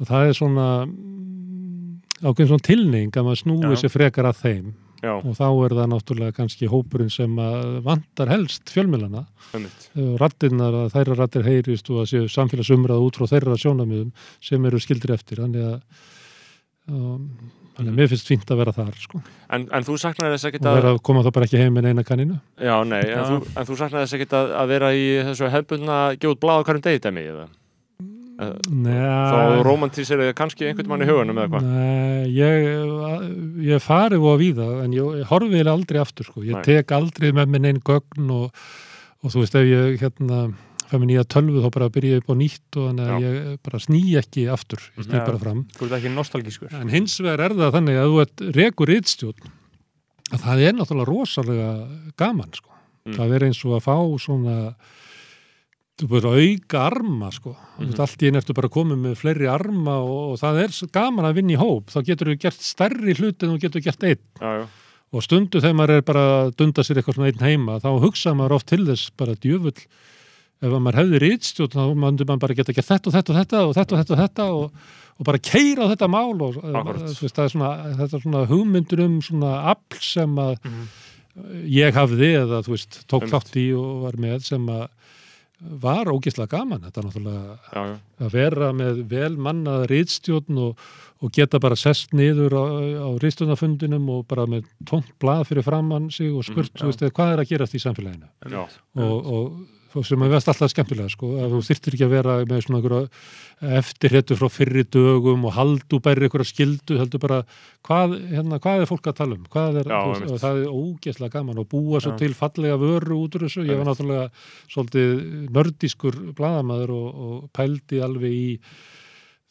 [0.00, 4.72] og það er svona mm, ákveðin svona tilning að maður snúi sér frekar að þeim
[5.04, 9.88] Já, og þá er það náttúrulega kannski hópurinn sem að vantar helst fjölmjölana einmitt.
[10.20, 14.80] rattinnar að þæra rattir heyrist og að séu samfélagsumræða út frá þeirra sjónamiðum sem eru
[14.80, 15.76] skildir eftir þannig að
[16.88, 17.26] um,
[17.74, 19.20] þannig að mér finnst fínt að vera þar sko.
[19.52, 21.76] en, en þú saknar þess og ekkert að vera að koma þá bara ekki heim
[21.76, 23.28] með eina kanninu Já, nei, en.
[23.28, 25.52] Þú, en þú saknar þess að, að vera í þessu
[26.32, 27.46] út blað á hverjum degi dæmi eða?
[28.34, 31.68] Þá romantísir þið kannski einhvern mann í hugunum eða hvað
[32.34, 32.68] ég,
[33.68, 36.42] ég fari og að víða en ég, horfi eiginlega aldrei aftur sko.
[36.42, 36.64] ég Nei.
[36.66, 38.64] tek aldrei með minn einn gögn og,
[39.22, 40.40] og þú veist ef ég hérna
[40.90, 43.60] fæ mér nýja tölvu þá bara byrja ég upp á nýtt og þannig að ég
[43.66, 45.62] bara sný ekki aftur ég sný bara fram
[46.82, 49.48] en hins vegar er það þannig að þú ert rekur ytstjórn
[50.34, 51.70] að það er náttúrulega rosalega
[52.20, 52.70] gaman sko.
[53.04, 53.16] Mm.
[53.18, 54.58] það er eins og að fá svona
[56.00, 58.00] þú búið að auka arma sko, mm Mhm.
[58.02, 61.34] allt í einu ertu bara komið með fleiri arma og, og það er gaman að
[61.38, 64.50] vinna í hóp, þá getur þú gert stærri hlut en þú getur gert einn já,
[64.58, 64.66] já,
[65.14, 68.34] og stundu þegar maður er bara að dunda sér eitthvað svona einn heima, þá hugsa
[68.34, 69.78] maður oft til þess bara djöfull
[70.64, 73.38] ef að maður hefði rítstjórn, þá myndir maður bara geta gert þetta og þetta og
[73.38, 74.72] þetta og þetta og þetta og þetta og,
[75.20, 77.70] og bara keira á þetta mál og þú veist, það er svona,
[78.00, 80.86] þetta er svona hugmyndur um svona afl sem að Mhm.
[81.70, 83.34] ég hafði eða þú veist, tók Einmitt.
[83.34, 84.88] þátt í og var með sem að
[85.64, 87.96] var ógislega gaman, þetta náttúrulega já, já.
[88.26, 90.82] að vera með vel mannað rítstjórn og,
[91.24, 92.64] og geta bara sest niður á,
[93.04, 97.32] á rítstjórnafundinum og bara með tónt blað fyrir framann sig og spurt, Mm, veist, hvað
[97.32, 98.28] er að gerast í samfélaginu?
[99.00, 102.62] Og, og sem að veist alltaf skemmtilega sko, að þú þyrftir ekki að vera með
[102.64, 107.38] svona einhverja eftirréttu frá fyrri dögum og haldu bæri einhverja skildu, heldur bara
[107.86, 109.44] hvað, hérna, hvað er fólk að tala um
[109.82, 112.18] er, Já, þú og það er ógeðslega gaman og búa svo Já.
[112.24, 114.26] til fallega vöru út úr þessu, ég var náttúrulega
[114.74, 115.14] svolítið
[115.54, 118.48] nördískur bladamaður og, og pældi alveg í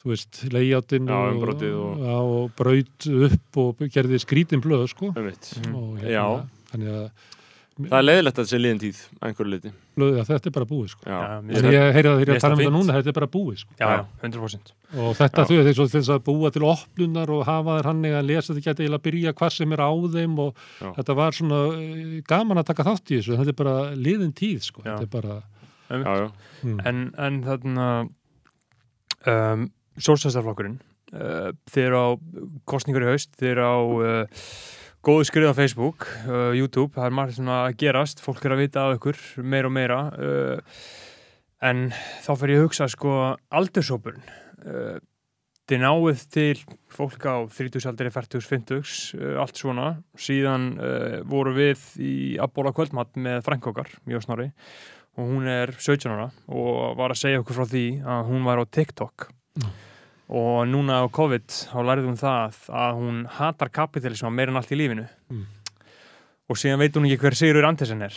[0.03, 0.41] þú veist,
[1.07, 1.37] Já, og,
[1.79, 5.13] og- já, og braut upp og gerði skrítin blöð sko
[5.71, 6.03] og.
[6.03, 6.25] Já.
[6.73, 7.07] þannig að
[7.79, 10.67] það er leiðilegt að þetta sé liðin tíð að einhverju leiti já, þetta er bara
[10.69, 11.17] búið sko já,
[11.53, 13.75] ég heyri að þeir finnst tala um þetta núna, þetta er bara búið sko.
[13.79, 13.93] Já, Já.
[13.93, 14.73] já, 100%.
[15.03, 18.05] og þetta veist, eins og til þess að búa til oplunar og hafa þér hann
[18.11, 20.89] að lesa þetta geta að byrja hvað sem er á þeim og Já.
[20.99, 24.67] þetta var svona eh, gaman að taka þátt í þessu, þetta er bara liðin tíð
[24.69, 24.93] sko, Já.
[24.93, 25.39] þetta er bara
[25.89, 26.27] já, já.
[26.63, 26.79] mm.
[26.89, 27.87] En, en þarna
[29.33, 29.67] um,
[30.01, 30.79] Sólsæstarflokkurinn
[31.13, 32.05] uh, þeir á
[32.69, 34.45] kostningur í haust þeir á uh,
[35.03, 38.61] góðu skrið á Facebook, uh, YouTube það er margt svona að gerast, fólk er að
[38.63, 40.83] vita af ykkur meira og meira uh,
[41.63, 41.89] en
[42.23, 43.17] þá fer ég að hugsa sko
[43.59, 44.23] aldursópurinn
[44.63, 44.97] uh,
[45.67, 48.81] þið náið til fólk á 30 aldri, 40, 50
[49.19, 49.87] uh, allt svona,
[50.19, 54.51] síðan uh, voru við í að bóla kvöldmatt með frænkokar, mjög snorri
[55.13, 58.63] og hún er 17 ára og var að segja okkur frá því að hún var
[58.63, 59.69] á TikTok Mm.
[60.29, 64.71] Og núna á COVID þá lærið hún það að hún hatar kapitalism meira en allt
[64.71, 65.45] í lífinu Mm.
[66.49, 68.13] og síðan veit hún ekki hver Sigurður Andersen er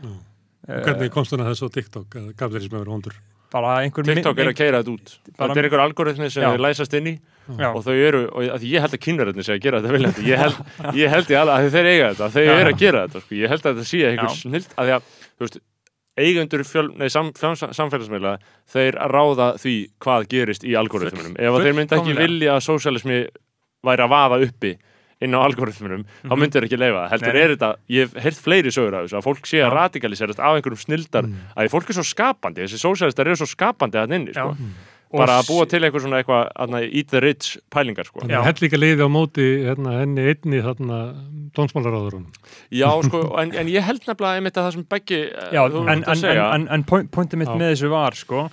[0.00, 0.16] Mm.
[0.68, 3.12] Eh, hvernig komst hún að þessu á TikTok að hundur
[3.52, 6.56] bara einhver TikTok er að keira þetta út Bara- þetta er einhver algoritmi sem þau
[6.60, 7.20] læsast inn í
[7.58, 7.74] Já.
[7.74, 10.56] og þau eru, og ég held að kynverðarnir sé að gera þetta viljandi, ég held,
[11.02, 12.52] ég held ég alveg að þeir eiga þetta, þau Já.
[12.60, 13.34] eru að gera þetta sko.
[13.34, 14.40] ég held að þetta sé einhver Já.
[14.40, 15.02] snilt að því að,
[15.34, 15.58] þú veist,
[16.98, 18.36] nei, sam, sam, samfélagsmeila
[18.72, 22.26] þeir ráða því hvað gerist í algoritmunum, ef þeir myndi ekki fullkomlega.
[22.26, 23.18] vilja að sósialismi
[23.86, 24.72] væri að vaða uppi
[25.20, 26.38] inn á algoritmunum, þá Mhm.
[26.40, 27.42] myndi þeir ekki leifa heldur Nei.
[27.42, 29.76] er þetta, ég hef heyrt fleiri sögur af þessu, að fólk sé að Já.
[29.76, 31.34] radikaliserast af einhverjum snildar, Mm.
[31.56, 34.40] að fólk er svo skapandi þessi sósialistar eru svo skapandi að inni, Já.
[34.40, 34.56] sko Og
[35.12, 38.22] bara að búa til eitthvað svona eitthvað eat the rich pælingar sko.
[38.30, 38.42] Já.
[38.46, 40.98] hell líka liði á móti hérna, henni einni þarna
[41.56, 42.26] dónsmálaráðurinn
[42.70, 45.22] Já, sko, en, en ég held nefnilega einmitt að það sem beggi
[45.56, 47.56] Já, þú en, en, segja en, en, en point, pointið mitt Já.
[47.58, 48.44] með þessu var sko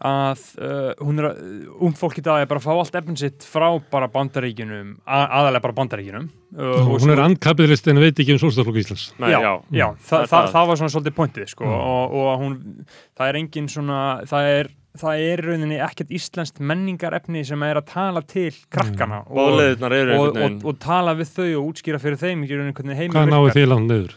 [0.00, 1.40] að uh, hún er að,
[1.84, 5.24] ung fólk í dag er bara að fá allt efn sitt frá bara bandaríkinum, að,
[5.36, 9.28] aðalega bara bandaríkinum uh, og hún er ankapitalist en veit ekki um sólstaflokk Íslands Nei,
[9.34, 11.76] já, já, já, það, Það- það, það var svona svolítið pointið sko, Mm.
[11.92, 12.56] og, og hún,
[13.20, 14.00] það er engin svona,
[14.32, 19.22] það er það er í rauninni ekkert íslenskt menningarefni sem er að tala til krakkana
[19.28, 22.98] og, og, og, veginn og tala við þau og útskýra fyrir þeim í rauninni hvernig
[22.98, 24.16] heimur hvað náðu virkar þið langt niður?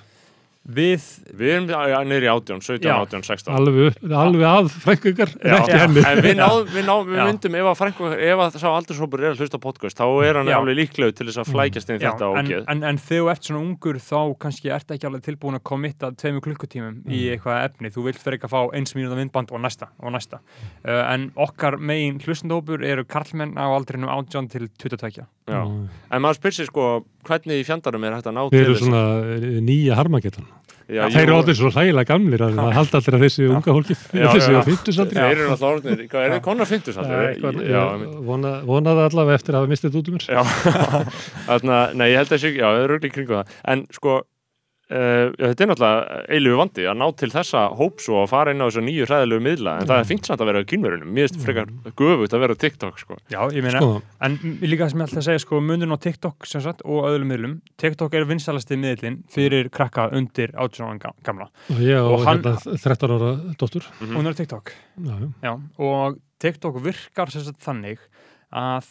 [0.64, 1.04] Við,
[1.36, 2.94] Við erum já, niður í átján, 17, Já.
[3.04, 6.04] 18, 16 alveg, alveg að frængu ykkar en ekki henni.
[6.08, 9.34] En við náðum, við, náðum, við myndum ef að, frænku, ef að sá aldurshópur er
[9.34, 10.56] að hlusta á podcast þá er hann Já.
[10.62, 13.32] alveg líklegur til þess að flækjast inn í já, þetta en, en, en þegar þú
[13.34, 17.36] ert svona ungur þá kannski ert ekki alveg tilbúin að komitta tveimur klukkutímum í Mm.
[17.36, 17.92] eitthvað efni.
[17.94, 20.40] Þú vilt fyrir ekki að fá eins mínúta myndband og næsta og næsta.
[20.88, 25.60] Uh, en okkar megin hlustendópur eru karlmenn á aldrinum 18 til 22 Já.
[26.12, 26.86] En maður spyr sér sko
[27.28, 28.84] hvernig í fjandarum er hægt að ná Þeir til eru þess?
[28.86, 29.04] svona
[29.38, 30.48] eh, nýja harmagetan.
[30.84, 33.96] Já, Þeir eru allir svo hlægilega gamlir að það halda allir að þessi unga fólki,
[34.20, 35.20] Já, þessi á fymtusaldri.
[35.20, 36.70] Þeir eru orðnir, hvað er þið konar
[38.28, 40.28] vona, vonaði allavega eftir að hafa mistið út um mér.
[40.28, 40.44] Já,
[41.48, 43.56] þarna, nei, ég held að það eru í kringu það.
[43.74, 44.20] En sko,
[44.92, 48.52] uh, já, þetta er náttúrulega eilífu vandi að ná til þessa hóps og að fara
[48.54, 51.28] inn á þessu nýju hræðilegu miðla en það er fínt samt að vera kynverunum mér
[51.30, 53.18] finnst frekar göfugt að vera TikTok sko.
[53.32, 56.46] Já, ég meina, Sko, en líka sem ég ætla að segja sko munun á TikTok
[56.50, 61.16] sem sagt og öðrum miðlum TikTok er vinsalasti miðlinn fyrir krakka undir 18 ára ga-
[61.24, 63.88] gamla og ég og, Og hann- hérna 13 ára dóttur.
[64.02, 64.16] Mhm.
[64.18, 65.30] hún er TikTok Já, já.
[65.44, 67.98] Já, og TikTok virkar sem sagt þannig
[68.54, 68.86] að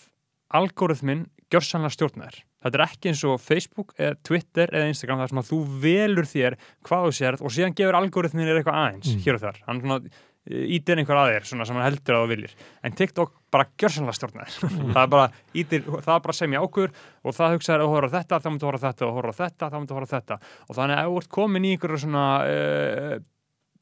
[0.52, 5.43] algoritminn gjörsanlega stjórnar þetta er ekki eins og Facebook eða Twitter eða Instagram þar sem
[5.43, 6.59] að þú velur þér
[6.89, 9.24] hvað þú sérð og síðan gefur algoritminn þér eitthvað aðeins Mm.
[9.26, 10.01] hér og þar, hann svona
[10.43, 12.55] ítir einhver að þér svona sem hann heldur að þú viljir.
[12.82, 14.48] En TikTok bara gjörsanlega stjórnar.
[14.94, 16.90] Það er bara ítir, það er bara sem ég ákvör
[17.22, 19.40] og það hugsaður að horfa á þetta, þá myndu horfa á þetta og horfa á
[19.43, 20.39] þetta, þá myndu horfa á þetta.
[20.66, 23.14] Og þannig að ef þú ert komin í einhverju svona uh,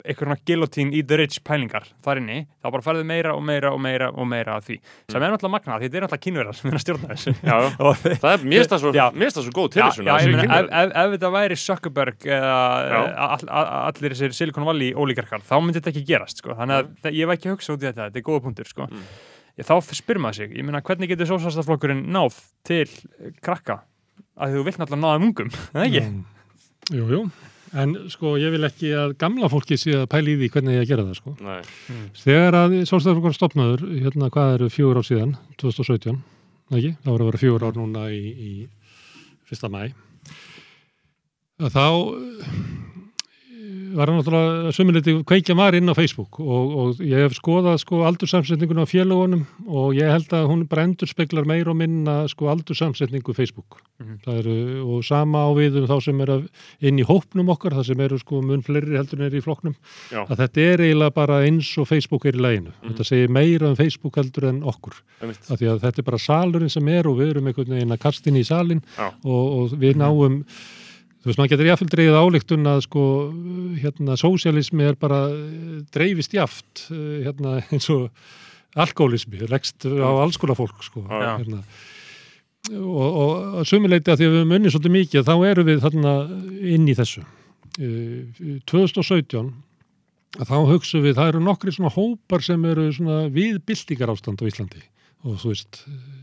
[0.05, 3.81] einhverjum gilotín í the rich pælingar þar inni, þá bara færðu meira og meira og
[3.83, 4.77] meira og meira af því,
[5.11, 7.55] sem er náttúrulega magnað því þetta er náttúrulega kynverðar sem er að stjórna þessu Já,
[8.23, 8.93] Það er, mér finnst það svo,
[9.47, 10.05] svo góð að ég þessu
[10.47, 12.55] ef, ef, ef þetta væri Zuckerberg eða
[13.27, 16.55] all, all, allir þessir Silicon Valley ólíkarkar, þá myndi þetta ekki gerast sko.
[16.57, 18.71] þannig að það, ég var ekki að hugsa út í þetta þetta er góða punktur
[18.71, 18.87] sko.
[18.89, 19.05] Mm.
[19.67, 22.87] þá spyr maður sig, ég meina hvernig getur sósastaflokkurinn náð til
[23.43, 23.81] krakka
[24.41, 26.05] að þú vilt náttúrulega náða um ungum eða ekki?
[26.09, 27.49] Mm.
[27.71, 30.83] En sko, ég vil ekki að gamla fólki sé að pæla í því hvernig ég
[30.83, 31.35] að gera það, sko.
[31.45, 31.61] Nei,
[32.19, 36.19] Þegar að Sólstæðarflokkur stopnaður, hérna, hvað eru fjögur ár síðan, 2017,
[36.75, 36.91] ekki?
[36.99, 38.51] Það voru að vera fjögur ár núna í, í
[39.47, 39.85] fyrsta mæ.
[41.61, 41.85] Þá
[43.95, 48.01] var hann náttúrulega sömuliti kveikja var inn á Facebook og, og ég hef skoðað sko
[48.07, 52.49] aldursamsetningun á félagunum og ég held að hún bara endur speklar meir og minna sko
[52.51, 53.81] aldursamsetningu Facebook.
[54.01, 54.17] Mhm.
[54.25, 54.55] Það eru,
[54.95, 56.37] og sama á við um þá sem eru
[56.81, 59.75] inn í hópnum okkar, það sem eru sko mun fleiri heldur en er í flokknum
[60.09, 62.75] já, að þetta er eiginlega bara eins og Facebook er í læginu.
[62.81, 64.97] Þetta segir meira um Facebook heldur en okkur.
[65.21, 68.03] Af því að þetta er bara salurinn sem er og við erum einhvern veginn að
[68.05, 70.41] kasta inn í salin og, og við náum
[71.21, 73.05] þú veist, maður getur jáfnvel dreigið álíktun að sko,
[73.81, 78.09] hérna, sósialismi er bara eh, dreifist jaft eh, hérna, eins og
[78.81, 81.35] alkoholismi, leggst á alls konar fólk sko, Já.
[81.41, 81.63] hérna.
[82.71, 83.17] Og,
[83.57, 86.11] og sumuleiti að því að við höfum unnið svolítið mikið þá erum við þarna
[86.75, 87.23] inn í þessu.
[87.81, 89.51] Eh, 2017
[90.39, 94.39] að þá hugsaum við, það eru nokkri svona hópar sem eru svona við byltingar ástand
[94.39, 94.83] á Íslandi.
[95.27, 96.20] Og þú veist eh,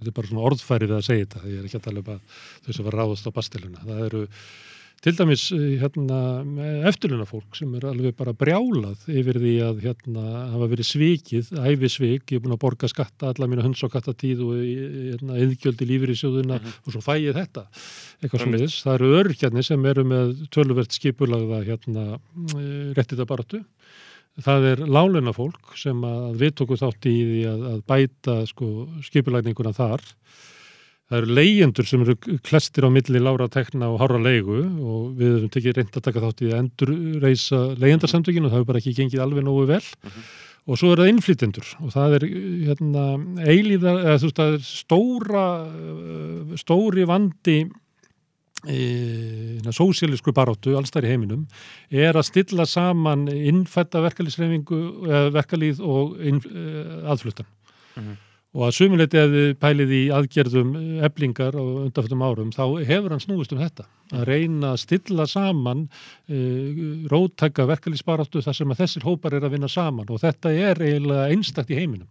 [0.00, 2.42] þetta er bara svona orðfærið að segja þetta ég er ekki að tala um að
[2.66, 4.26] þau sem var ráðast á bastiluna það eru
[5.00, 6.18] til dæmis eh, hérna,
[6.90, 11.90] eftirluna fólk sem er alveg bara brjálað yfir því að hérna, hafa verið svikið, æfi
[11.94, 15.88] svik, ég er búin að borga skatta alla mína hunds og og hérna, yðgjöld í
[15.88, 17.64] lífur í sjóðuna og svo fæ ég þetta,
[18.20, 18.84] eitthvað svona þess.
[18.84, 22.06] Það eru örkjarnir sem eru með töluvert skipulagða hérna,
[22.98, 23.64] réttita baratu.
[24.44, 28.70] Það er láluna fólk sem að við tókum þátt í því að, að bæta sko,
[29.04, 30.04] skipulagninguna þar.
[31.10, 32.14] Það eru leyendur sem eru
[32.46, 36.22] klestir á milli lára tekna og hára leigu og við höfum tekið reynd að taka
[36.22, 39.82] þátt í að endurreisa leyendarsamtökin og það hefur bara ekki gengið alveg nógu vel.
[40.70, 42.26] Og svo er það innflytendur og það er
[42.68, 43.04] hérna,
[43.42, 45.46] eilíðar, eða veist, það er stóra,
[46.62, 47.58] stóri vandi
[49.72, 51.46] sósíalísku baróttu allstæri heiminum
[51.90, 54.80] er að stilla saman innfætta verkalýsreifingu
[55.32, 56.66] verkalýð og inn, e,
[57.08, 57.46] aðfluttan.
[57.96, 58.16] Mhm.
[58.50, 60.70] og að sumuleiti að við pælið í aðgerðum
[61.06, 65.88] eblingar á undanfjöldum árum þá hefur hann snúist um þetta að reyna að stilla saman
[66.26, 70.10] e, róttæka verkalýsbaróttu þar sem að þessir hópar er að vinna saman.
[70.10, 72.08] Og þetta er eiginlega einstakt í heiminum.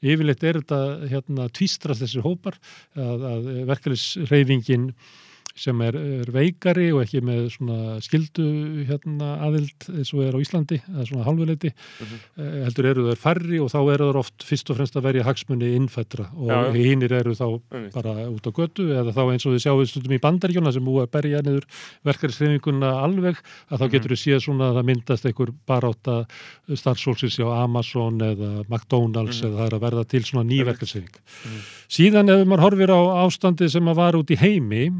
[0.00, 2.56] Yfirleitt er þetta hérna, tvístrast þessir hópar
[2.94, 4.92] að, að verkalýsreifingin
[5.56, 10.40] sem er, er veikari og ekki með svona skildu hérna, aðild eins og er á
[10.40, 12.64] Íslandi, eða svona hálfuleiti, Mhm.
[12.64, 15.74] heldur eru þeir færri og þá eru þeir oft fyrst og fremst að verja hagsmunni
[15.76, 17.92] innfættra og hinnir eru þá Einmitt.
[17.94, 21.06] bara út á götu eða þá eins og þið sjáum stundum í bandaríkjuna sem búið
[21.08, 21.64] að berja niður
[22.04, 23.36] verkarisreifinguna alveg
[23.70, 23.90] að þá Mhm.
[23.92, 26.26] getur við séð svona að það myndast einhver baráta
[26.68, 29.46] starfsfólksins hjá Amazon eða McDonalds Mhm.
[29.50, 31.16] eða það er að verða til svona ný verkarisreifing.
[31.88, 34.90] Síðan ef maður horfir á ástandið sem að var út í heimi,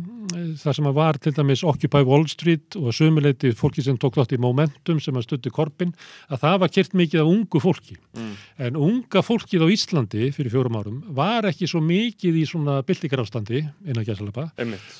[0.40, 4.18] eh, það sem að var til dæmis Occupy Wall Street og sömuleiti fólki sem tók
[4.18, 5.94] þátt í Momentum sem að stutti Korbin,
[6.32, 7.96] að það var kert mikið af ungu fólki.
[8.18, 8.34] Mm.
[8.66, 13.62] En unga fólkið á Íslandi fyrir fjórum árum var ekki svo mikið í svona byltingarástandi
[13.86, 14.48] innan gæsalapa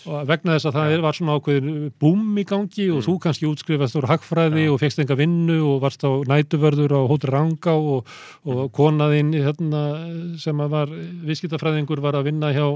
[0.07, 3.07] og vegna þess að það er, var svona ákveðin búm í gangi og Mm.
[3.07, 4.73] þú kannski útskrifast úr hagfræði Já.
[4.73, 8.07] og fegst enga vinnu og varst á nætuvörður á hóttur Rangá og,
[8.45, 9.81] og konaðinn hérna,
[10.39, 10.93] sem að var
[11.25, 12.67] viðskiptafræðingur var að vinna hjá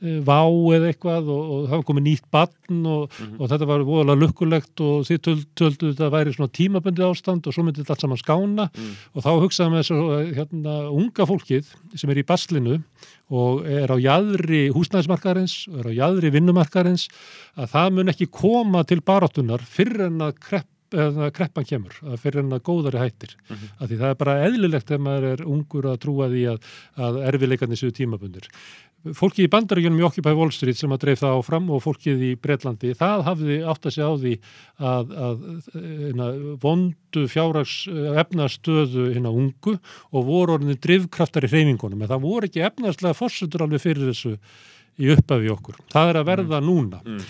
[0.00, 0.40] e, Vá
[0.76, 3.40] eða eitthvað og, og það var komið nýtt batn og, Mhm.
[3.40, 7.52] og þetta var voðalega lukkulegt og þið töl, töldu þetta væri svona tímabundið ástand og
[7.56, 8.92] svo myndi þetta allt saman skána Mm.
[9.14, 11.64] og þá hugsaðum við þessu hérna, unga fólkið
[11.96, 12.82] sem er í baslinu
[13.30, 17.08] og er á jæðri húsnæðismarkarins og er á jæðri vinnumarkarins
[17.58, 22.42] að það mun ekki koma til baráttunar fyrir en að krepp kreppan kemur, að fyrir
[22.44, 23.70] en að góðari hættir Mhm.
[23.80, 26.60] af því það er bara eðlilegt ef maður er ungur að trúa því að,
[26.96, 28.46] að erfileikarnir séu tímabundir
[29.06, 32.30] fólkið í bandaríkjunum í Occupy Wall Street sem að dreif það áfram og fólkið í
[32.42, 34.32] Bretlandi, það hafði átt að segja á því
[34.82, 35.44] að, að
[35.76, 36.26] hérna,
[36.58, 37.76] vondu fjárrags
[38.24, 39.76] efnastöðu hérna ungu
[40.10, 44.34] og voru orðinni drivkraftar í hreyfingunum en það voru ekki efnaslega fórsutur alveg fyrir þessu
[44.98, 45.78] í upphafi okkur.
[45.92, 47.02] Það er að verða núna.
[47.04, 47.22] Mm.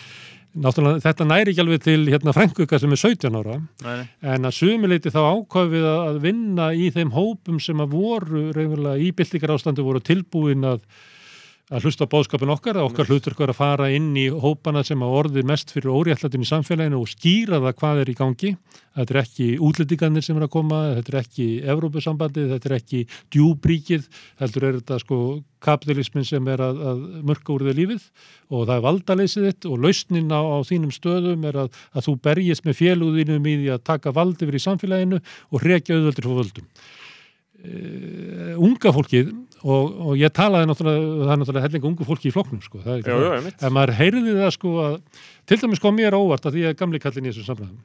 [0.56, 3.58] Náttúrulega þetta næri ekki alveg til hérna frænguka sem er 17 ára.
[3.84, 3.98] Nei,
[4.34, 9.10] en að sumuleiti þá ákvæfið að vinna í þeim hópum sem að voru reynilega í
[9.16, 10.80] byltingar ástandi voru tilbúin að
[11.66, 15.00] að hlusta á bóðskapin okkar, að okkar hlutur er að fara inn í hópana sem
[15.02, 18.50] að orði mest fyrir óréttlætin í samfélaginu og skýra það hvað er í gangi.
[18.94, 23.00] Þetta er ekki útlendingarnir sem er að koma, þetta er ekki Evrópusambandið, þetta er ekki
[23.34, 24.06] djúbríkið,
[24.42, 25.18] heldur er þetta sko
[25.66, 28.04] kapitalismin sem er að, að mörka úr þau lífið
[28.52, 32.14] og það er valdaleysið þitt og lausnin á, á þínum stöðum er að, að þú
[32.28, 36.40] berjist með féluðinum í því að taka vald yfir í samfélaginu og rekja auðvöldur fyrir
[36.44, 36.70] völdum.
[37.66, 39.32] Uh, unga fólkið
[39.66, 42.92] og, og ég talaði náttúrulega, það er náttúrulega hellinga ungu fólki í flokknum sko, það
[42.92, 43.62] er ekki Já, já, það.
[43.66, 44.96] En maður heyrði það sko að,
[45.50, 47.78] til dæmis kom mér óvart að því er gamli kallin í þessum samræðum,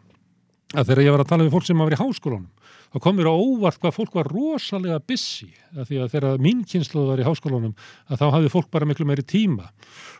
[0.76, 3.32] að þegar ég var að tala við fólk sem var í háskólanum, þá kom mér
[3.32, 7.74] óvart hvað fólk var rosalega busy, að því að þegar mín kynslu var í háskólanum,
[8.12, 9.72] að þá hafði fólk bara miklu meiri tíma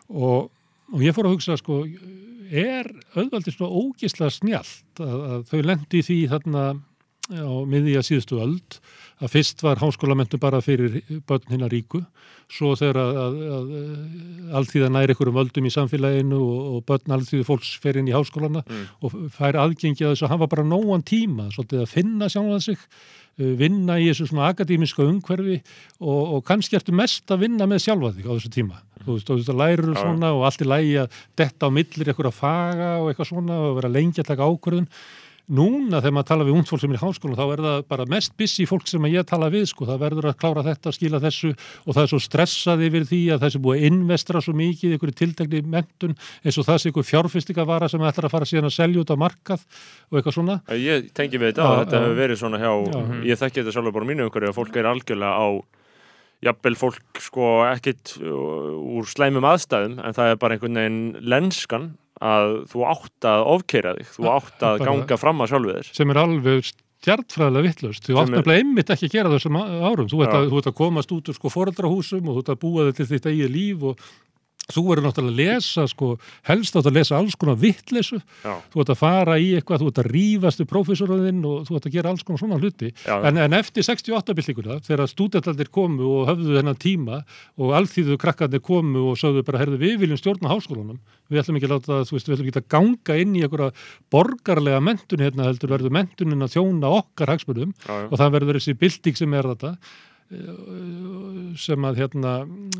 [0.08, 0.50] og,
[0.92, 1.82] og ég fór að hugsa sko,
[2.52, 6.64] er auðvaldið svona ógislega snjallt að, að þau lendi í því þarna
[7.32, 8.78] á miðja síðustu öld
[9.22, 10.98] að fyrst var háskólamentu bara fyrir
[11.28, 12.00] börn hinnar ríku,
[12.52, 13.72] svo þegar að, að, að
[14.58, 18.16] alltíða næri ykkur um öldum í samfélaginu og, og börn alltíðu fólks fer inn í
[18.16, 18.84] háskólana Mm.
[19.02, 22.82] og fær aðgengi að þess að hafa bara nógan tíma, svolítið að finna sjálfað sig,
[23.38, 25.58] uh, vinna í þessu svona akadímiska umhverfi
[26.00, 28.82] og, og kannski ertu mest að vinna með sjálfa þig á þessu tíma.
[29.02, 29.62] Þú veist, þú veist að
[29.96, 30.02] Já.
[30.02, 33.58] svona og allt í lægi að detta á millir ykkur að faga og eitthvað svona
[33.68, 34.88] og vera lengi að taka ákvörðun
[35.50, 38.06] núna þegar maður tala við ungd fólk sem er í háskólan þá er það bara
[38.12, 41.20] mest busy fólk sem að ég tala við sko, það verður að klára þetta, skila
[41.22, 44.88] þessu og það er svo stressað yfir því að þessi búið að investra svo mikið
[44.88, 48.70] í einhverju tiltekni mentun eins og það sé einhver fjárfestingavara sem ætlar að fara síðan
[48.70, 49.66] að selja út á markað
[50.12, 50.58] og eitthvað svona.
[50.78, 53.22] Ég tengi við þetta og þetta hefur verið svona hjá, Já.
[53.32, 55.48] ég þekki þetta sjálfur bara mínu umhverju að fólk er algjörlega á
[56.42, 61.92] jafnvel fólk sko ekkit uh, úr slæmum aðstæðum en það er bara einhvern veginn lenskan
[62.22, 65.92] að þú átt að ofkeira þig, þú átt að ganga fram að sjálfu þér.
[65.98, 66.72] sem er alveg
[67.02, 70.10] stjartfræðilega vittlust þú átt nefnilega einmitt ekki að gera þessum árum.
[70.10, 72.60] Þú ert, að, þú ert að komast út úr sko foreldrahúsum og þú ert að
[72.62, 74.04] búa þig til þitt eigið líf og
[74.70, 76.08] þú verður náttúrulega að lesa sko,
[76.46, 79.88] helst átt að lesa alls konar vittlesu Já, þú ert að fara í eitthvað, þú
[79.90, 82.92] ert að rífast við prófessorðinn og þú ert að gera alls konar svona hluti.
[83.02, 87.18] Já, en, en eftir 68-byltinguna þegar stúdentaldir komu og höfðu þennan tíma
[87.58, 91.02] og allþýðu krakkarnir komu og sögðu bara, herðu við viljum stjórna háskólanum.
[91.32, 93.72] Við ætlum ekki að láta, þú veist, við ætlum ekki að ganga inn í einhverja
[94.12, 98.08] borgarlega mentun hérna heldur verður mentunin að þjóna okkar hagsmunum já, já.
[98.08, 99.76] og það verður þessi bylting sem er þetta
[101.60, 102.32] sem að hérna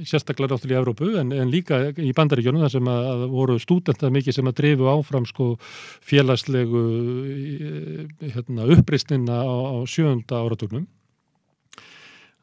[0.09, 4.15] sérstaklega náttúrulega í Evrópu en, en líka í bandaríkjónum þar sem að, að voru stúdentar
[4.15, 5.49] mikið sem að drifu áfram sko
[6.09, 6.83] félagslegu
[7.37, 10.89] eh, hérna, uppreisnina á, á sjönda áratugnum.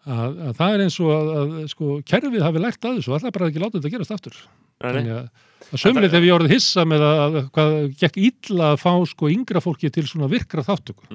[0.10, 3.20] Að, að það er eins og að, að sko kerfið hafi lært að þessu og
[3.20, 4.42] alltaf bara ekki látið þetta gerast aftur
[4.80, 5.00] Nei, nei.
[5.00, 5.30] Þannig að,
[5.70, 9.30] að sömulegt hef ég orðið hissa með að, að hvað gekk illa að fá sko
[9.34, 11.10] yngra fólki til svona virkra þáttöku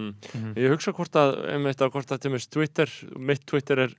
[0.61, 3.95] Ég hugsa hvort að, einmitt að hvort að Twitter, mitt Twitter er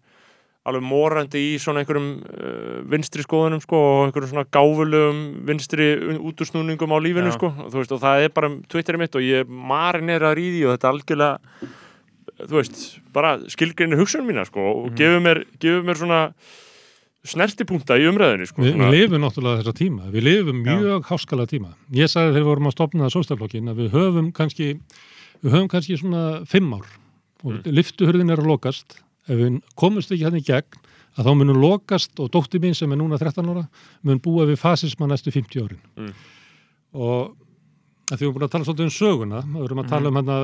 [0.65, 6.89] alveg morandi í svona einhverjum uh, vinstri skoðunum sko og einhverjum svona gáfulegum vinstri útúrsnúningum
[6.89, 7.35] á lífinu Já.
[7.37, 10.47] sko og þú veist og það er bara Twitter er mitt og ég marinera í
[10.55, 11.69] því og þetta er algjörlega
[12.49, 12.79] þú veist,
[13.13, 14.95] bara skilgrinni hugsunum mína sko og Mhm.
[14.97, 16.21] gefur mér, gefur mér svona
[17.29, 21.47] snertipunkta í umræðinni sko Vi, svona, við lifum náttúrulega þessa tíma, við lifum mjög háskala
[21.49, 21.71] tíma.
[21.95, 24.67] Ég sagði þegar við vorum að stopna sóstaflokkin að við höfum kannski,
[25.41, 26.85] við höfum kannski svona fimm ár
[27.45, 27.63] og mm.
[27.77, 28.99] liftuhurðin er að lokast.
[29.25, 30.83] Ef við komumst ekki hann í gegn
[31.15, 33.65] að þá munum lokast og dóttir mín sem er núna 13 ára
[34.05, 35.81] mun búa við fasisma næstu 50 árin.
[35.97, 36.13] Mm.
[36.95, 37.33] Og
[38.05, 40.19] að því við erum búin að tala svolítið um söguna, við erum að tala um
[40.19, 40.35] hana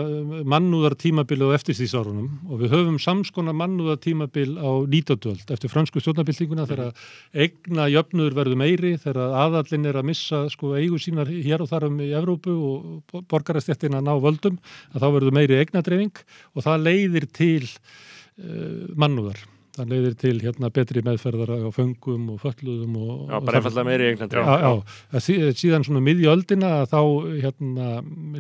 [0.50, 6.66] mannúðar tímabil og eftirstýsárunum og við höfum samskona mannúðar tímabil á nýtadöld eftir fransku stjórnabildinguna
[6.70, 7.06] þegar
[7.38, 11.90] eigna jöfnuður verður meiri þegar aðallin er að missa sko eigu sínar hér og þar
[11.92, 14.58] um í Evrópu og borgarastjættin að ná völdum
[14.96, 16.26] að þá verður meiri eignadreifing
[16.56, 19.51] og það leiðir til uh, mannúðar.
[19.72, 23.14] Það leiðir til hérna betri meðferðar á föngum og fölluðum og...
[23.32, 27.00] já, bara einfallega meiri eignandi Já, já, sí- síðan svona miðja öldina að þá
[27.46, 27.86] hérna,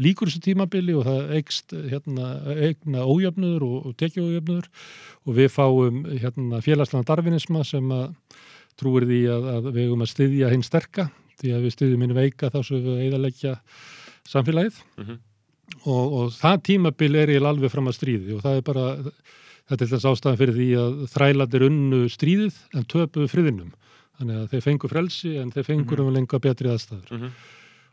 [0.03, 4.68] líkur þessu tímabili og það eigst hérna, eigna ójöfnuður og, og tekjuójöfnuður.
[5.24, 8.12] Og við fáum hérna, félagslega darfinisma sem að
[8.82, 11.08] trúir því að, að við eigum að styðja hinn sterka.
[11.40, 13.56] Því að við styðjum hinn veika þá sem við eðalegja
[14.28, 14.84] samfélagið.
[14.99, 15.22] Mhm.
[15.88, 18.84] og, og það tímabil er ég alveg fram að stríði og það er bara
[19.72, 23.72] þetta er þess ástæðan fyrir því að þrælandir unnu stríðið en töpuðu friðinum.
[24.19, 27.18] Þannig að þeir fengu frelsi en þeir fengur um lenga betri aðstæður.
[27.18, 27.34] Mhm.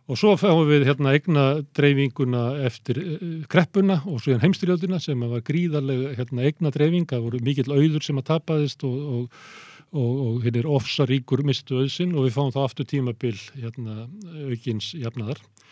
[0.09, 1.43] og svo fáum við hérna eigna
[1.77, 7.27] dreifinguna eftir uh, kreppuna og svo hérna heimstyrjöldina sem var gríðarlega hérna eigna dreifing, það
[7.27, 9.43] voru mikill auður sem að tapaðist og, og,
[9.93, 14.09] og, og hérna er ofsaríkur mistu auðsinn og við fáum þá aftur tímabil hérna
[14.49, 15.45] aukins jafnaðar.
[15.45, 15.69] Eh,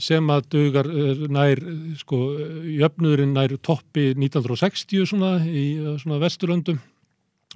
[0.00, 1.60] sem að dugar eh, nær
[2.00, 2.18] sko
[2.78, 6.78] jöfnuðurinn nær toppi 1960 svona í eh, svona vesturlöndum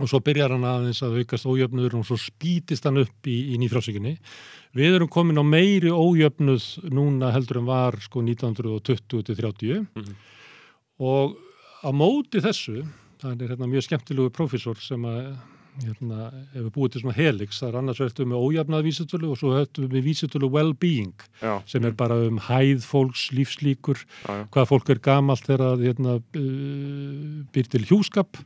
[0.00, 3.58] og svo byrjar hann aðeins að aukast ójöfnuður og svo spýtist hann upp í, í
[3.60, 4.14] nýfrásökinni.
[4.72, 6.64] Við erum komin á meiri ójöfnuð
[6.96, 10.14] núna heldur en var sko 1920-30 Mhm.
[10.98, 11.36] og
[11.84, 12.86] á móti þessu,
[13.20, 15.36] það er hérna mjög skemmtilegu profesor sem að
[15.80, 19.54] hérna, hefur búið til svona helix, það er annars verður með ójafnað vísitölu og svo
[19.54, 21.24] höfum við vísitölu well-being
[21.70, 24.44] sem er bara um hæð fólks, lífslíkur, já, já.
[24.52, 28.42] hvað fólk er gamalt þegar hérna, uh, býr til hjúskap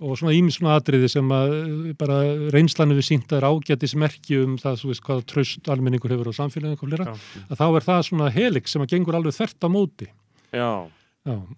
[0.00, 2.20] og svona ímis svona atriði sem að uh, bara
[2.54, 6.38] reynslanu við sínt er ágætis merki um það, þú veist, hvað tröst almenningur hefur á
[6.38, 7.18] samfélaginu og flera,
[7.48, 10.10] að þá er það svona helix sem að gengur alveg þvert á móti.
[10.50, 10.99] Já, Já,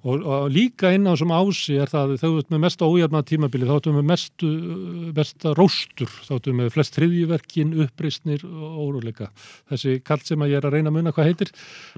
[0.03, 3.23] og, og líka inn á sem ási er það að þau ert með mesta ójafna
[3.28, 4.51] tímabili, þá ertu með mestu,
[5.16, 9.28] mesta róstur, þá ertu með flest þriðjuverkin, uppreisnir og óróleika.
[9.73, 11.53] Þessi kall sem að ég er að reyna að munna hvað heitir,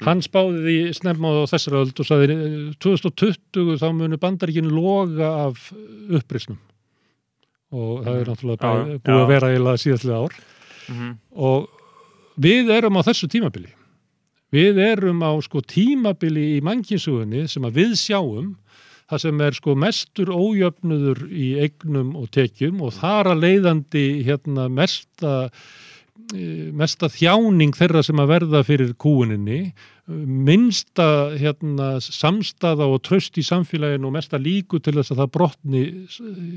[0.07, 2.39] hann spáði því snemma á þessari öld og saði
[2.85, 6.59] 2020 þá munu bandaríkinu loga af uppreisnum
[7.75, 8.99] og það er náttúrulega Já, bara já.
[9.09, 10.35] búið að vera eiginlega síðastlega ár
[10.85, 11.13] Mhm.
[11.33, 11.69] og
[12.39, 13.71] við erum á þessu tímabili
[14.55, 18.52] við erum á sko tímabili í mannkynnsugunni sem að við sjáum
[19.10, 24.68] það sem er sko mestur ójöfnuður í eignum og tekjum og þar að leiðandi hérna
[24.72, 25.35] mesta
[26.32, 29.66] eh, mesta þjáning þeirra sem að verða fyrir kúuninni
[30.06, 35.85] minnsta hérna, samstaða og tröst í samfélaginu og mesta líku til þess að það brotni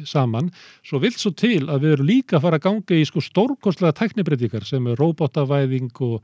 [0.08, 0.52] saman.
[0.84, 3.96] Svo vilt svo til að við erum líka að fara að ganga í sko stórkostlega
[4.02, 6.20] tæknibreitingar sem er robotavæðing og,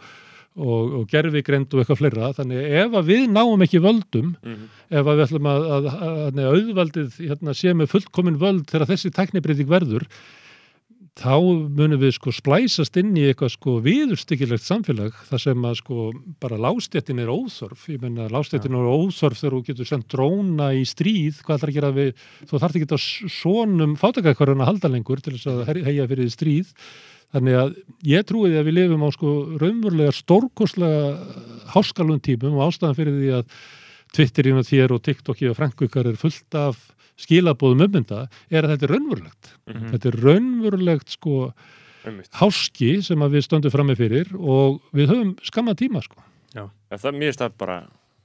[0.56, 2.30] og, og gerfigrend og eitthvað fleira.
[2.38, 6.22] Þannig ef að við náum ekki völdum mhm, ef að við ætlum að, að, að,
[6.30, 10.08] að auðvaldið hérna, sé með fullkomin völd þegar þessi tæknibreiting verður
[11.20, 11.38] þá
[11.78, 16.08] munum við sko splæsast inn í eitthvað sko viðurstyggilegt samfélag þar sem að sko
[16.42, 20.82] bara lástjettin er óþörf, ég menna lástjettin er óþörf þegar þú getur sendt dróna í
[20.90, 22.12] stríð, hvað ætlar að gera við
[22.50, 23.06] þú þarf ekki að
[23.38, 26.74] svonum fátakakvarðan að halda lengur til þess að heyja fyrir stríð
[27.34, 27.76] þannig að
[28.08, 31.14] ég trúi því að við lifum á sko raunverulega stórkostlega
[31.74, 33.56] háskalun tímum og ástæðan fyrir því að
[34.14, 36.82] Twitterinn og þér og TikToki og Frankvíkar er fullt af
[37.24, 39.50] skilabóðum ummynda er að þetta er raunverulegt.
[39.70, 41.38] mhm, Þetta er raunverulegt sko
[42.36, 46.22] háski sem að við stöndum frammi fyrir og við höfum skamma tíma sko.
[46.54, 47.78] Já, Það mér finnst það bara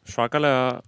[0.08, 0.80] svakalega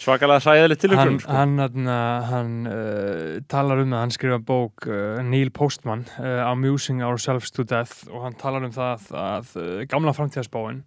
[0.00, 1.34] svakalega sæðilegt til hann, ykkur sko.
[1.34, 1.90] hann, hann,
[2.30, 7.66] hann uh, talar um það, hann skrifa bók uh, Neil Postman, uh, Amusing Ourselves to
[7.68, 10.82] Death og hann talar um það að uh, gamla framtíðasbáin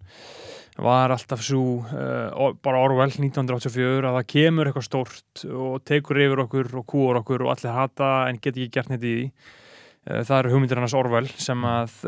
[0.82, 6.46] var alltaf svo uh, bara Orwell 1984 að það kemur eitthvað stórt og tekur yfir
[6.46, 10.22] okkur og kúur okkur og allir hata en get ekki gert neitt í því uh,
[10.24, 12.00] það eru hugmyndir hans Orwell sem að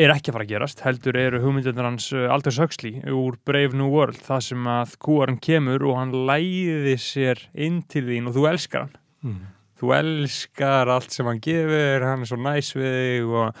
[0.00, 3.76] er ekki að fara að gerast, heldur eru hugmyndir hans uh, Aldous Huxley úr Brave
[3.76, 8.36] New World, það sem að kúarinn kemur og hann læði sér inn til þín og
[8.38, 9.40] þú elskar hann Mm.
[9.76, 13.58] þú elskar allt sem hann gefur hann er svo næs við þig og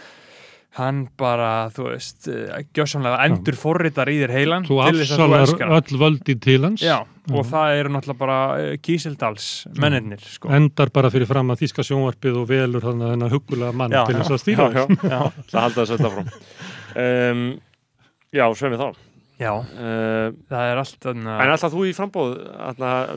[0.78, 5.74] hann bara, þú veist uh, gjössanlega endur forritar í þér heilan Þú þess að afsalar
[5.80, 7.48] öll völdi til hans, Já, og Já.
[7.50, 9.48] það eru náttúrulega bara uh, Kísildals
[9.82, 10.52] mennirnir sko.
[10.54, 14.04] endar bara fyrir fram að þýska sjónvarpið og velur hann að hennar hugulega mann Já,
[14.06, 14.98] til þess að stýra já, þessu.
[15.02, 15.20] já, Já,
[15.50, 16.24] það halda þessu þetta frá
[17.34, 17.46] um,
[18.30, 18.88] Já, sveimi þá.
[19.40, 22.32] Já, uh, það er allt þarna En ætlar þú í frambóð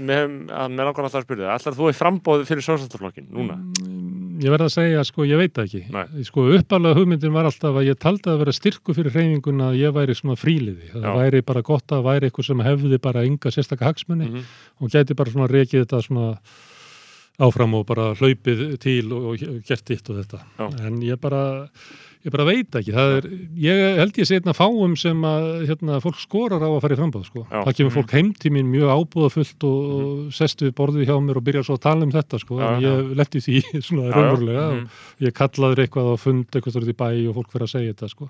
[0.08, 0.38] með
[0.80, 3.58] langar alltaf að spyrja það ætlar þú í frambóð fyrir sjósættarflokkin núna?
[3.60, 5.82] Mm, Ég verð að segja, sko, ég veit það ekki.
[5.94, 6.24] Nei.
[6.26, 9.94] Sko, uppalega hugmyndin var alltaf að ég taldi að vera styrku fyrir hreyfinguna að ég
[9.94, 10.90] væri svona fríliði.
[10.94, 11.16] Það Já.
[11.20, 14.46] væri bara gott að væri eitthvað sem hefði bara enga sérstaka hagsmunni Mm
[14.84, 16.30] og gæti bara svona rekið þetta svona
[17.42, 20.42] áfram og bara hlaupið til og, og gert þitt og þetta.
[20.60, 20.66] Já.
[20.88, 21.44] En ég bara,
[22.24, 22.94] ég bara veit ekki.
[22.96, 23.26] Það er,
[23.60, 27.00] ég held ég sé einna fáum sem að hérna, fólk skorar á að fara í
[27.02, 27.44] frambáð, sko.
[27.52, 27.98] Það kemur Mhm.
[27.98, 31.64] fólk heim til mín mjög ábúðafullt og, og sest við borðið hjá mér og byrja
[31.68, 32.60] svo að tala um þetta, sko.
[32.60, 34.88] Já, ég letti því svona raunverulega og Mhm.
[35.28, 38.10] ég kallaður eitthvað á fund eitthvað stórið í bæ og fólk fyrir að segja þetta,
[38.10, 38.30] sko.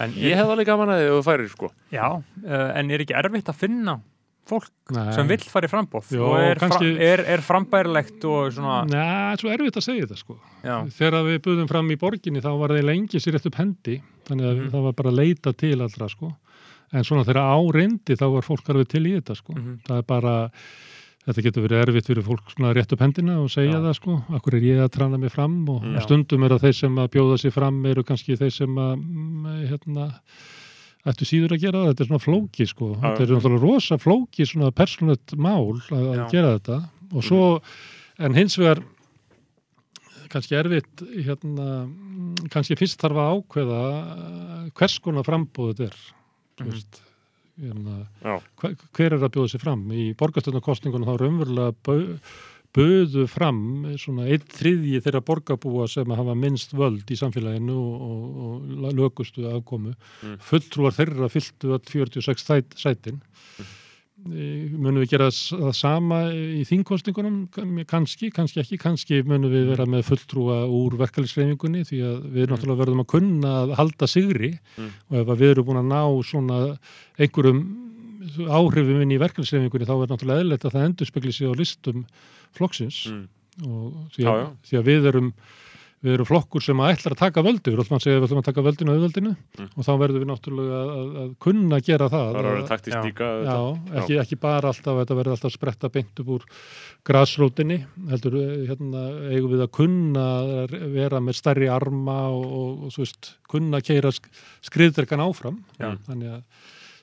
[0.00, 2.06] en Ég hef alveg gaman að þið færir sko Já,
[2.44, 4.00] uh, en er ekki erfitt að finna
[4.48, 5.12] fólk Nei.
[5.14, 9.50] sem vill fara í frambóð og er, kannski- er, er frambærilegt og svona Nei, svo
[9.52, 10.38] erfitt að segja þetta, sko.
[10.96, 14.46] Þegar við buðum fram í borginni þá var þeir lengi sér rétt upp hendi þannig
[14.50, 14.70] að Mhm.
[14.70, 16.36] það var bara að leita til allra sko.
[16.92, 19.52] en svona þegar árindi þá var fólk alveg til í þetta sko.
[19.54, 19.80] Mhm.
[19.86, 20.50] það er bara
[21.28, 23.82] þetta getur verið erfitt fyrir fólk svona rétt upp hendina og segja Já.
[23.84, 26.00] það sko, akkur er ég að trana mig fram og Já.
[26.02, 29.68] stundum er að þeir sem að bjóða sig fram eru kannski þeir sem að mm,
[29.68, 30.12] hérna
[31.08, 33.00] ættu síður að gera það, þetta er svona flóki sko, Já.
[33.16, 36.80] þetta er náttúrulega rosa flóki svona persónlegt mál að, að gera þetta.
[37.16, 37.44] Og svo,
[38.20, 38.82] en hins vegar
[40.30, 45.96] kannski erfitt hérna, mm, kannski fyrst þarf að ákveða eh, hvers konar frambóð þetta er
[46.60, 46.70] þú Mhm.
[46.70, 47.00] veist
[47.60, 47.96] hérna,
[48.60, 49.82] hver, er að bjóða sig fram?
[49.92, 52.18] Í borgastöndakostningunum þá raunverulega bau-
[52.76, 53.60] buðu fram
[53.98, 58.54] svona einn þriðji þeirra borgarbúa sem hafa minnst völd í samfélaginu og, og,
[58.86, 59.96] og lögustu afkomu.
[60.22, 60.38] Mm.
[60.46, 63.20] Fulltrúar þeirra fylltu öll 46 sæt, sætin.
[63.58, 63.76] Mm.
[64.20, 67.38] Munum við gera það sama í þingkostingunum?
[67.88, 68.78] Kanski, kannski ekki.
[68.80, 73.54] Kannski munum við vera með fulltrúa úr verkefliðsreifingunni því að við náttúrulega verðum að kunna
[73.62, 74.90] að halda sigri Mm.
[75.10, 76.58] og ef við erum búin að ná svona
[77.18, 77.62] einhverjum
[78.50, 82.04] áhrifum inn í verkefliðsreifingunni þá er náttúrulega eðlilegt að það endur spekli sig á listum
[82.56, 83.26] flokksins Mm.
[83.66, 84.48] og því Já, að, já.
[84.70, 85.32] því að við erum
[86.00, 88.62] við erum flokkur sem að ætlar að taka völdu við ætlum að að að taka
[88.64, 89.66] völdinu og auðvöldinu Mm.
[89.76, 92.68] og þá verðum við náttúrulega að, að, að kunna gera það Það er að Að-
[92.70, 93.02] taktist Já.
[93.04, 93.26] líka.
[93.44, 93.58] Já,
[94.00, 96.46] ekki, ekki bara alltaf að þetta verði alltaf að spretta beint upp úr
[97.04, 97.78] grasrótinni,
[98.08, 99.02] heldur eh, hérna,
[99.34, 100.24] eigum við að kunna
[100.64, 104.10] að vera með stærri arma og, og, og svo veist, kunna keira
[104.64, 105.94] skriðderkan áfram Já.
[106.08, 106.42] þannig að,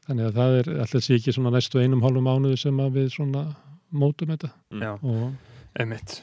[0.08, 3.12] þannig að það er alltaf sé ekki svona næstu einum hálfum mánuðu sem að við
[3.18, 3.46] svona
[3.92, 4.82] mótum þetta Mm.
[4.84, 6.18] Já, og einmitt.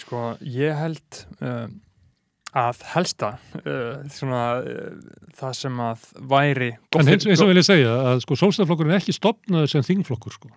[0.00, 1.66] Sko, ég held uh,
[2.56, 3.30] að helsta
[3.64, 4.94] uh, svona uh,
[5.36, 9.02] það sem að væri En fyrir- eins og vil ég segja að sko sólstæðflokkurinn er
[9.02, 10.52] ekki stopnaður sem þingflokkur sko.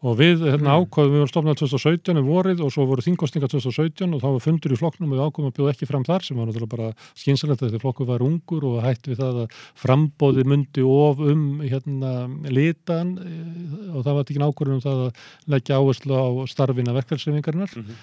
[0.00, 0.86] Og við hérna Mm.
[0.88, 4.40] ákvaðum, við vorum stopnað 2017 um vorið og svo voru þingkostningar 2017 og þá var
[4.40, 6.88] fundur í flokknum og við ákvaðum að bjóða ekki fram þar sem var náttúrulega bara
[7.20, 11.60] skynsalegt að því flokkur var ungur og hætt við það að frambóði myndi of um
[11.60, 12.12] hérna
[12.48, 15.12] litan eh, og það var ekki ákvörðun um það að
[15.52, 17.94] leggja áherslu á starfina verkefælsreifingarinnar Mhm.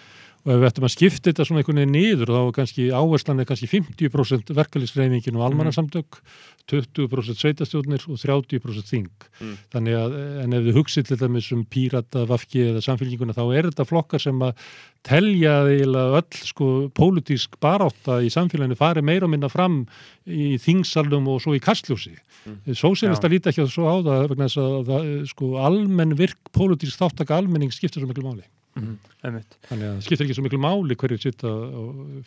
[0.45, 3.41] Og ef við ættum að skipta þetta svona einhvern veginn niður þá var kannski áherslan
[3.41, 6.19] er kannski 50% verkefælsreifingin og almannarsamtök
[6.67, 9.07] 20% sveitastjórnir og 30% þing.
[9.39, 9.53] Mm.
[9.71, 13.69] Þannig að, en ef þið hugsið til dæmis um pírata, vafki eða samfélginguna, þá er
[13.69, 14.65] þetta flokkar sem að
[15.07, 19.85] telja eiginlega öll sko pólitísk barátta í samfélaginu fari meira og minna fram
[20.27, 22.17] í þingsalum og svo í kastljósi.
[22.17, 22.59] Mm.
[22.67, 22.79] Mm.
[22.81, 26.99] Sósélista líta ekki að svo á það vegna þess að það, sko almenn virk pólitísk
[26.99, 28.43] þáttaka almenning skiptir svo miklu máli.
[28.77, 29.57] Mhm, einmitt.
[29.69, 31.51] Þannig að það skiptir ekki svo miklu máli hverju sitta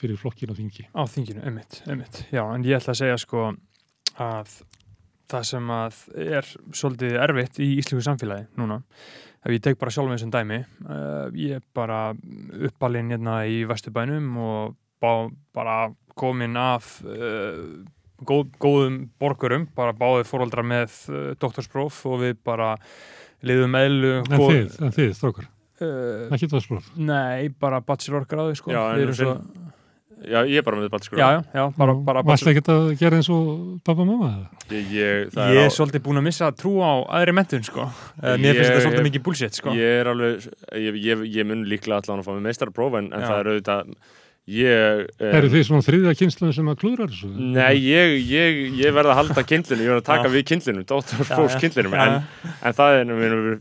[0.01, 0.87] fyrir flokkin á þingi.
[0.91, 2.23] á þinginu, einmitt, einmitt.
[2.35, 3.51] Já, en ég ætla að segja sko
[4.21, 4.55] að
[5.31, 8.81] það sem að er svolítið erfitt í íslensku samfélagi núna,
[9.45, 12.01] ef ég tek bara sjálf með þessum dæmi, uh, ég er bara
[12.71, 15.79] uppalinn hérna í Vesturbænum og bá, bara
[16.19, 17.79] komin af uh,
[18.27, 22.75] góð, góðum borgurum, bara báðið fóraldra með uh, doktorspróf og við bara
[23.47, 25.49] liðum meðlu En þið, en þið, strókar,
[25.81, 26.89] Uh, ekki það spróf.
[26.97, 28.73] nei, bara bachelor gráði sko.
[28.75, 28.83] Já,
[29.17, 29.35] svo,
[30.21, 30.91] Já, ég er bara með
[31.79, 34.29] bara, bara Varst ekki að gera eins og pappa og mamma?
[34.29, 34.67] eða?
[34.77, 37.87] Ég, ég, það Ég er á- svolítið búin að missa trú á aðri mentun sko.
[38.21, 39.73] Eh, Mér finnst þetta svolítið mikið bullshit sko.
[39.73, 40.45] Ég er alveg,
[40.77, 43.95] ég, ég, ég mun líklega allan að fá með meistarapróf en, en það er auðvitað
[44.51, 47.31] ég, um, Eru þið svona þriðja kynsluðin sem að klúðra þessu?
[47.55, 50.33] Nei, ég, ég, ég verð að halda kindlinu, ég verð að taka Já.
[50.35, 53.13] við kindlinu, dóttarsprófs kindlinu Já, en, en það er,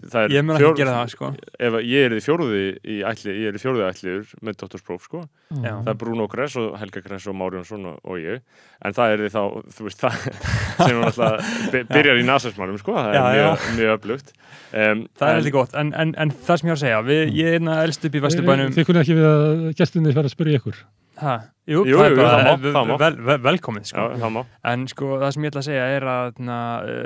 [0.10, 1.32] það er Ég mun ekki gera það sko.
[1.70, 2.64] ef að ég er í fjórði
[2.96, 5.24] í ætli, ég er í fjórði ætliður með dóttarspróf sko,
[5.60, 5.74] Já.
[5.78, 8.42] það er Bruno Kress og Helga Kress og Mári Jónsson og, og ég
[8.80, 9.42] en það er því þá,
[9.76, 10.20] þú veist það
[10.80, 14.30] sem hún alltaf by- byrjar í nasismannum sko, það er mjög, mjög öflugt
[14.72, 17.34] um, Það er heldur gott, en, en, en það sem ég var að segja við,
[17.42, 20.36] ég er einna elst upp í Vesturbænum Þið kunni ekki við að gestinni fara að
[20.38, 20.79] spyrja ykkur.
[21.20, 21.38] Ha,
[21.70, 22.94] Jú, Jú, jú, það má, vel, það má.
[22.98, 24.04] vel, vel, velkomið Já, sko.
[24.24, 24.40] það má
[24.72, 26.56] En sko, það sem ég ætla að segja er að na,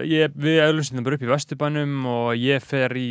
[0.07, 3.09] ég, við auðlunstundum bara upp í Vesturbænum og ég fer í,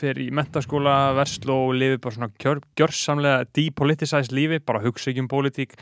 [0.00, 5.26] fer í mentaskóla, verslu og lifi bara svona kjör, gjörsamlega depoliticized lífi, bara hugsa ekki
[5.26, 5.76] um pólitík.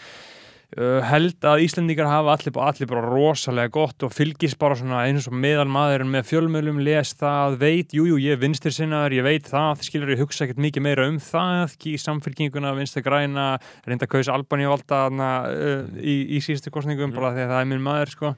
[0.74, 5.28] Uh, held að Íslendingar hafa allir, allir bara rosalega gott og fylgist bara svona eins
[5.30, 9.26] og meðal maður með fjölmjölum, les það, veit, jújú, jú, ég er vinstir sinnaður, ég
[9.28, 13.44] veit það, skilur ég hugsa ekkert mikið meira um það, ekki í samfylkinguna, vinstir græna,
[13.86, 17.68] reynda að kausa Albaníu valda uh, í, í síðustu kostningum, bara því að það er
[17.70, 18.32] minn maður, sko.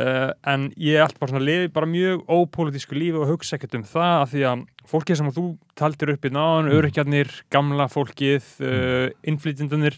[0.00, 3.78] Uh, en ég er alltaf bara svona lifi bara mjög ópolítisku lífi og hugsa ekkert
[3.80, 5.46] um það af því að fólkið sem þú
[5.80, 6.76] taldir upp í náðan, Mm.
[6.78, 9.96] örkjarnir, gamla fólkið, uh, innflytjendunir,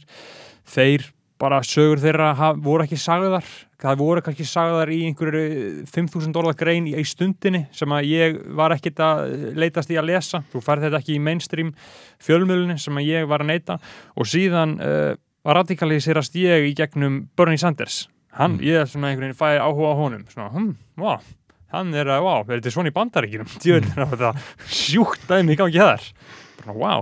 [0.73, 1.11] þeir
[1.43, 3.47] bara sögur þeirra haf, voru ekki sagðar.
[3.83, 5.41] Það voru ekki sagðar í einhverju
[5.91, 10.45] 5.000 dólar grein í, stundinni sem að ég var ekkit að leitast í að lesa,
[10.53, 11.73] þú færð þetta ekki í mainstream
[12.23, 13.79] fjölmjölunni sem að ég var að neita
[14.15, 15.13] og síðan uh,
[15.43, 18.05] radikaliserast ég í gegnum Bernie Sanders.
[18.39, 18.63] Hann, Mm.
[18.65, 20.23] ég er svona einhvern veginn fæði áhuga á honum.
[20.31, 21.19] Svona, hm, vá,
[21.75, 24.31] hann er að, vá, er þetta svona í bandaríkinum djöðin er þetta
[24.71, 26.07] sjúkt dæmi í gangi þar.
[26.63, 26.93] Bara, vá,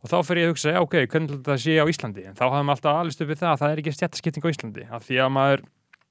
[0.00, 2.72] og þá fyrir ég að hugsa, ok, hvernig þetta sé á Íslandi en þá hafðum
[2.74, 5.64] alltaf alveg við það að það er ekki stjættaskipting á Íslandi, af því að maður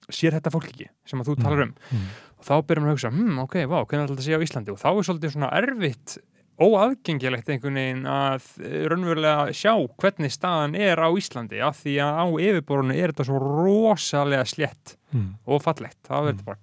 [0.10, 2.10] sér þetta fólk ekki, sem að þú talar um Mm.
[2.40, 4.80] og þá byrjum við að hugsa, hm, ok, vá, hvernig þetta sé á Íslandi og
[4.80, 6.18] þá er svolítið svona erfitt
[6.60, 9.72] óaðgengilegt einhvern veginn að eh, raunverulega sjá
[10.02, 14.96] hvernig staðan er á Íslandi af því að á yfirborunu er þetta svo rosalega slétt
[15.10, 15.40] Mm.
[15.50, 15.98] og fallegt.
[16.06, 16.60] Það verður bara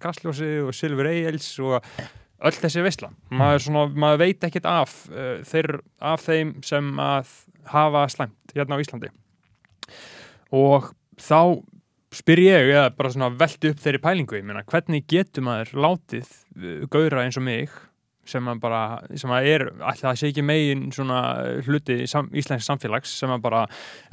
[2.45, 3.13] öll þessi veisla.
[3.33, 5.71] Maður, svona, maður veit ekkit af, uh, þeir,
[6.05, 7.33] af þeim sem að
[7.73, 9.11] hafa slæmt hérna á Íslandi.
[10.57, 10.91] Og
[11.21, 11.41] þá
[12.17, 16.29] spyr ég, eða bara svona velti upp þeirri pælingu, ég meina, hvernig getur maður látið
[16.29, 17.73] uh, gauðra eins og mig
[18.27, 18.81] sem að bara,
[19.19, 21.21] sem að er alltaf að sé ekki megin svona
[21.67, 23.65] hluti sam, íslensk samfélags sem að bara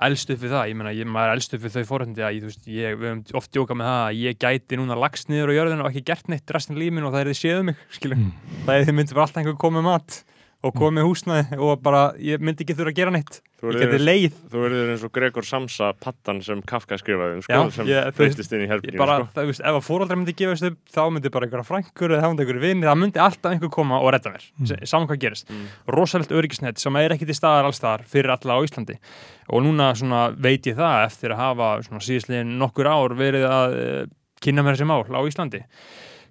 [0.08, 2.36] elst upp við það, ég meina, ég, maður er elst upp við þau fórhandi að,
[2.38, 5.32] ég, þú veist, ég, við höfum oft djókað með það að ég gæti núna lagst
[5.34, 7.82] niður á jörðinu og ekki gert neitt restin límin og það er þið séðu mig,
[7.98, 8.32] skilur Mm.
[8.68, 10.20] það er þið myndi bara alltaf einhver komið mat
[10.64, 13.42] og komið húsnaði og bara, ég myndi ekki þurfa að gera neitt
[13.72, 17.60] ég geti leið Þú verður eins og Gregor Samsa pattan sem Kafka skrifaði um Já,
[17.64, 19.30] sko, sem ég- breytist inn í Ég herbygginu bara, sko.
[19.38, 22.30] það, veist, ef að fóraldrar myndi gefast upp þá myndi bara einhverja frængur eða það
[22.34, 24.86] myndi einhverju vini það myndi alltaf einhver koma og redda mér mm.
[24.92, 25.66] saman hvað gerist, Mm.
[25.96, 28.98] rosalegt öryggisnett sem er ekki til staðar alls staðar fyrir alla á Íslandi
[29.50, 33.76] og núna svona veit ég það eftir að hafa svona síðastliðin nokkur ár verið að
[33.80, 34.06] uh,
[34.44, 35.64] kynna mér þessi mál á Íslandi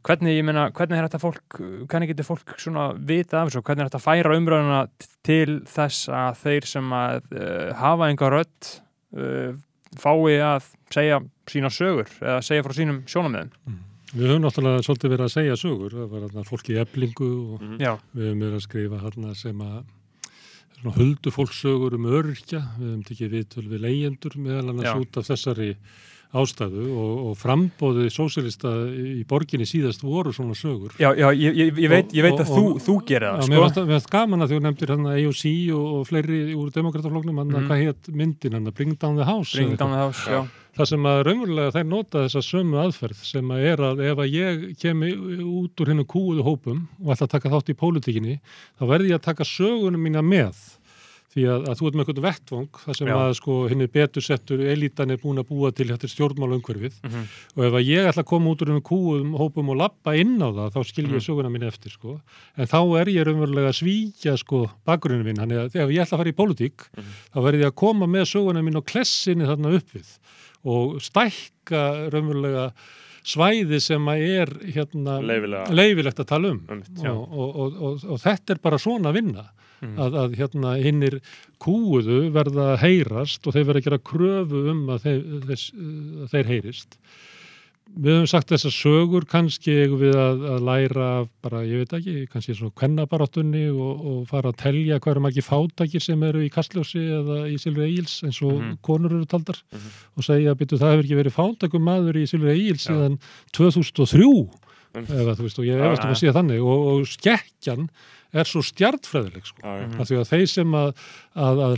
[0.06, 1.58] hvernig, ég meina, hvernig er þetta fólk
[1.90, 3.62] hvernig getur fólk svona vita af þessu?
[3.62, 4.80] Og hvernig er þetta að færa umræðuna
[5.26, 8.72] til þess að þeir sem að uh, hafa einhver rödd
[9.18, 9.54] uh,
[10.02, 13.80] fái að segja sína sögur eða segja frá sínum sjónamöðum
[14.12, 17.62] Við höfum náttúrulega svolítið verið að segja sögur, það var hérna fólk í eblingu og.
[17.80, 19.78] Já, við höfum verið að skrifa hérna sem að
[20.74, 24.98] svona huldu fólksögur um öryrkja, við höfum tekið viðtöl við leyendur meðal annars Já.
[25.00, 25.68] út af þessari
[26.32, 30.94] ástæðu og, og frambóði sósélista í borginni síðast voru svona sögur.
[30.98, 33.36] já, já ég, ég, ég, veit, ég veit að Og- þú, og- þú gerir Já,
[33.42, 33.60] það mér sko.
[33.66, 35.44] varst, mér varst gaman að þú nefndir hann AOC
[35.76, 37.68] og, og fleiri úr demokratafloknum, hann Mhm.
[37.68, 39.52] hvað hétt myndin hann, Bring Down the House.
[39.56, 40.46] Bring down the house, já.
[40.72, 44.32] það sem að raunverulega þær nota þessa sömu aðferð sem að er að ef að
[44.32, 45.12] ég kemi
[45.44, 48.40] út úr hennu kúuðu hópum og ætla að taka þátt í pólitíkinni
[48.80, 50.56] þá verði ég að taka sögunum mína með
[51.32, 53.14] því að, að þú ert með eitthvað vettvang þar sem Já.
[53.16, 57.22] að sko henni betur settur elítan er búin að búa til þetta stjórnmála umhverfið Mhm.
[57.56, 60.36] og ef að ég ætla að koma út úr hennu kúuðum hópum og lappa inn
[60.44, 61.24] á það þá skil ég Mhm.
[61.24, 62.20] söguna mín eftir sko
[62.56, 66.16] en þá er ég raunverulega að svíkja sko bakgrunnin minn, þannig að ef ég ætla
[66.16, 67.12] að fara í pólitík Mhm.
[67.34, 70.18] þá verði ég að koma með söguna mín og klessinni þarna upp við
[70.64, 72.72] og stækka raunverulega
[73.24, 75.20] svæði sem að er hérna
[75.70, 79.44] leifilegt að tala um og, og, og, og, þetta er bara svona vinna
[79.82, 79.98] Mhm.
[79.98, 81.20] að, að hérna hinnir
[81.62, 85.72] kúuðu verða að heyrast og þeir verða að gera kröfu um að þeir, þess,
[86.22, 86.98] að þeir heyrist
[87.92, 91.08] við höfum sagt þessar sögur kannski eigum við að, að læra
[91.44, 96.00] bara, ég veit ekki, kannski svona kvennabaráttunni og, og fara að telja eru margir fátakir
[96.00, 98.78] sem eru í kastljósi eða í Silfur Egils eins og Mhm.
[98.86, 99.90] konur eru taldar Mhm.
[100.16, 102.94] og segja að það hefur ekki verið fátakum maður í Silfur Egils Já.
[102.94, 103.18] síðan
[103.52, 104.48] 2003
[104.94, 105.10] Einmitt.
[105.10, 107.88] eða þú veist og ég Já, efast um að sé þannig og, og skekkjan
[108.32, 109.60] er svo stjartfræðileg sko.
[109.62, 109.96] Mhm.
[110.00, 110.92] af því að þeir sem að,
[111.36, 111.74] að, að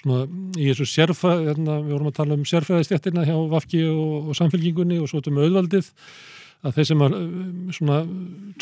[0.00, 0.22] svona,
[0.58, 4.98] í þessu sérfræð hérna, við vorum að tala um sérfræðistjættina hjá Vafki og, og samfélkingunni
[5.02, 5.90] og svo með auðvaldið
[6.66, 7.98] að þeir sem að um, svona,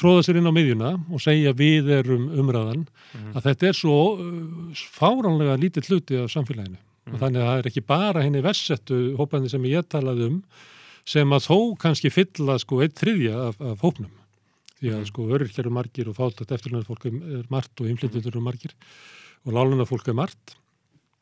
[0.00, 3.36] tróða sér inn á miðjuna og segja við erum umræðan Mhm.
[3.38, 6.80] að þetta er svo uh, fáránlega lítið hluti af samfélaginu
[7.12, 10.38] og þannig að það er ekki bara henni versettu hópandi sem ég talaði um
[11.06, 14.10] sem að þó kannski fylla sko eitt þriðja af, af hópnum
[14.84, 18.44] því að sko öryrkjar eru margir og fátætt eftirlunar fólk er margt og innflytjendur eru
[18.44, 18.74] margir
[19.44, 20.56] og lálunar fólk er margt.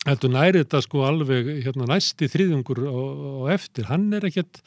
[0.03, 4.59] Heldur næri þetta sko alveg hérna næsti þriðjungur og, og eftir, hann er ekkert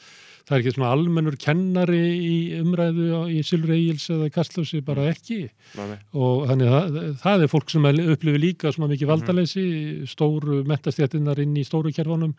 [0.46, 5.38] það er ekki svona almennur kennari í umræðu í Silfur Egils eða Kastljósi, bara ekki.
[5.74, 5.96] Nei, nei.
[6.14, 9.64] og þannig það, það er fólk sem upplifir líka svona mikið valdaleysi
[10.10, 12.36] stóru mentastjættinnar inn í stóru kerfunum.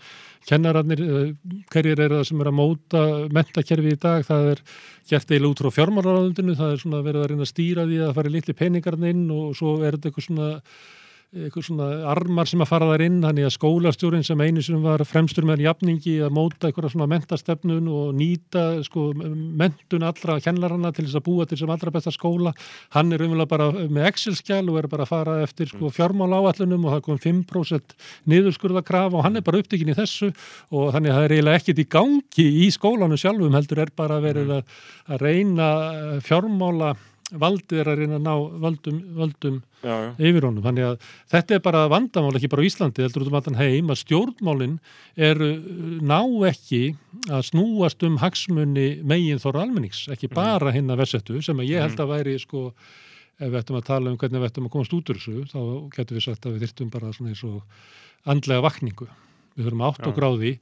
[0.48, 1.34] Kennararnir, eh,
[1.74, 3.04] hverjir eru það sem er að móta
[3.36, 4.24] mentakerfi í dag?
[4.28, 4.64] Það er
[5.08, 8.08] gert eiginlega út frá fjármálaráðundinu það er svona verið að reyna að stýra því að
[8.08, 10.50] það fari litli peningarn inn og svo er þetta eitthvað svona
[11.36, 15.02] eitthvað svona armar sem að fara þar inn þannig að skólastjórin sem einu sem var
[15.04, 21.04] fremstur með jafningi að móta eitthvað svona mentastefnun og nýta sko mentun allra kennlarana til
[21.04, 22.54] þess að búa til sem allra besta skóla.
[22.96, 26.88] Hann er umvel bara með Excel-skjál og er bara að fara eftir sko fjármála áallunum
[26.88, 27.98] og það kom 5%
[28.32, 30.32] niðurskurða krafa og hann er bara upptekinn í þessu
[30.72, 34.24] og þannig að það er eiginlega ekkit í gangi í skólanum sjálfum heldur er bara
[34.24, 34.74] verið að,
[35.12, 36.96] að reyna eh, fjármála
[37.36, 38.34] valdið er að reyna að ná
[39.84, 40.12] Já, já.
[40.30, 40.64] yfir honum.
[40.64, 43.92] Þannig að þetta er bara vandamál ekki bara á Íslandi, heldur út um allan heim
[43.92, 44.78] að stjórnmálin
[45.20, 45.42] er
[46.08, 46.82] ná ekki
[47.28, 51.84] að snúast um hagsmunni megin þóra almennings, ekki bara hinn að versettu sem að ég
[51.84, 52.72] held að væri sko
[53.38, 55.62] ef við ættum að tala um hvernig við ættum að komast út úr þessu, þá
[55.94, 57.60] getum við sagt að við þyrftum bara svona eins og
[58.26, 59.08] andlega vakningu.
[59.58, 60.58] Við þurfum átt og gráði.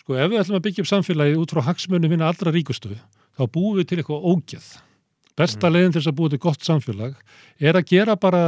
[0.00, 2.96] Sko ef við ætlum að byggja upp samfélagið út frá hagsmunni minna allra ríkustu,
[3.38, 4.70] þá búum við til eitthvað ógeð.
[5.40, 7.16] Besta leiðin til þess að búa til gott samfélag
[7.60, 8.42] er að gera bara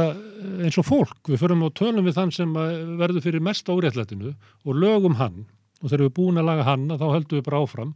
[0.61, 1.17] eins og fólk.
[1.31, 5.43] Við förum og tölum við þann sem að verður fyrir mest óréttlætinu og lögum hann.
[5.83, 7.89] Og þegar við erum búin að laga hann þá höldum við bara áfram.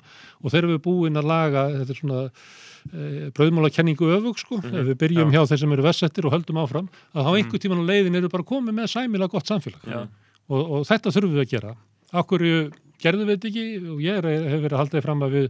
[0.44, 4.57] Og þegar við erum búin að laga þetta er svona e, bröðmála kenningu öfug sko,
[4.60, 5.38] Mhm, ef við byrjum já.
[5.38, 8.30] hjá þeir sem eru vessettir og höldum áfram að þá einhver tíman á leiðin eru
[8.34, 9.88] bara komið með sæmilega gott samfélag.
[10.49, 11.76] Og, og þetta þurfum við að gera.
[12.11, 12.44] Akkur
[12.99, 13.65] gerðum við þetta ekki?
[13.94, 15.48] Og ég er, hef verið að halda því fram að við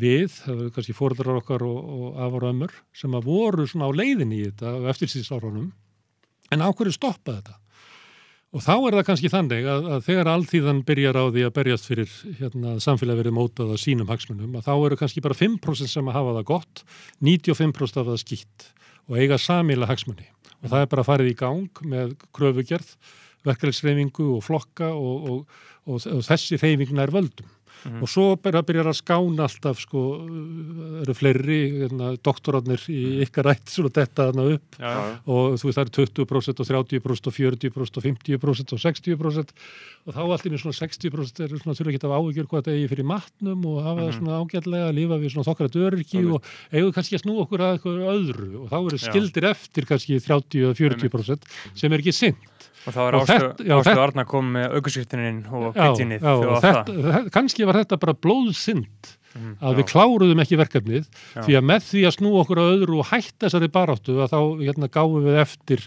[0.00, 3.90] við, það var kannski fóreldrar okkar og, og afar og ömmur sem að voru svona
[3.90, 5.70] á leiðinni í þetta og eftir síðst árunum
[6.52, 7.56] en á hverju stoppa þetta?
[8.56, 11.88] Og þá er það kannski þannig að, að þegar alltíðan byrjar á því að berjast
[11.90, 16.08] fyrir hérna, samfélag verið mótað að sínum hagsmunum að þá eru kannski bara 5% sem
[16.08, 16.84] að hafa það gott
[17.26, 18.68] 95% af það skýtt
[19.10, 20.30] og eiga samíla hagsmunni
[20.62, 22.94] og það er bara farið í gang með kröfugerð
[23.46, 27.52] verkefælsreyfingu og flokka og, og, og, og þessi reyfing nær völdum
[27.86, 28.00] Mhm.
[28.02, 30.00] og svo byrjar að skána alltaf sko,
[31.04, 35.18] eru fleiri hérna, doktorarnir í ykkar rætt svona detta þarna upp Já, já.
[35.28, 39.52] og þú veist það eru 20% og 30% og 40% og 50% og 60%
[40.06, 42.90] og þá allir svona 60% eru svona þurfa ekki að hafa áhyggjur hvað þetta eigi
[42.94, 44.18] fyrir matnum og hafa það Mhm.
[44.18, 46.34] svona ágætlega að lifa við svona þokkara dörriki Einmitt.
[46.34, 46.42] og
[46.72, 49.04] eigum kannski að snúa okkur að eitthvað öðru og þá eru Já.
[49.12, 51.42] skildir eftir kannski 30 eða 40%
[51.76, 52.36] sem er ekki sinn
[52.86, 53.16] Og þá er
[53.66, 56.66] já, þetta- Arna komið með aukursýftininn og Já, kvittinnið já, það.
[56.66, 59.56] þetta, kannski var þetta bara blóðsynd Mhm.
[59.60, 59.76] að Já.
[59.76, 61.04] við kláruðum ekki verkefnið
[61.34, 61.40] Já.
[61.44, 64.38] því að með því að snúa okkur að öðru og hætta þessari baráttu að þá
[64.64, 65.82] hérna, gáum við eftir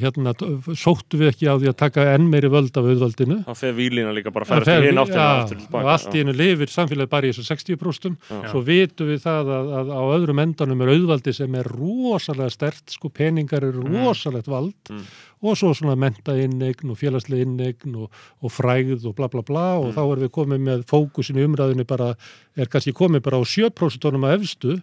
[0.00, 0.32] hérna,
[0.78, 4.12] sóttu við ekki á því að taka enn meiri völd af auðvaldinu þá fer výlina
[4.16, 5.90] líka bara að Það ferast fer- í hinn áttina aftur til og baka.
[5.92, 8.50] allt í hennu lifir samfélagi bara í þessu 60% Já.
[8.52, 12.90] svo vitum við það að, að á öðrum endanum er auðvaldi sem er rosalega stert
[12.96, 13.92] sko peningar eru Mm.
[14.06, 15.04] rosalegt vald Mm.
[15.42, 18.10] og svo svona menta innegn og félagslega innegn og,
[18.42, 19.96] og frægð og bla bla bla og Mm.
[19.96, 22.14] þá erum við komið með fókusin í umræðinu bara,
[22.56, 24.80] er kannski komið bara á 7% að efstu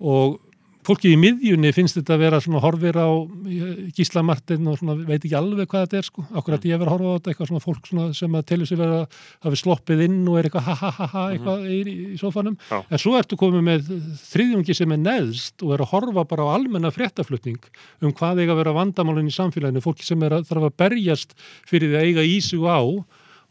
[0.00, 0.38] og
[0.86, 4.96] fólki í miðjunni finnst þetta að vera svona horfir á eh, Gísla Martin og svona
[4.98, 7.32] veit ekki alveg hvað þetta er sko, akkur að ég verið að horfa á þetta?
[7.32, 9.00] Eitthvað svona fólk svona sem að telur sig vera
[9.46, 11.78] hafi sloppið inn og er eitthvað ha ha ha ha eitthvað í,
[12.14, 12.80] í sofanum, Já.
[12.80, 13.92] en svo ertu komið með
[14.30, 17.60] þriðjungi sem er neðst og er að horfa bara á almenna fréttaflutning
[18.02, 19.84] um hvað eiga að vera vandamálinn í samfélaginu.
[19.84, 21.34] Fólki sem er að þarf að berjast
[21.68, 22.82] fyrir því að eiga í sig og á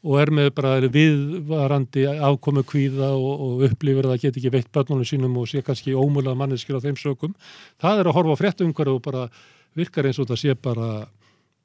[0.08, 4.72] og er með bara viðvarandi afkomu kvíða og, og upplifir að það get ekki veitt
[4.76, 7.36] börnunum sínum og sé kannski ómúlega manneskir á þeim sökum.
[7.82, 9.28] Það er að horfa á fréttumhverju og bara
[9.78, 10.90] virkar eins og það sé bara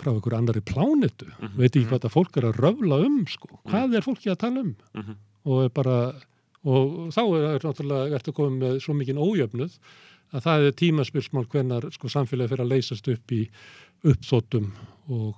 [0.02, 1.28] frá einhverju annari plánetu.
[1.54, 3.60] Veit ekki hvað það fólk er að röfla um, sko.
[3.70, 4.74] Hvað er fólki að tala um?
[4.98, 5.20] Mhm.
[5.42, 5.98] Og er bara,
[6.62, 9.78] og þá er, er náttúrulega, ertu komið með svo mikinn ójöfnuð
[10.32, 13.42] að það er tímaspilsmál hvenar sko samfélagi fyrir að leysast upp í
[14.08, 14.70] uppþóttum
[15.12, 15.34] og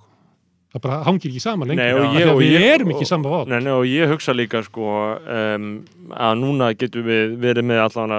[0.75, 1.81] það bara hangir ekki saman lengur.
[1.81, 3.47] Nei, ég- við ég- erum ekki saman vát.
[3.53, 4.85] Nei, nei, og ég hugsa líka sko
[5.23, 5.69] um,
[6.11, 8.15] að núna getum við verið með allan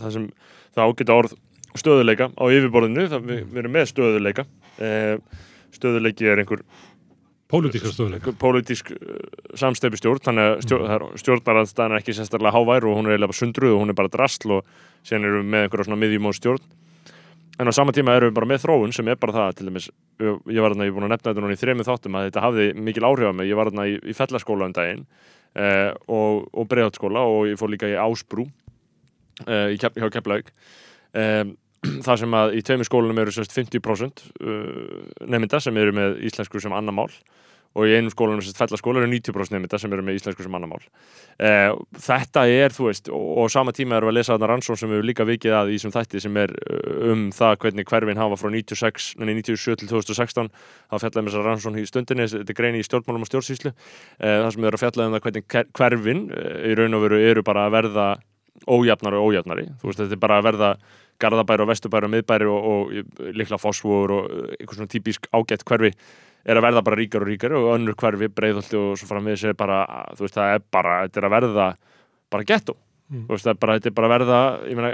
[0.00, 0.26] það sem
[0.74, 1.36] það ágæta orð
[1.78, 4.44] stöðuleika á yfirborðinu, það við, við erum með stöðuleika
[4.80, 5.42] uh,
[5.76, 6.64] stöðuleiki er einhver,
[7.50, 8.32] Pólitíska stöðuleika.
[8.38, 9.20] pólitísk uh,
[9.58, 11.16] samsteipi stjórn, þannig að stjórn, mm.
[11.22, 14.10] stjórnarandstæðan er ekki sérstaklega hávær og hún er eiginlega bara sundruð og hún er bara
[14.12, 14.76] drastl og
[15.06, 16.62] síðan erum við með einhverja svona miðjumóð stjórn
[17.60, 19.88] en á sama tíma erum við bara með þróun sem er bara það, til dæmis,
[20.20, 22.44] ég var þarna, ég er búin að nefna þetta núna í þremið þáttum að þetta
[22.46, 26.46] hafði mikil áhrif á mig, ég var þarna í, í fellaskóla um daginn uh, og,
[26.56, 30.48] og breiðátskóla og ég fór líka í Ásbrú uh, í Kef, hjá Keflavík.
[31.12, 31.52] Um,
[32.06, 34.96] þar sem að í tveimur skólunum eru sérst 50% uh,
[35.28, 37.10] nefnda sem eru með íslensku sem annar mál
[37.78, 40.70] og í einum skólanum sérst fellaskóla eru 90% nefnda sem eru með íslensku sem annar
[40.72, 44.48] mál uh, þetta er, þú veist og, og sama tíma erum við að lesa þarna
[44.50, 47.86] rannsón sem við líka vikið að í þessum þætti sem er uh, um það hvernig
[47.92, 52.26] hverfin hafa frá 96, nei, 97 til 2016 það fjallaði með þessar rannsón í stundinni
[52.32, 53.76] þetta er greini í stjórnmálum og stjórnsýslu uh,
[54.18, 57.06] það sem við erum að fjallaði um það hvernig hver- hverfin uh, í raun og
[57.06, 58.08] veru eru bara að verða
[58.68, 59.62] ójafnari og ójafnari.
[59.80, 60.70] Þú veist þetta er bara að verða
[61.20, 65.92] Garðabæri og Vesturbæri og Miðbæri og, og líkla Fossvóður og einhver svona típisk ágætt hverfi
[66.44, 69.58] er að verða bara ríkar og ríkar og önnur hverfi, breiðholti og svo framvegis er
[69.58, 69.82] bara,
[70.16, 71.66] þú veist, það er bara þetta er að verða
[72.30, 72.76] bara ghetto
[73.10, 73.24] Mm.
[73.26, 74.40] þú veist, það er bara, þetta er bara að verða
[74.70, 74.90] ég meina,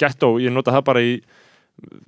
[0.00, 1.10] ghetto, ég nota það bara í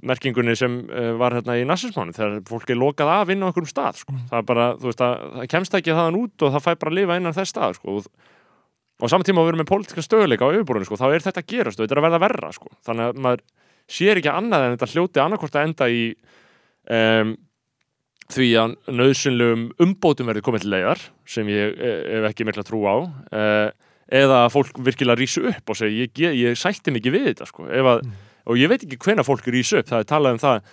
[0.08, 3.68] merkingunni sem uh, var hérna í nassismánu þegar fólk er lokað af inn á einhverjum
[3.68, 4.14] stað sko.
[4.30, 6.92] það er bara, þú veist, það, það kemst ekki þaðan út og það fæ bara
[6.92, 7.98] að lifa innan þess stað sko.
[7.98, 8.08] og,
[8.96, 11.44] og á saman tíma að vera með pólitíska stöðuleika á yfirbúrinu, sko, þá er þetta
[11.44, 12.72] að gerast og þetta er að verða verra, sko.
[12.88, 13.44] þannig að maður
[13.92, 16.02] sér ekki annað en þetta hljóti annarkvort að enda í
[16.96, 17.36] um,
[18.32, 22.82] því að nöðsynlegum umbótum verði komið til leiðar sem ég eh, hef ekki mikla trú
[22.88, 23.68] á uh,
[24.12, 27.66] eða fólk virkilega rísu upp og segja ég, ég, ég sætti mikið við þetta sko.
[27.68, 28.04] Að,
[28.48, 30.72] og ég veit ekki hvena fólk rísu upp það er talað um það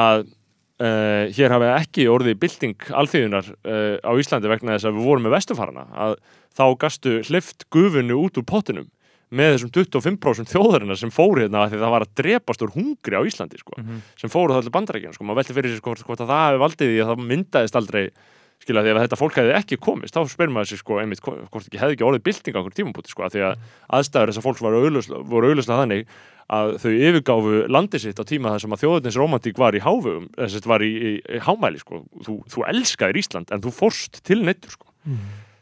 [0.00, 5.10] að uh, hér hafi ekki orðið bylting alþýðunar uh, á Íslandi vegna þess að við
[5.10, 6.16] vorum með vestufarana að
[6.56, 8.88] þá gastu hlift gufinu út úr pottinum
[9.30, 13.22] með þessum 25% þjóðarinnar sem fóru hérna því það var að drepast úr hungri á
[13.22, 14.00] Íslandi sko, Mhm.
[14.18, 16.62] sem fóru það til bandarækjana sko, maður velti fyrir sér hvort, hvort að það hefði
[16.64, 18.04] valdið því að það myndaðist aldrei
[18.60, 20.12] skilja því að þetta fólk hefði ekki komist.
[20.12, 22.74] Þá spyrir maður sér sko einmitt hvo- hvort ekki hefði ekki orðið bylting á okkur
[22.76, 23.54] tímabúti sko af því að
[23.88, 26.06] aðstæður þess að fólk voru augljóslega þannig
[26.50, 30.26] að þau yfirgáfu landið sitt á tíma þar sem að þjóðutins romantík var í hávegum
[30.36, 32.04] þess að þetta var í, í, í hámæli sko.
[32.26, 34.86] Þú, þú elskaðir Ísland en þú fórst til neittur sko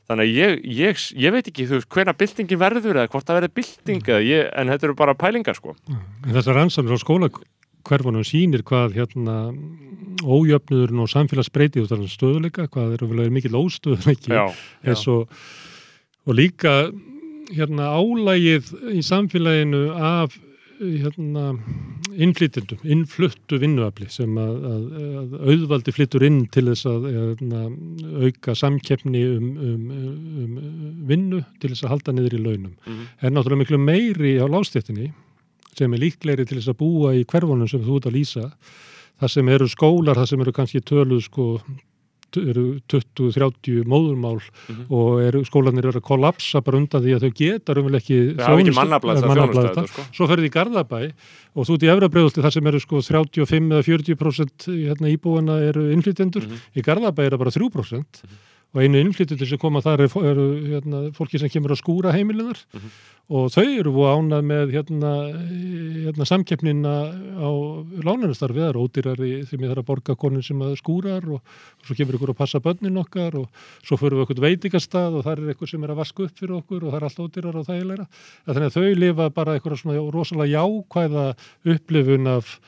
[0.08, 3.38] þannig að ég, ég, ég veit ekki þú veist hvena byltingin verður eða hvort það
[3.40, 5.76] verður bylting ég, en þetta eru bara pælingar sko.
[5.92, 9.36] En þessar rannsóknir á skólakverfunum sýnir hvað hérna
[10.24, 14.48] ójöfnuðurinn og samfélagsbreyti út af stöðuleika, hvað er vel mikill óstöðuleiki já,
[14.82, 15.28] eins og,
[16.26, 16.88] og líka
[17.52, 20.36] hérna álægið í samfélaginu af
[20.78, 21.52] hérna
[22.18, 24.84] innflytjendum, innfluttu vinnuafli sem að, að,
[25.20, 27.62] að auðvaldi flyttur inn til þess að hérna,
[28.24, 29.88] auka samkeppni um, um,
[30.44, 30.60] um
[31.08, 32.76] vinnu til þess að halda niður í launum.
[32.86, 33.08] Mhm.
[33.22, 35.10] Er náttúrulega miklu meiri á lástjættinni
[35.78, 38.46] sem er líklegri til þess að búa í hverfunum sem þú ert að lýsa.
[39.18, 41.46] Það sem eru skólar, það sem eru kannski töluð sko
[42.36, 44.38] eru 20-30 móðurmál
[44.68, 44.84] Mhm.
[44.90, 48.18] og eru, skólanir eru að kollapsa bara undan því að þau geta raunverulega ekki
[49.68, 51.00] þetta sko Svo ferði í Garðabæ
[51.56, 55.88] og þú ert í Efrabreyðusti þar sem eru sko 35 eða 40% hérna, íbúana eru
[55.94, 56.44] innflytjendur.
[56.44, 56.60] Mhm.
[56.76, 58.22] Í Garðabæ er það bara 3%
[58.74, 62.58] og einu innflytjendur sem koma þar eru, eru hérna, fólki sem kemur að skúra heimilunar
[62.74, 62.90] Mhm.
[63.30, 65.12] og þau eru ánað með hérna,
[66.04, 66.92] hérna, samkeppnina
[67.40, 67.48] á
[68.04, 71.84] lánunastarfi, það er ódýrari sem ég þarf að borga konin sem að skúrar og, og
[71.84, 73.48] svo kemur ykkur að passa börnin okkar og
[73.84, 76.56] svo förum við okkur veitingastað og þar er ykkur sem er að vaska upp fyrir
[76.60, 78.06] okkur og það er allt ódýrar og þægilegra.
[78.48, 81.26] Þannig að þau lifa bara svona rosalega jákvæða
[81.74, 82.58] upplifun af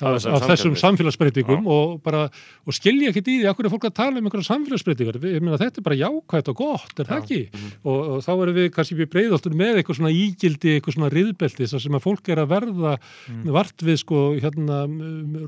[0.00, 1.66] Af af, þessum samfélagsbreytingum.
[1.68, 2.22] og, bara,
[2.64, 5.58] og skilja ekki í því, akkur er fólk að tala um einhverja samfélagsbreytingar, ég meina
[5.60, 7.40] þetta er bara jákvætt og gott, er það ekki?
[7.84, 11.68] Og, og þá erum við kannski við breyðoltur með eitthvað svona ígildi, eitthvað svona riðbelti,
[11.74, 12.94] sem að fólk er að verða
[13.58, 14.80] vart við sko hérna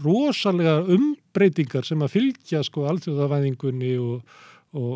[0.05, 4.21] rosalega umbreytingar sem að fylgja sko alþjóðavæðingunni og,
[4.77, 4.93] og,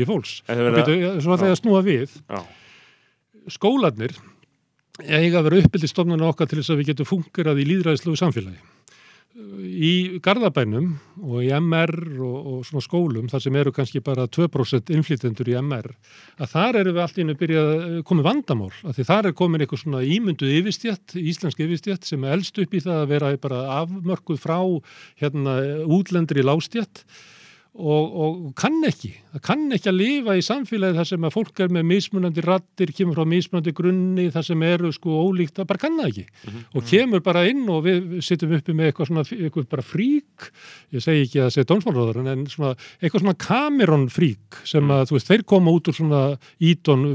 [0.00, 0.34] þið- fólks.
[0.48, 2.16] Svo ætla ég að snúa við.
[2.28, 2.40] Já,
[3.52, 4.16] skólanir
[4.98, 8.58] eiga að vera uppbyldistofnana okkar til þess að við getum fungerað í líðræðislugu samfélagi.
[9.36, 10.86] Í Garðabænum
[11.20, 11.92] og í MR
[12.24, 15.90] og, og svona skólum, þar sem eru kannski bara 2% innflytendur í MR,
[16.40, 19.36] að þar eru við allt í einu byrjað að koma vandamál, að því þar er
[19.36, 23.60] komin eitthvað svona ímynduð yfirstjætt, íslensk yfirstjætt sem elst upp í það að vera bara
[23.82, 24.58] afmörkuð frá
[25.20, 27.04] hérna útlendri lástjætt
[27.78, 31.60] og, og kann ekki, það kann ekki að lifa í samfélagi þar sem að fólk
[31.62, 35.82] er með mismunandi rattir, kemur frá mismunandi grunni þar sem eru sko ólíkt, það bara
[35.84, 36.24] kann það ekki.
[36.74, 40.48] Og kemur bara inn og við sittum uppi með eitthvað svona, eitthvað bara frík
[40.96, 45.04] ég segi ekki að það segja dómsmálróður en svona, eitthvað svona Cameron frík sem að,
[45.10, 46.24] þú veist, þeir koma út úr svona
[46.58, 47.06] ítón,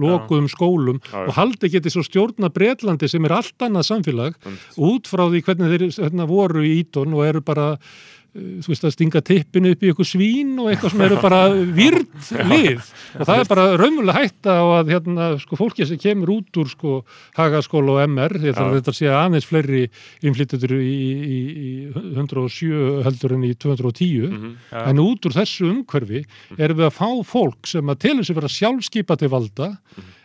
[0.00, 1.20] lokuðum skólum já.
[1.26, 4.40] og haldi geti svo stjórna Bretlandi sem er allt annað samfélag
[4.80, 8.84] út frá því hvernig þeir hérna, voru í ítón og eru bara uh, þú veist
[8.88, 11.40] að stinga tippinu upp í eitthvað svín og eitthvað sem eru bara
[11.78, 12.86] virð lið.
[13.20, 16.70] Og það er bara raunverulega hætta á að hérna, sko, fólki sem kemur út úr
[16.72, 16.94] sko,
[17.36, 19.82] hagaskóla og MR að þetta sé aðeins fleiri
[20.24, 20.96] innflytjendur í,
[21.36, 21.72] í, í
[22.16, 24.50] 107 heldur en í 210 Mhm.
[24.72, 24.86] Já.
[24.88, 26.24] en út úr þessu umhverfi
[26.56, 29.76] erum við að fá fólk sem að telur sig vera sjálfskipa til valda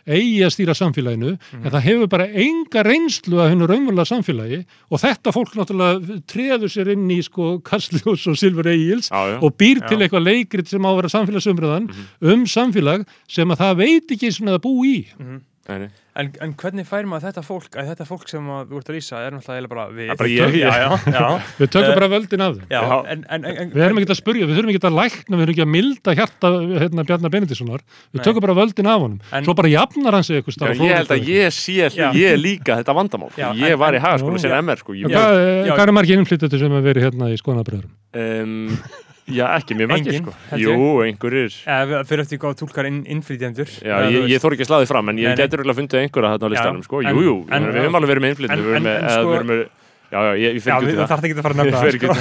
[0.08, 5.02] eigi að stýra samfélaginu en það hefur bara enga reynslu að hennu raunverulega samfélagi og
[5.02, 9.38] þetta fólk náttúrulega treður sér inn í sko Kastljós og Silfur Egils já, já.
[9.42, 10.06] og býr til Já.
[10.06, 11.90] eitthvað leikrit sem á að vera samfélagsumröðan
[12.34, 14.96] um samfélag sem að það veit ekki svona að bú í
[15.68, 15.88] Nei, nei.
[16.18, 18.96] En, en hvernig fær maður þetta fólk, að þetta fólk sem að þú ert að
[18.98, 20.08] lýsa er náttúrulega bara við.
[20.18, 21.26] Bara ég, Já, já, já.
[21.60, 22.96] við tökum Eh, bara völdin af þeim já, Já.
[23.14, 25.42] En, en, en, en, við erum ekki að spurja, við þurfum ekki að lækna við
[25.44, 26.50] þurfum ekki að milda hjarta
[26.82, 27.84] hérna, Bjarnar Benediktssonar
[28.18, 30.82] við tökum bara völdin af honum En- svo bara jafnar hann sig eitthvað Já, starf
[30.82, 31.88] ég held að ég sé
[32.18, 33.30] ég líka þetta vandamál.
[33.38, 34.98] Já, ég en- var í hagaskóla sem MR sko.
[34.98, 35.06] Já.
[35.70, 37.94] hvað er margir innflytjandi sem hefur verið hérna í skoðanabröðurum?
[39.28, 40.32] Já, ekki mjög margir sko.
[40.60, 43.68] jú, einhverjir Eða fyrir eftir hvað tólkar inn, innflytjendur.
[43.82, 46.00] Já, Eða, ég, ég þór ekki að slaði fram en ég Nei, getur örugglega fundið
[46.04, 47.02] einhverja þarna á listanum sko.
[47.04, 49.46] jú, jú, en- við höfum alveg verið með innflytni en- við höfum með, sko- við
[49.52, 49.60] með
[50.08, 51.74] já, já, ég, ég Já, fyrir við ekki það þarf ekki að fara að Ég
[51.78, 52.14] fer ekki sko.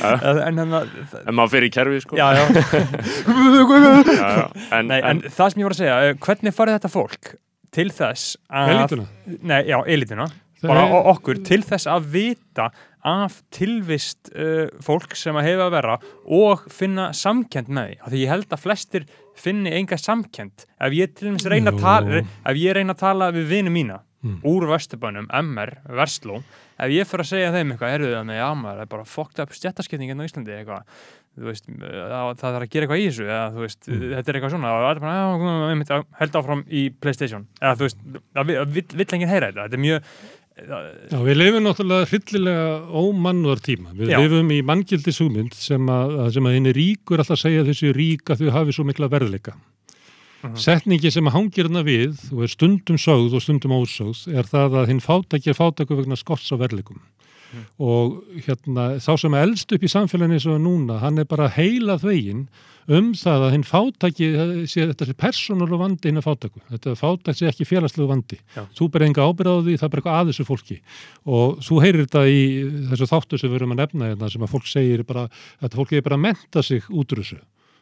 [0.00, 0.88] það En en að,
[1.30, 2.16] en maður fyrir í kerfið sko.
[2.18, 2.44] já, já.
[4.20, 4.46] Já, já.
[4.78, 7.32] En, Nei, en það sem ég var að segja, eh, hvernig farið þetta fólk
[7.70, 8.72] til þess að...
[8.74, 9.04] Elítuna?
[9.46, 10.26] Nei, já, elituna.
[10.60, 12.66] Það Bara okkur til þess að vita
[13.06, 15.96] af tilvist uh, fólk sem að hefa að vera
[16.36, 17.96] og finna samkend með því.
[18.12, 19.06] Því ég held að flestir
[19.40, 20.66] finni enga samkend.
[20.80, 24.02] Ef ég til dæmis reyna að tala, ef ég reyna að tala við vini mína
[24.20, 24.42] Mm.
[24.44, 26.42] úr Vesturbænum, MR, Versló,
[26.76, 29.38] ef ég fyrir að segja þeim eitthvað, erðu þannig, já maður, það er bara fucked
[29.40, 30.98] up stjættaskiptingin á Íslandi, eitthvað,
[31.40, 34.04] veist, það, það þarf að gera eitthvað í þessu, eða veist, Mm.
[34.18, 35.00] þetta er eitthvað svona, það
[35.88, 38.04] bara, held áfram í Playstation, eða þú veist,
[38.36, 40.12] það vill, vill enginn heyra þetta, þetta er mjög,
[40.60, 43.94] Já, við lifum náttúrulega hryllilega ómannuðar tíma.
[43.96, 44.18] Við Já.
[44.20, 48.44] lifum í manngildis hugmynd sem að, sem að henni ríkur alltaf segja þessi rík að
[48.44, 49.54] þau hafi svo mikla verðleika.
[50.42, 50.56] Mhm.
[50.56, 54.76] Setningi sem að hangir hana við og er stundum sögð og stundum ósögð er það
[54.80, 57.00] að hinn fátæki er fátæku vegna skorts á verðleikum.
[57.82, 61.48] Og hérna, þá sem er elst upp í samfélaginu eins og núna, hann er bara
[61.50, 62.44] heila þvegin
[62.90, 66.62] um það að hinn fátæki, eh, sé, þetta sé persónulega vandi hinn að fátæku.
[66.72, 68.38] Þetta fátæk sé ekki félagslegu vandi.
[68.56, 68.64] Já.
[68.76, 70.80] Þú ber enga ábyrð á því, það er bara eitthvað að þessu fólki.
[71.26, 72.42] Og þú heyrir þetta í
[72.90, 75.28] þessu þáttu sem við erum að nefna hérna, sem að fólk segir bara,
[75.62, 77.40] að fólki er bara að menta sig út úr þessu.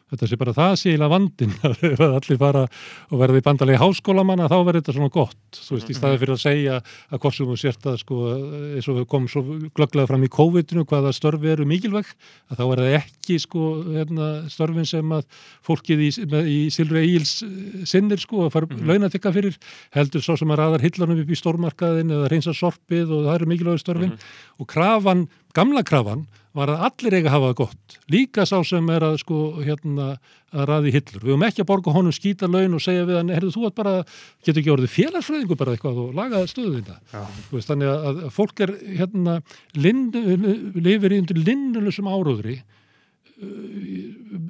[0.09, 1.51] Þetta sé bara það sé vandinn
[1.91, 2.63] ef að allir fara
[3.09, 5.37] og verða í bandalegi háskólamanna þá verður þetta svona gott.
[5.53, 8.17] Þú veist, í staði fyrir að segja að hvort sem þú sért að sko,
[8.73, 9.43] eins og við komum svo
[9.77, 12.09] glögglega fram í COVID-inu hvaða störfi eru mikilvæg
[12.49, 15.27] að þá er það ekki sko hérna, störfin sem að
[15.67, 16.09] fólkið í,
[16.55, 17.35] í Silfri Egils
[17.89, 18.89] sinnir sko að fara mm -hmm.
[18.89, 19.57] launatikka fyrir
[19.95, 23.49] heldur svo sem að raðar hillanum upp í stórmarkaðin eða reynsa sorpið og það eru
[23.53, 24.17] mikilvægur störfin.
[24.59, 25.27] Og krafan,
[25.57, 26.27] gamla krafan
[26.57, 30.07] var að allir eiga að hafa það gott líka sá sem er að sko hérna
[30.49, 31.21] að raði hillur.
[31.21, 33.75] Við höfum ekki að borga honum skýta laun og segja við hann, heyrðu þú að
[33.77, 33.93] bara
[34.45, 37.23] getur ekki orðið félagsfræðingu bara eitthvað og laga stöðu þetta.
[37.51, 39.37] Veist, þannig að, að fólk er hérna
[39.77, 40.01] lin,
[40.79, 42.57] lifir í undir linnulusum áróðri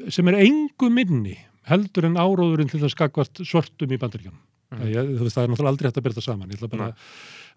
[0.10, 1.36] sem er engu minni
[1.70, 4.40] heldur en áróðurinn til þess skakvart svörtum í bandaríkjunum.
[4.70, 4.88] Mm.
[5.20, 6.50] Veist, það er náttúrulega aldrei hægt að byrja það saman.
[6.50, 6.90] Ég ætla bara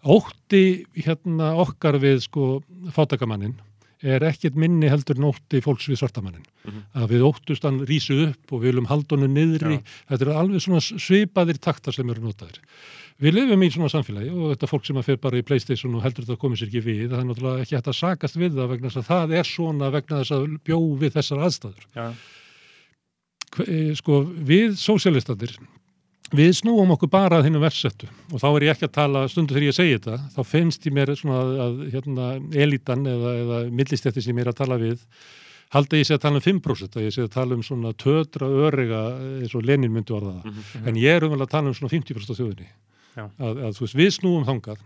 [0.05, 2.47] ótti hérna okkar við sko
[2.95, 3.55] fátakamannin
[4.03, 6.43] er ekkert minni heldur en ótti fólks við svartamannin.
[6.91, 9.77] Að við óttust hann rísu upp og við viljum haldonu niðri.
[10.09, 12.59] Þetta eru alveg svona svipaðir taktar sem eru notaðir.
[13.23, 16.03] Við lifum í svona samfélagi og þetta fólk sem að fer bara í Playstation og
[16.03, 18.71] heldur þetta komið sér ekki við, það er náttúrulega ekki hægt að sakast við það
[18.73, 21.87] vegna þess að það er svona vegna þess að bjó við þessar aðstæður.
[23.53, 24.19] Hve- eh, Sko,
[24.51, 25.55] við sósialistandir,
[26.33, 28.09] við snúum okkur bara að hinnum versettu.
[28.31, 30.95] Og þá er ég ekki að tala, stundu þegar ég segi þetta, þá finnst ég
[30.95, 32.27] mér svona að, að hérna,
[32.65, 35.03] elitan eða, eða millistætti sem ég er að tala við,
[35.73, 38.49] halda ég sé að tala um 5%, að ég sé að tala um svona tödra
[38.67, 39.03] öriga
[39.41, 42.33] eins og Lenin myndi orða það, en ég er umvel að tala um svona 50%
[42.33, 42.71] af þjóðinni.
[43.13, 44.81] Að, að þú veist, við snúum þangað.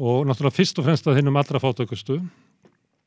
[0.00, 2.18] Og náttúrulega fyrst og fremst að hinnum allra fátökustu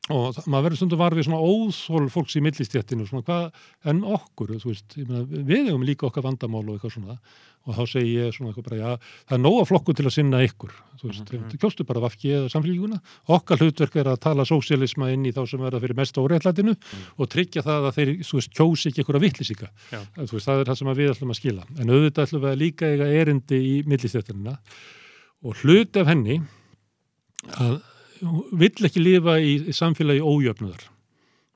[0.08, 3.44] og maður verður stundum var við svona óþól fólks í millistjættinu svona hvað
[3.90, 7.14] en okkur, þú veist, meina, við hefum líka okkar vandamál og eitthvað svona.
[7.68, 8.90] Og þá segi ég svona eitthvað bara, já,
[9.28, 11.58] það er nóga flokku til að sinna ykkur, þú veist, mm -hmm.
[11.60, 12.98] kjóstu bara vafki eða samfélguna,
[13.28, 16.76] okkar hlutverk er að tala sósialisma inn í þá sem verða fyrir mest óreitlætinu
[17.18, 20.00] og tryggja það að þeir, þú veist, kjósi ekki ykkur að vitlisíka, Já.
[20.16, 22.50] þú veist, það er það sem við ætlum að skila, en auðvitað ætlum við
[27.58, 27.82] að
[28.20, 30.86] vill ekki lifa í, samfélagi ójöfnuðar.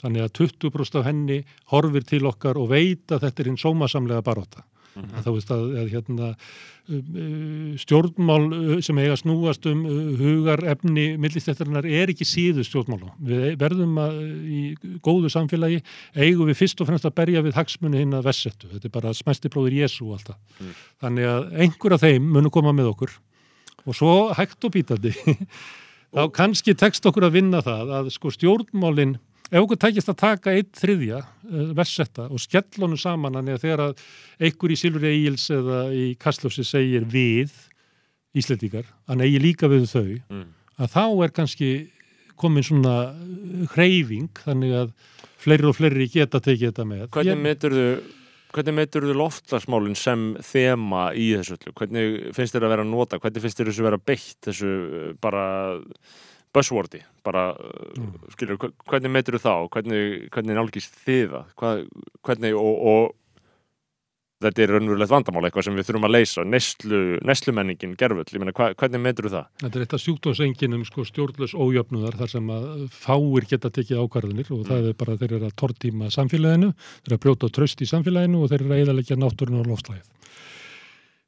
[0.03, 1.41] Þannig að 20% af henni
[1.71, 4.65] horfir til okkar og veit að þetta er hinn sómasamlega baróta.
[4.93, 5.23] Mm -hmm.
[5.25, 6.27] Þá veist að, að hérna,
[7.79, 9.85] stjórnmál sem eiga snúast um
[10.19, 13.15] hugar efni millistættarinnar er ekki síðu stjórnmála.
[13.23, 14.63] Við verðum að, í
[15.01, 15.81] góðu samfélagi
[16.17, 18.69] eigum við fyrst og fremst að berja við hagsmunni hinn að vessettu.
[18.73, 20.73] Þetta er bara smæsti bróður Jésu og allt það.
[21.01, 23.15] Þannig að einhver af þeim munu koma með okkur
[23.87, 25.15] og svo hægt og bítandi
[26.13, 29.15] þá kannski tekst okkur að vinna það að sko stjórnmálin
[29.53, 33.83] ef okkur tækist að taka eitt þriðja uh, versetta og skellunum saman þannig að þegar
[33.87, 34.05] að
[34.49, 37.53] einhver í Silfur Egils eða í Kastljósi segir við
[38.33, 40.47] Íslendingar, hann eigi líka við þau Mm.
[40.81, 41.69] að þá er kannski
[42.41, 42.95] komin svona
[43.75, 44.93] hreyfing þannig að
[45.43, 47.85] fleiri og fleiri geta tekið þetta með Hvernig Ég- meturðu
[48.53, 51.73] Hvernig meturðu loftlagsmálinn sem þema í þessu öllu?
[51.79, 53.21] Hvernig finnst þér að vera að nota?
[53.23, 55.47] Hvernig finnst þér þessu vera beitt þessu uh, bara
[56.53, 57.01] buzzwordi?
[57.25, 57.47] Bara,
[57.97, 58.13] mm.
[58.35, 58.61] skilur,
[58.91, 59.55] hvernig meturðu þá?
[59.73, 61.57] Hvernig, hvernig nálgist þið það?
[61.63, 61.83] Hvað,
[62.29, 63.17] hvernig, og, og
[64.43, 66.45] þetta er raunverulegt vandamál eitthvað sem við þurfum að leysa.
[66.49, 69.51] Neslu, neslumenningin, gerfull, ég meina, hva, hvernig meturðu það?
[69.63, 74.51] Þetta er eitt af sjúkdómsenginum sko, stjórnlaus ójöfnuðar þar sem að fáir geta tekið ákvarðanir
[74.55, 77.89] og það er bara þeir eru að tortíma samfélaginu, þeir eru að brjóta tröst í
[77.91, 80.11] samfélaginu og þeir eru að eðalegja náttúrun og lofslæðið.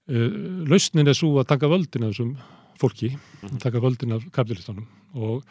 [0.04, 2.34] Uh, lausnin er svo að taka völdin af þessum
[2.80, 3.14] fólki,
[3.62, 4.84] taka völdin af kapitalistunum
[5.14, 5.44] og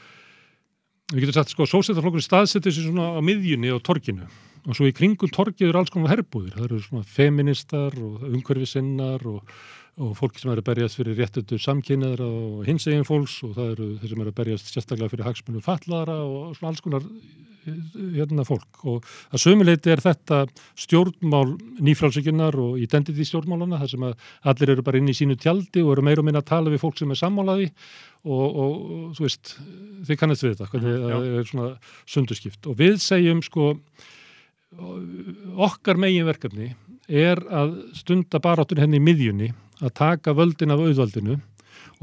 [1.13, 4.27] við getum sagt sko, sósættarflokkur staðsettir sér svona á miðjunni á torginu
[4.63, 9.25] og svo í kringum torgið eru alls konar herbúðir, það eru svona feministar og umhverfisinnar
[9.29, 9.55] og,
[9.99, 14.13] og fólki sem eru berjast fyrir réttutur samkynnaðra og hinsegin fólks og það eru þeir
[14.13, 17.07] sem eru berjast sérstaklega fyrir hagsmunum fallara og svona alls konar
[17.63, 18.81] hérna fólk.
[18.89, 20.43] Og að sömuleiti er þetta
[20.79, 21.53] stjórnmál
[21.83, 25.93] nýfrálsökjunar og identity stjórnmálana þar sem að allir eru bara inn í sínu tjaldi og
[25.95, 27.69] eru meira og minna að tala við fólk sem er sammálaði
[28.23, 29.53] og, og, og þú veist
[30.07, 31.69] þið kannast við þetta, hvernig Mhm, það er svona
[32.15, 32.67] sundurskipt.
[32.67, 33.71] Og við segjum sko
[35.67, 36.73] okkar megin verkefni
[37.07, 39.49] er að stunda baráttur henni í miðjunni
[39.83, 41.39] að taka völdin af auðvaldinu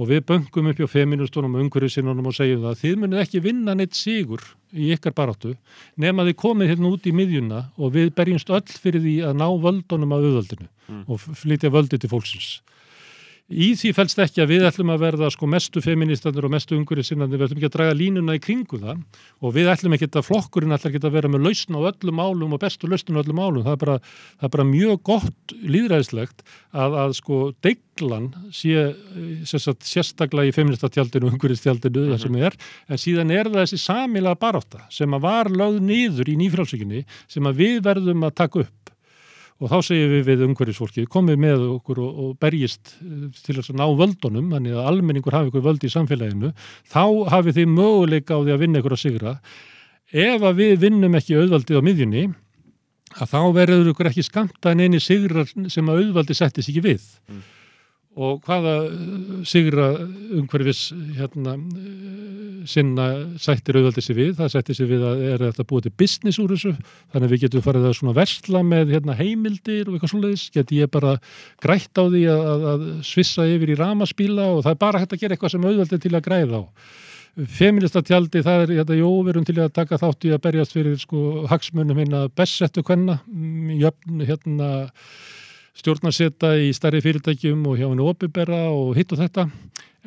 [0.01, 3.75] og við böngum upp hjá feministunum og umhverjusinnunum og segjum það þið munið ekki vinna
[3.77, 5.55] neitt sigur í ykkar baráttu
[6.01, 9.49] nema þið komið hérna út í miðjuna og við berjumst öll fyrir því að ná
[9.67, 11.05] völdunum af auðvöldinu Mm.
[11.07, 12.61] og flytja völdi til fólksins.
[13.51, 17.41] Í því fælst ekki að við ætlum að verða sko mestu feministandur og mestu umhverjusinnandur,
[17.41, 19.01] við ætlum ekki að draga línuna í kringu það
[19.43, 22.55] og við ætlum ekki að flokkurinn ætlum ekki að vera með lausn á öllum málum
[22.55, 23.65] og bestu lausn á öllum málum.
[23.67, 23.97] Það er bara,
[24.39, 28.87] það er bara mjög gott líðræðislegt að, að sko deiglan sé
[29.51, 34.39] sagt, sérstaklega í feministatjaldinu og umhverjistjaldinu það sem er, en síðan er það þessi samilega
[34.39, 38.95] barátta sem að var lögð niður í nýfrálsökinni sem að við verðum að taka upp
[39.61, 43.73] og þá segjum við við umhverjusfólki komið með okkur og, og berjist eh, til að
[43.77, 46.53] ná völdunum, þannig að almenningur hafi ykkur völd í samfélaginu,
[46.89, 47.03] þá
[47.35, 49.35] hafið þið möguleika á því að vinna ykkur að sigra
[50.11, 52.27] ef að við vinnum ekki auðvaldið á miðjunni,
[53.21, 57.09] að þá verður ykkur ekki skamta en eini sigrar sem að auðvaldi settis ekki við
[57.31, 57.43] Mm.
[58.19, 59.91] Og hvaða eh, sigra
[60.35, 63.07] umhverfis hérna eh, sinna
[63.41, 66.55] sættir auðvaldi sér við, það sættir sér við að er þetta búið til business úr
[66.55, 66.73] þessu?
[67.13, 70.49] Þannig að við getum farið að svona versla með hérna, heimildir og eitthvað svoleiðis?
[70.57, 71.15] Geti ég bara
[71.63, 75.23] grætt á því að, að, svissa yfir í ramaspíla og það er bara hægt að
[75.23, 76.65] gera eitthvað sem auðvaldi til að græða á?
[77.61, 80.97] Feministatjaldi, það er, hérna, jú, við erum til að taka þátt í að berjast fyrir
[80.99, 84.71] sko hagsmunum hérna bestsettu kvenna, mm, jöfn, hérna
[85.79, 89.47] stjórnarseta í stærri fyrirtækjum og hjá henni opibera og hitt og þetta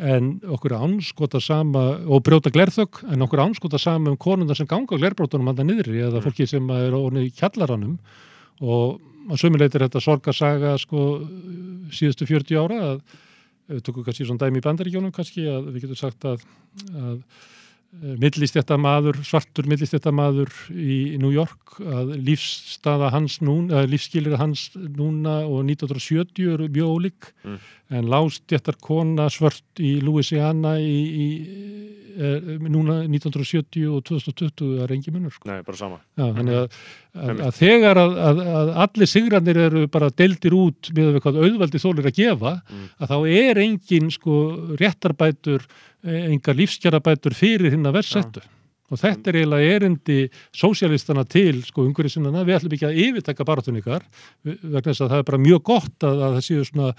[0.03, 4.97] en okkur anskota sama og brjóta glerþögg en okkur anskota sama um konundar sem ganga
[4.97, 6.25] glerbrótunum handa niðri eða Mm.
[6.25, 7.99] fólki sem er orðið í kjallaranum
[8.61, 8.99] og
[9.29, 11.21] að sömuleit er þetta sorgarsaga sko
[11.93, 13.01] síðustu 40 ára að
[13.69, 16.41] við tökum kannski svona dæmi í bandaríkjónum kannski að við getum sagt að,
[16.91, 17.21] að
[18.01, 26.53] millistjættamaður, svartur millistjættamaður í New York að lífsstaða hans núna, lífskilir hans núna og 1970
[26.55, 27.57] eru mjög ólík Mm.
[27.93, 31.27] en lástjættar kona svört í Louisiana í, í
[32.17, 35.49] er, núna 1970 og 2020 það er engi munur sko.
[35.49, 35.97] Nei, bara sama.
[36.17, 36.77] Já, að,
[37.13, 41.81] að, að þegar að, að, að allir sigrarnir eru bara deildir út með hvað auðvaldi
[41.83, 42.85] þólir að gefa Mm.
[42.99, 44.37] að þá er engin sko
[44.79, 45.65] réttarbætur,
[46.05, 48.43] eh, engar lífskjarabætur fyrir hinn að verðsettu.
[48.93, 50.17] Og þetta er eiginlega erindi
[50.53, 54.03] sósjalistana til sko umhverjusinnana, við ætlum ekki að yfirtaka baráttun ykkar,
[54.45, 56.89] við- vegna þess að það er bara mjög gott að, að það séu svona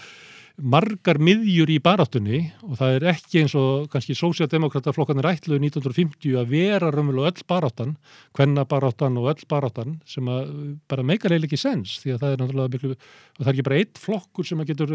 [0.55, 6.36] margar miðjur í baráttunni og það er ekki eins og kannski sósialdemokrata flokkanir ætluðu 1950
[6.39, 7.97] að vera raunverulega öll baráttan,
[8.39, 10.52] hvenna baráttan og öll baráttan sem að
[10.90, 13.66] bara meikar eiginlega ekki sens því að það er náttúrulega miklu, og það er ekki
[13.66, 14.94] bara eitt flokkur sem að getur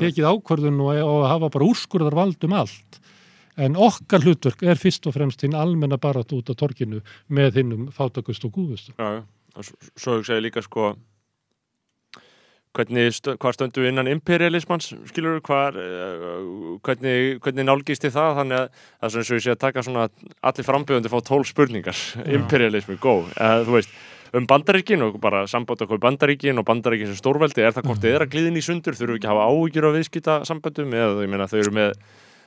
[0.00, 3.00] tekið ákvörðun og, og hafa bara úrskurðar vald um allt.
[3.60, 7.86] En okkar hlutverk er fyrst og fremst hinn almenna barátt út á torkinu með hinnum
[7.94, 8.90] fátakust og gúðust.
[8.98, 9.22] Já.
[9.58, 9.66] Og
[9.98, 10.94] svo hugsa ég líka sko
[12.76, 13.10] hvernig,
[13.40, 19.08] hvað stöndu innan imperialismans, skilur hvað, uh, hvernig, hvernig nálgist þið það, þannig að það
[19.08, 20.06] er svona og ég sé að taka svona
[20.50, 22.06] allir frambjöðundi fá tól spurningar,
[22.38, 24.00] imperialismi, go, eða þú veist,
[24.38, 28.16] um bandaríkin og bara samband okkur bandaríkin og bandaríkin sem stórveldi, er það hvort þið
[28.16, 31.24] er að gliðin í sundur, þurfum við ekki að hafa áhyggjur á viðskita samböndum, eða
[31.24, 31.96] ég meina þau eru með,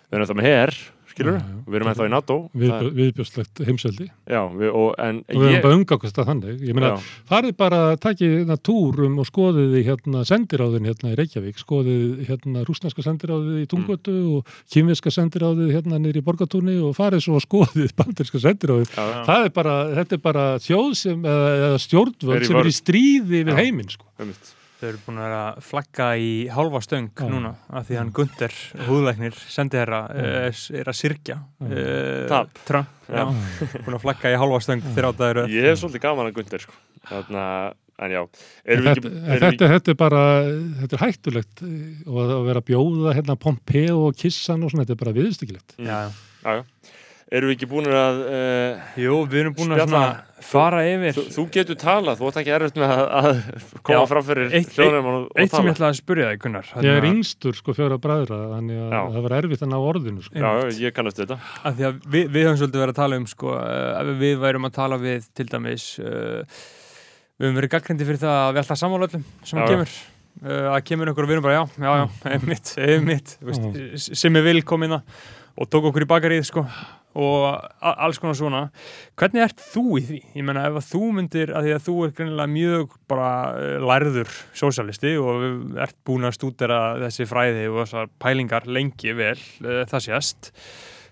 [0.07, 0.77] þau eru það með her,
[1.13, 1.57] skilur, Já, já.
[1.69, 4.07] við erum ennþá í NATO, Við, það, viðbjóðslegt heimseldi.
[4.33, 6.63] já, við, og, en Og við erum bara umgangast að þannig.
[6.67, 6.89] Ég meina,
[7.29, 12.65] farið bara, takið hérna túrum og skoðið í hérna sendiráðin hérna í Reykjavík, skoðið hérna
[12.67, 17.45] rúsneska sendiráðið í Tungötu og kýmveska sendiráðið hérna niður í Borgatúni og farið svo að
[17.47, 18.91] skoðið banderska sendiráðið.
[18.97, 23.55] Það er bara, þetta er bara þjóð sem, eða, stjórnvöld sem er í stríði við
[23.61, 24.09] heiminn, sko.
[24.19, 24.53] einmitt.
[24.83, 27.23] Þau eru búin að vera að flagga í hálfa stöng Já.
[27.31, 30.25] núna af því hann Gunther, húðlæknir, sendi herra, Já.
[30.27, 30.97] er, er að
[31.31, 31.37] Já.
[31.63, 32.59] uh, Tap.
[32.67, 33.23] Trump, já.
[33.85, 36.75] búin að flagga í hálfa stöng þrjátaður Ég er svolítið gaman að Gunder sko.
[37.07, 37.69] Þannig að,
[38.03, 40.23] en já við Þetta, ekki, en erum við þetta, þetta er bara,
[40.81, 41.79] þetta er hættulegt eh,
[42.09, 45.77] og að vera að bjóða hérna Pompeo og Kissan og svona, þetta er bara viðstökilegt.
[45.79, 45.87] Mm.
[45.87, 46.99] Já, já, já.
[47.33, 49.93] Erum við ekki búin að uh, Jú, við erum búin að
[50.43, 51.15] fara yfir.
[51.15, 53.39] Þú, þú getur talað, þú ætti ekki erfitt með að, að
[53.87, 54.07] koma Já.
[54.11, 55.63] fram fyrir Eitt- hljóðnum og, og Eitt sem tala.
[55.71, 59.01] ég ætlaði að spyrja þig, Gunnar Ég er yngstur sko fjóra bræðra, þannig að Já.
[59.15, 60.43] það var erfitt að ná orðinu sko.
[60.43, 60.51] Já,
[60.83, 61.37] ég kannast þetta.
[61.63, 63.53] Að því að við, við höfum svolítið verið að tala um sko,
[64.03, 66.65] ef við værum að tala við til dæmis uh,
[67.39, 69.95] við höfum verið gaggrindi fyrir það að við alltaf sammála öllum sem Já, kemur.
[70.43, 73.33] Uh, að kemur einhver og við erum bara já, já, já, einmitt, einmitt.
[74.11, 74.99] Sem er vil komina
[75.53, 76.65] og tók okkur í bakarið sko
[77.13, 77.43] og
[77.81, 78.61] alls konar svona
[79.19, 80.21] hvernig ert þú í því?
[80.39, 83.75] Ég menna ef að þú myndir að því að þú er greinilega mjög bara uh,
[83.85, 89.83] lærður sósalisti og ert búin að stúdera þessi fræði og þessar pælingar lengi vel, uh,
[89.91, 90.51] það sést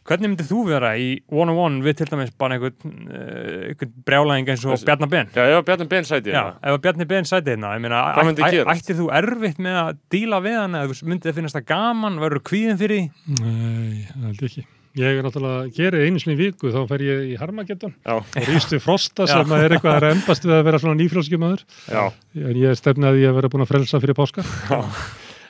[0.01, 4.63] Hvernig myndið þú vera í one-on-one við til dæmis bara einhvern, uh, einhvern brjálæðing eins
[4.65, 5.29] og Bjarnar Ben?
[5.29, 6.55] Já, ef að Bjarni Ben sæti Já, hérna.
[6.57, 8.81] ef að Bjarni Ben sæti hérna, ég meina, Hvað myndi æ- æ- gerast?
[8.89, 12.17] ættir þú erfitt með að díla við hann eða þú myndið að finnast það gaman,
[12.25, 13.05] verður kvíðin fyrir því?
[13.45, 14.65] Nei, það ég ekki.
[14.99, 18.81] Ég er náttúrulega, gerði einu sinni viku, þá fer ég í Harmageddon og rýst við
[18.83, 21.63] Frosta sem að er eitthvað að reyndast við að vera svona nýfrálskjumadur.
[21.87, 22.03] já,
[22.35, 24.43] En ég stefnaði að vera búin að frelsa fyrir páska.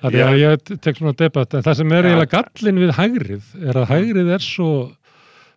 [0.02, 1.54] Þannig að ég tek svona debatt.
[1.58, 4.70] En það sem er eiginlega gallin við hægrið er að hægrið er svo,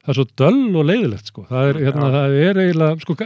[0.04, 1.44] það er svo döll og leiðilegt sko.
[1.48, 3.16] Það er, hérna, það er eiginlega, sko,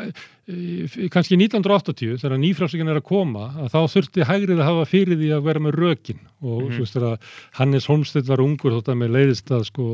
[1.13, 5.31] kannski 1980 þegar nýfrálsingin er að koma að þá þurfti hægrið að hafa fyrir því
[5.37, 6.71] að vera með rökin og Mhm.
[6.73, 7.19] þú veist þegar
[7.59, 9.85] Hannes Holmstedt var ungur þótt að mér leiðist að sko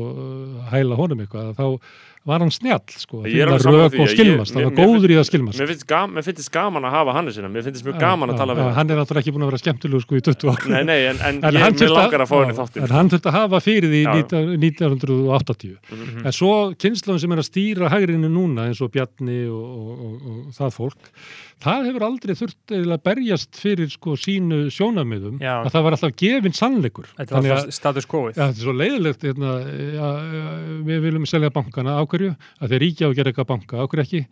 [0.71, 1.67] hæla honum eitthvað að þá
[2.25, 5.17] var hann snjall sko, Ég er alveg rök því, og skilmast, hann var góður í
[5.21, 8.33] að skilmast mér finnst, gam, mér finnst gaman að hafa Hannesina, mér finnst mjög gaman
[8.33, 8.73] að tala við hann.
[8.79, 11.19] hann er náttúrulega ekki búin að vera skemmtilegur sko í 20 ár Nei, nei, en,
[11.21, 12.83] en, En ég, hann mér langar að fá henni þáttir.
[12.87, 14.11] En hann þurfti að hafa fyrir því Já.
[14.25, 16.25] 19- 1980 Mhm.
[16.25, 20.13] En svo kynnslóðin sem er að stýra hægrinu núna eins og Bjarni og, og, og,
[20.31, 21.11] og það fólk
[21.63, 25.53] það hefur aldrei þurft að berjast fyrir sko sínu sjónamiðum Já.
[25.61, 27.07] að það var alltaf gefin sannleikur.
[27.17, 28.35] Þetta var alltaf status quo-ið.
[28.37, 29.53] Þetta er svo leiðilegt hérna,
[29.95, 30.09] ja,
[30.89, 31.97] við viljum selja bankana.
[32.03, 33.79] Ákverju að þeir ríkja og gera eitthvað banka.
[33.85, 34.25] Ákverju ekki?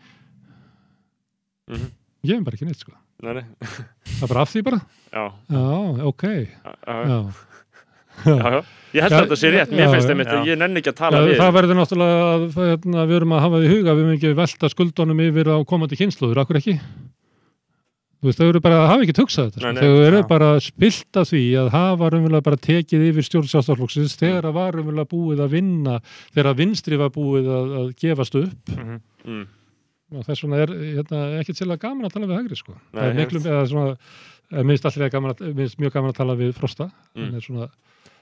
[1.72, 1.90] Mhm.
[2.28, 2.94] ég hef bara ekki neitt sko.
[3.24, 4.80] Nei, nei, það er bara af því bara.
[5.14, 5.24] Já,
[5.54, 5.64] já,
[6.10, 6.24] ok.
[6.28, 6.74] Já,
[7.08, 7.20] já,
[8.26, 8.36] já.
[8.38, 8.64] já.
[8.94, 10.36] Ég held Já, að þetta sé rétt, mér já, finnst einmitt já.
[10.38, 11.38] að ég nenni ekki að tala Já, við.
[11.42, 14.34] það verður náttúrulega að hérna, við erum að hafa því í huga við erum ekki
[14.38, 16.76] velta skuldunum yfir á komandi kynnslóður, akkur ekki
[18.24, 19.74] þú veist, þau eru bara að hafa ekki hugsað þetta, Nei, sko.
[19.74, 20.28] nei, þau eru já.
[20.30, 25.10] bara spilt að því að hafa raunverulega bara tekið yfir stjórnsjástaflokksins þegar að var raunverulega
[25.12, 25.98] búið að vinna
[26.30, 29.02] þegar að vinstri var búið að, að gefast upp Mhm.
[29.26, 29.44] Mm.
[30.14, 32.74] og þess vegna er hérna, ekkert sérlega gaman að tala við hægri sko.
[32.94, 33.98] Nei, það er miklu, eða svona
[34.54, 37.24] eða minnst alltaf gaman að, minnst mjög gaman að tala við Frosta Mm.
[37.26, 37.68] hann er svona,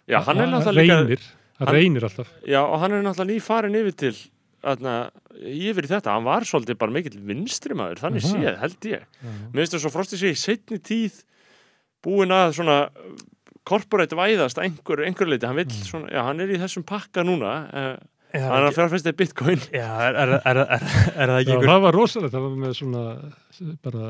[0.10, 1.22] Já, hann er náttúrulega reynir
[1.62, 4.16] hann reynir alltaf já, og hann er náttúrulega nýfarin yfir til,
[4.66, 4.96] aðna,
[5.46, 8.32] yfir í þetta, hann var svolítið bara mikill vinstri maður, þannig Aha.
[8.34, 9.04] séð, held ég.
[9.22, 9.30] Já.
[9.54, 11.20] Mér finnst þess að Frosti sé í setni tíð
[12.06, 12.78] búin að svona
[13.70, 15.86] korporate væðast einhver, einhver leiti, hann vill Mm.
[15.86, 17.98] svona, já, hann er í þessum pakka núna, uh,
[18.34, 19.60] Er hann er það að fjárfæsta í bitcoin.
[19.76, 20.62] Já, er, er, er,
[21.28, 21.68] það ekki Já, ykkur?
[21.68, 23.02] það var rosalegt, það var með svona
[23.84, 24.06] bara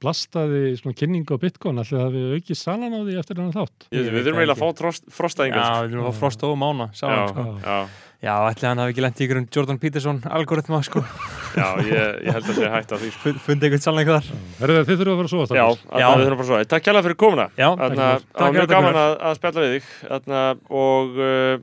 [0.00, 3.88] blastaði svona kynningu á Bitcoin, allir það við aukið salan á því eftir hann þátt.
[3.92, 5.66] Ég, við þurfum það eiginlega að fá trost, Frosta Já, yngar.
[5.88, 7.44] við erum að fá frost og mána, Já, sáum, sko.
[7.64, 7.80] já,
[8.20, 11.00] Já, ætli hann hafi ekki lent í ykkur um Jordan Peterson algoritma, sko.
[11.56, 13.08] já, ég, ég held að sé hægt á því.
[13.14, 13.20] sko.
[13.24, 14.26] Fund- Fundið eitthvað sannleik þar.
[14.60, 16.00] Herðu, þið þurfum að fara að sofa Já, stafnir.
[16.00, 16.04] Já.
[16.04, 16.58] þarna við þurfum bara svo.
[16.74, 17.46] Takk kjærlega fyrir komuna.
[17.56, 17.96] Já, það
[18.44, 20.42] var mjög gaman að, að spjalla við þig Þarna,
[20.84, 21.54] og uh,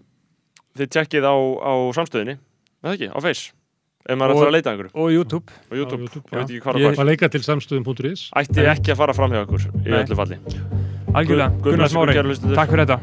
[0.81, 2.38] þið tjekkið á, á samstöðinni
[4.08, 4.92] ef maður ætlar að leita að einhverju.
[4.96, 5.52] og YouTube.
[5.72, 8.30] og YouTube, YouTube, ég veit ekki hvað Ég- Að leika til samstöðum.is.
[8.36, 10.04] ætti ekki að fara fram hjá ykkur í Nei.
[10.04, 10.38] öllu falli.
[11.14, 12.14] Algjörlega, Guð- Gunnar Smári,
[12.56, 13.00] takk fyrir þetta.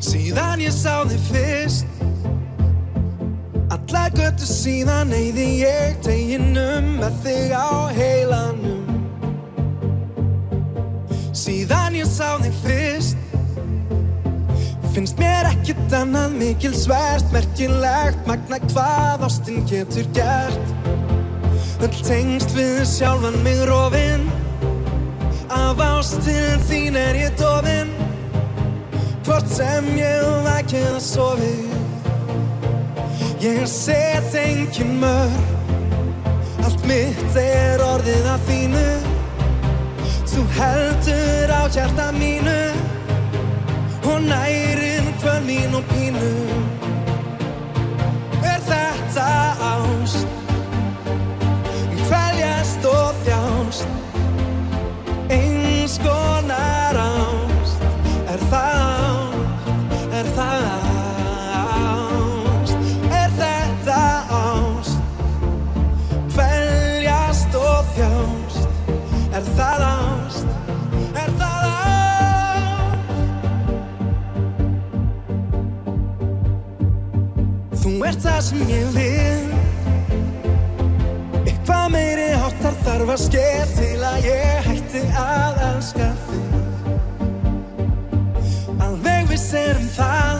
[0.00, 1.86] Síðan ég sá þig fyrst
[3.70, 8.79] Alla göttu síðan eyði ég teginum með þig á heilanum
[11.40, 13.20] Síðan ég sá þig fyrst.
[14.92, 20.74] Finnst mér ekkert annað mikil svært Merkilegt magna hvað ástin getur gert.
[21.80, 24.26] Öll tengst við sjálfan mig rofin.
[25.48, 27.94] Af ástin þín er ég dofin.
[29.24, 31.54] Hvort sem ég vakið að sofi.
[33.40, 38.84] Ég set engin mörg Allt mitt er orðið að þínu
[40.30, 42.60] Þú heldur á hjarta mínu
[44.10, 46.30] Og nærin kvöl mín og pínu.
[48.52, 49.28] Er þetta
[49.72, 50.26] ást?
[52.06, 53.88] Kvæljast og þjást.
[55.30, 57.82] Eins konar ást.
[58.32, 58.89] Er það ást
[78.40, 79.48] það sem ég vil.
[81.44, 86.46] Eitthvað meiri háttar þarf að ske til að ég hætti að elska þig.
[88.86, 90.38] Alveg viss er um það.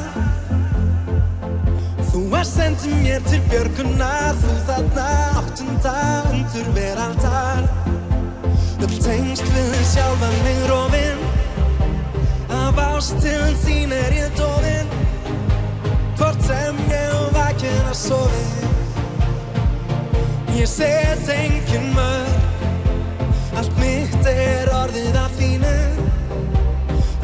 [2.10, 4.32] Þú að sendi mér til björgunar.
[4.40, 5.08] Þú þarna
[5.42, 5.96] áttunda
[6.30, 7.62] undur veraldar
[8.80, 11.20] Öll tengst við sjálfan mig rofin.
[12.62, 14.88] Af ástilin þín er ég dofin.
[16.16, 18.68] Hvort sem ég vakið llena sofið
[20.56, 22.40] Ég set engin mörg
[23.60, 25.72] Allt mitt er orðið af þínu.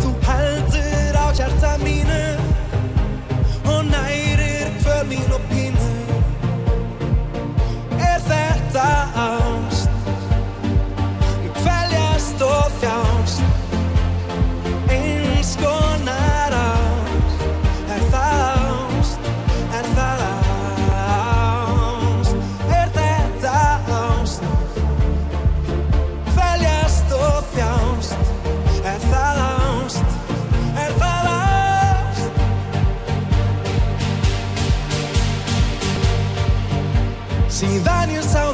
[0.02, 2.20] Þú heldur á hjarta mínu
[3.72, 5.88] Og nærir kvör mín og pínu.
[7.96, 9.45] Er þetta að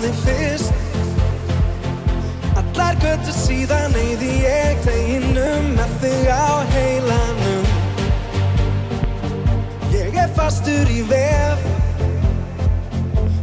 [0.02, 0.72] þig fyrst.
[2.58, 7.68] Allar göttur síðan eyði ég teginum með þig á heilanum.
[9.94, 11.68] Ég er fastur í vef.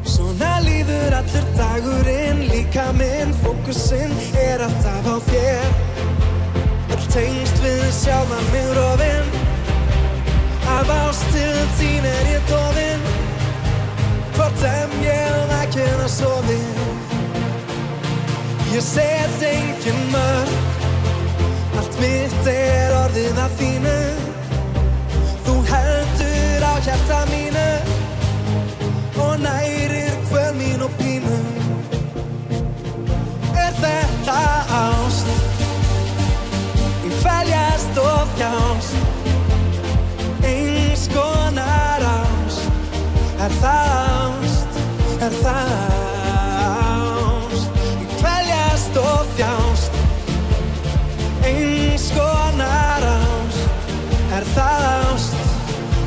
[0.04, 5.70] Svona líður allur dagurinn Líka minn fókusinn er alltaf á þér.
[6.90, 9.32] Öll tengst við sjálfan mig rofinn
[10.76, 13.19] Af ást til þín er ég Hvort
[14.60, 16.58] sem ég vakinn að sofi.
[18.70, 20.58] Ég set engin mörg
[21.80, 23.96] Allt mitt er orðið að þínu.
[25.48, 27.70] Þú heldur á hjarta mínu
[29.26, 31.40] Og nærir hvöl mín og pínu.
[33.56, 34.40] Er þetta
[34.84, 35.30] ást?
[45.44, 47.00] þjást.
[48.20, 49.94] Kvæljast og þjást.
[51.50, 53.62] Eins konar ást.
[54.36, 54.82] Er það
[55.14, 55.34] ást,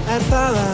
[0.09, 0.72] er það ást?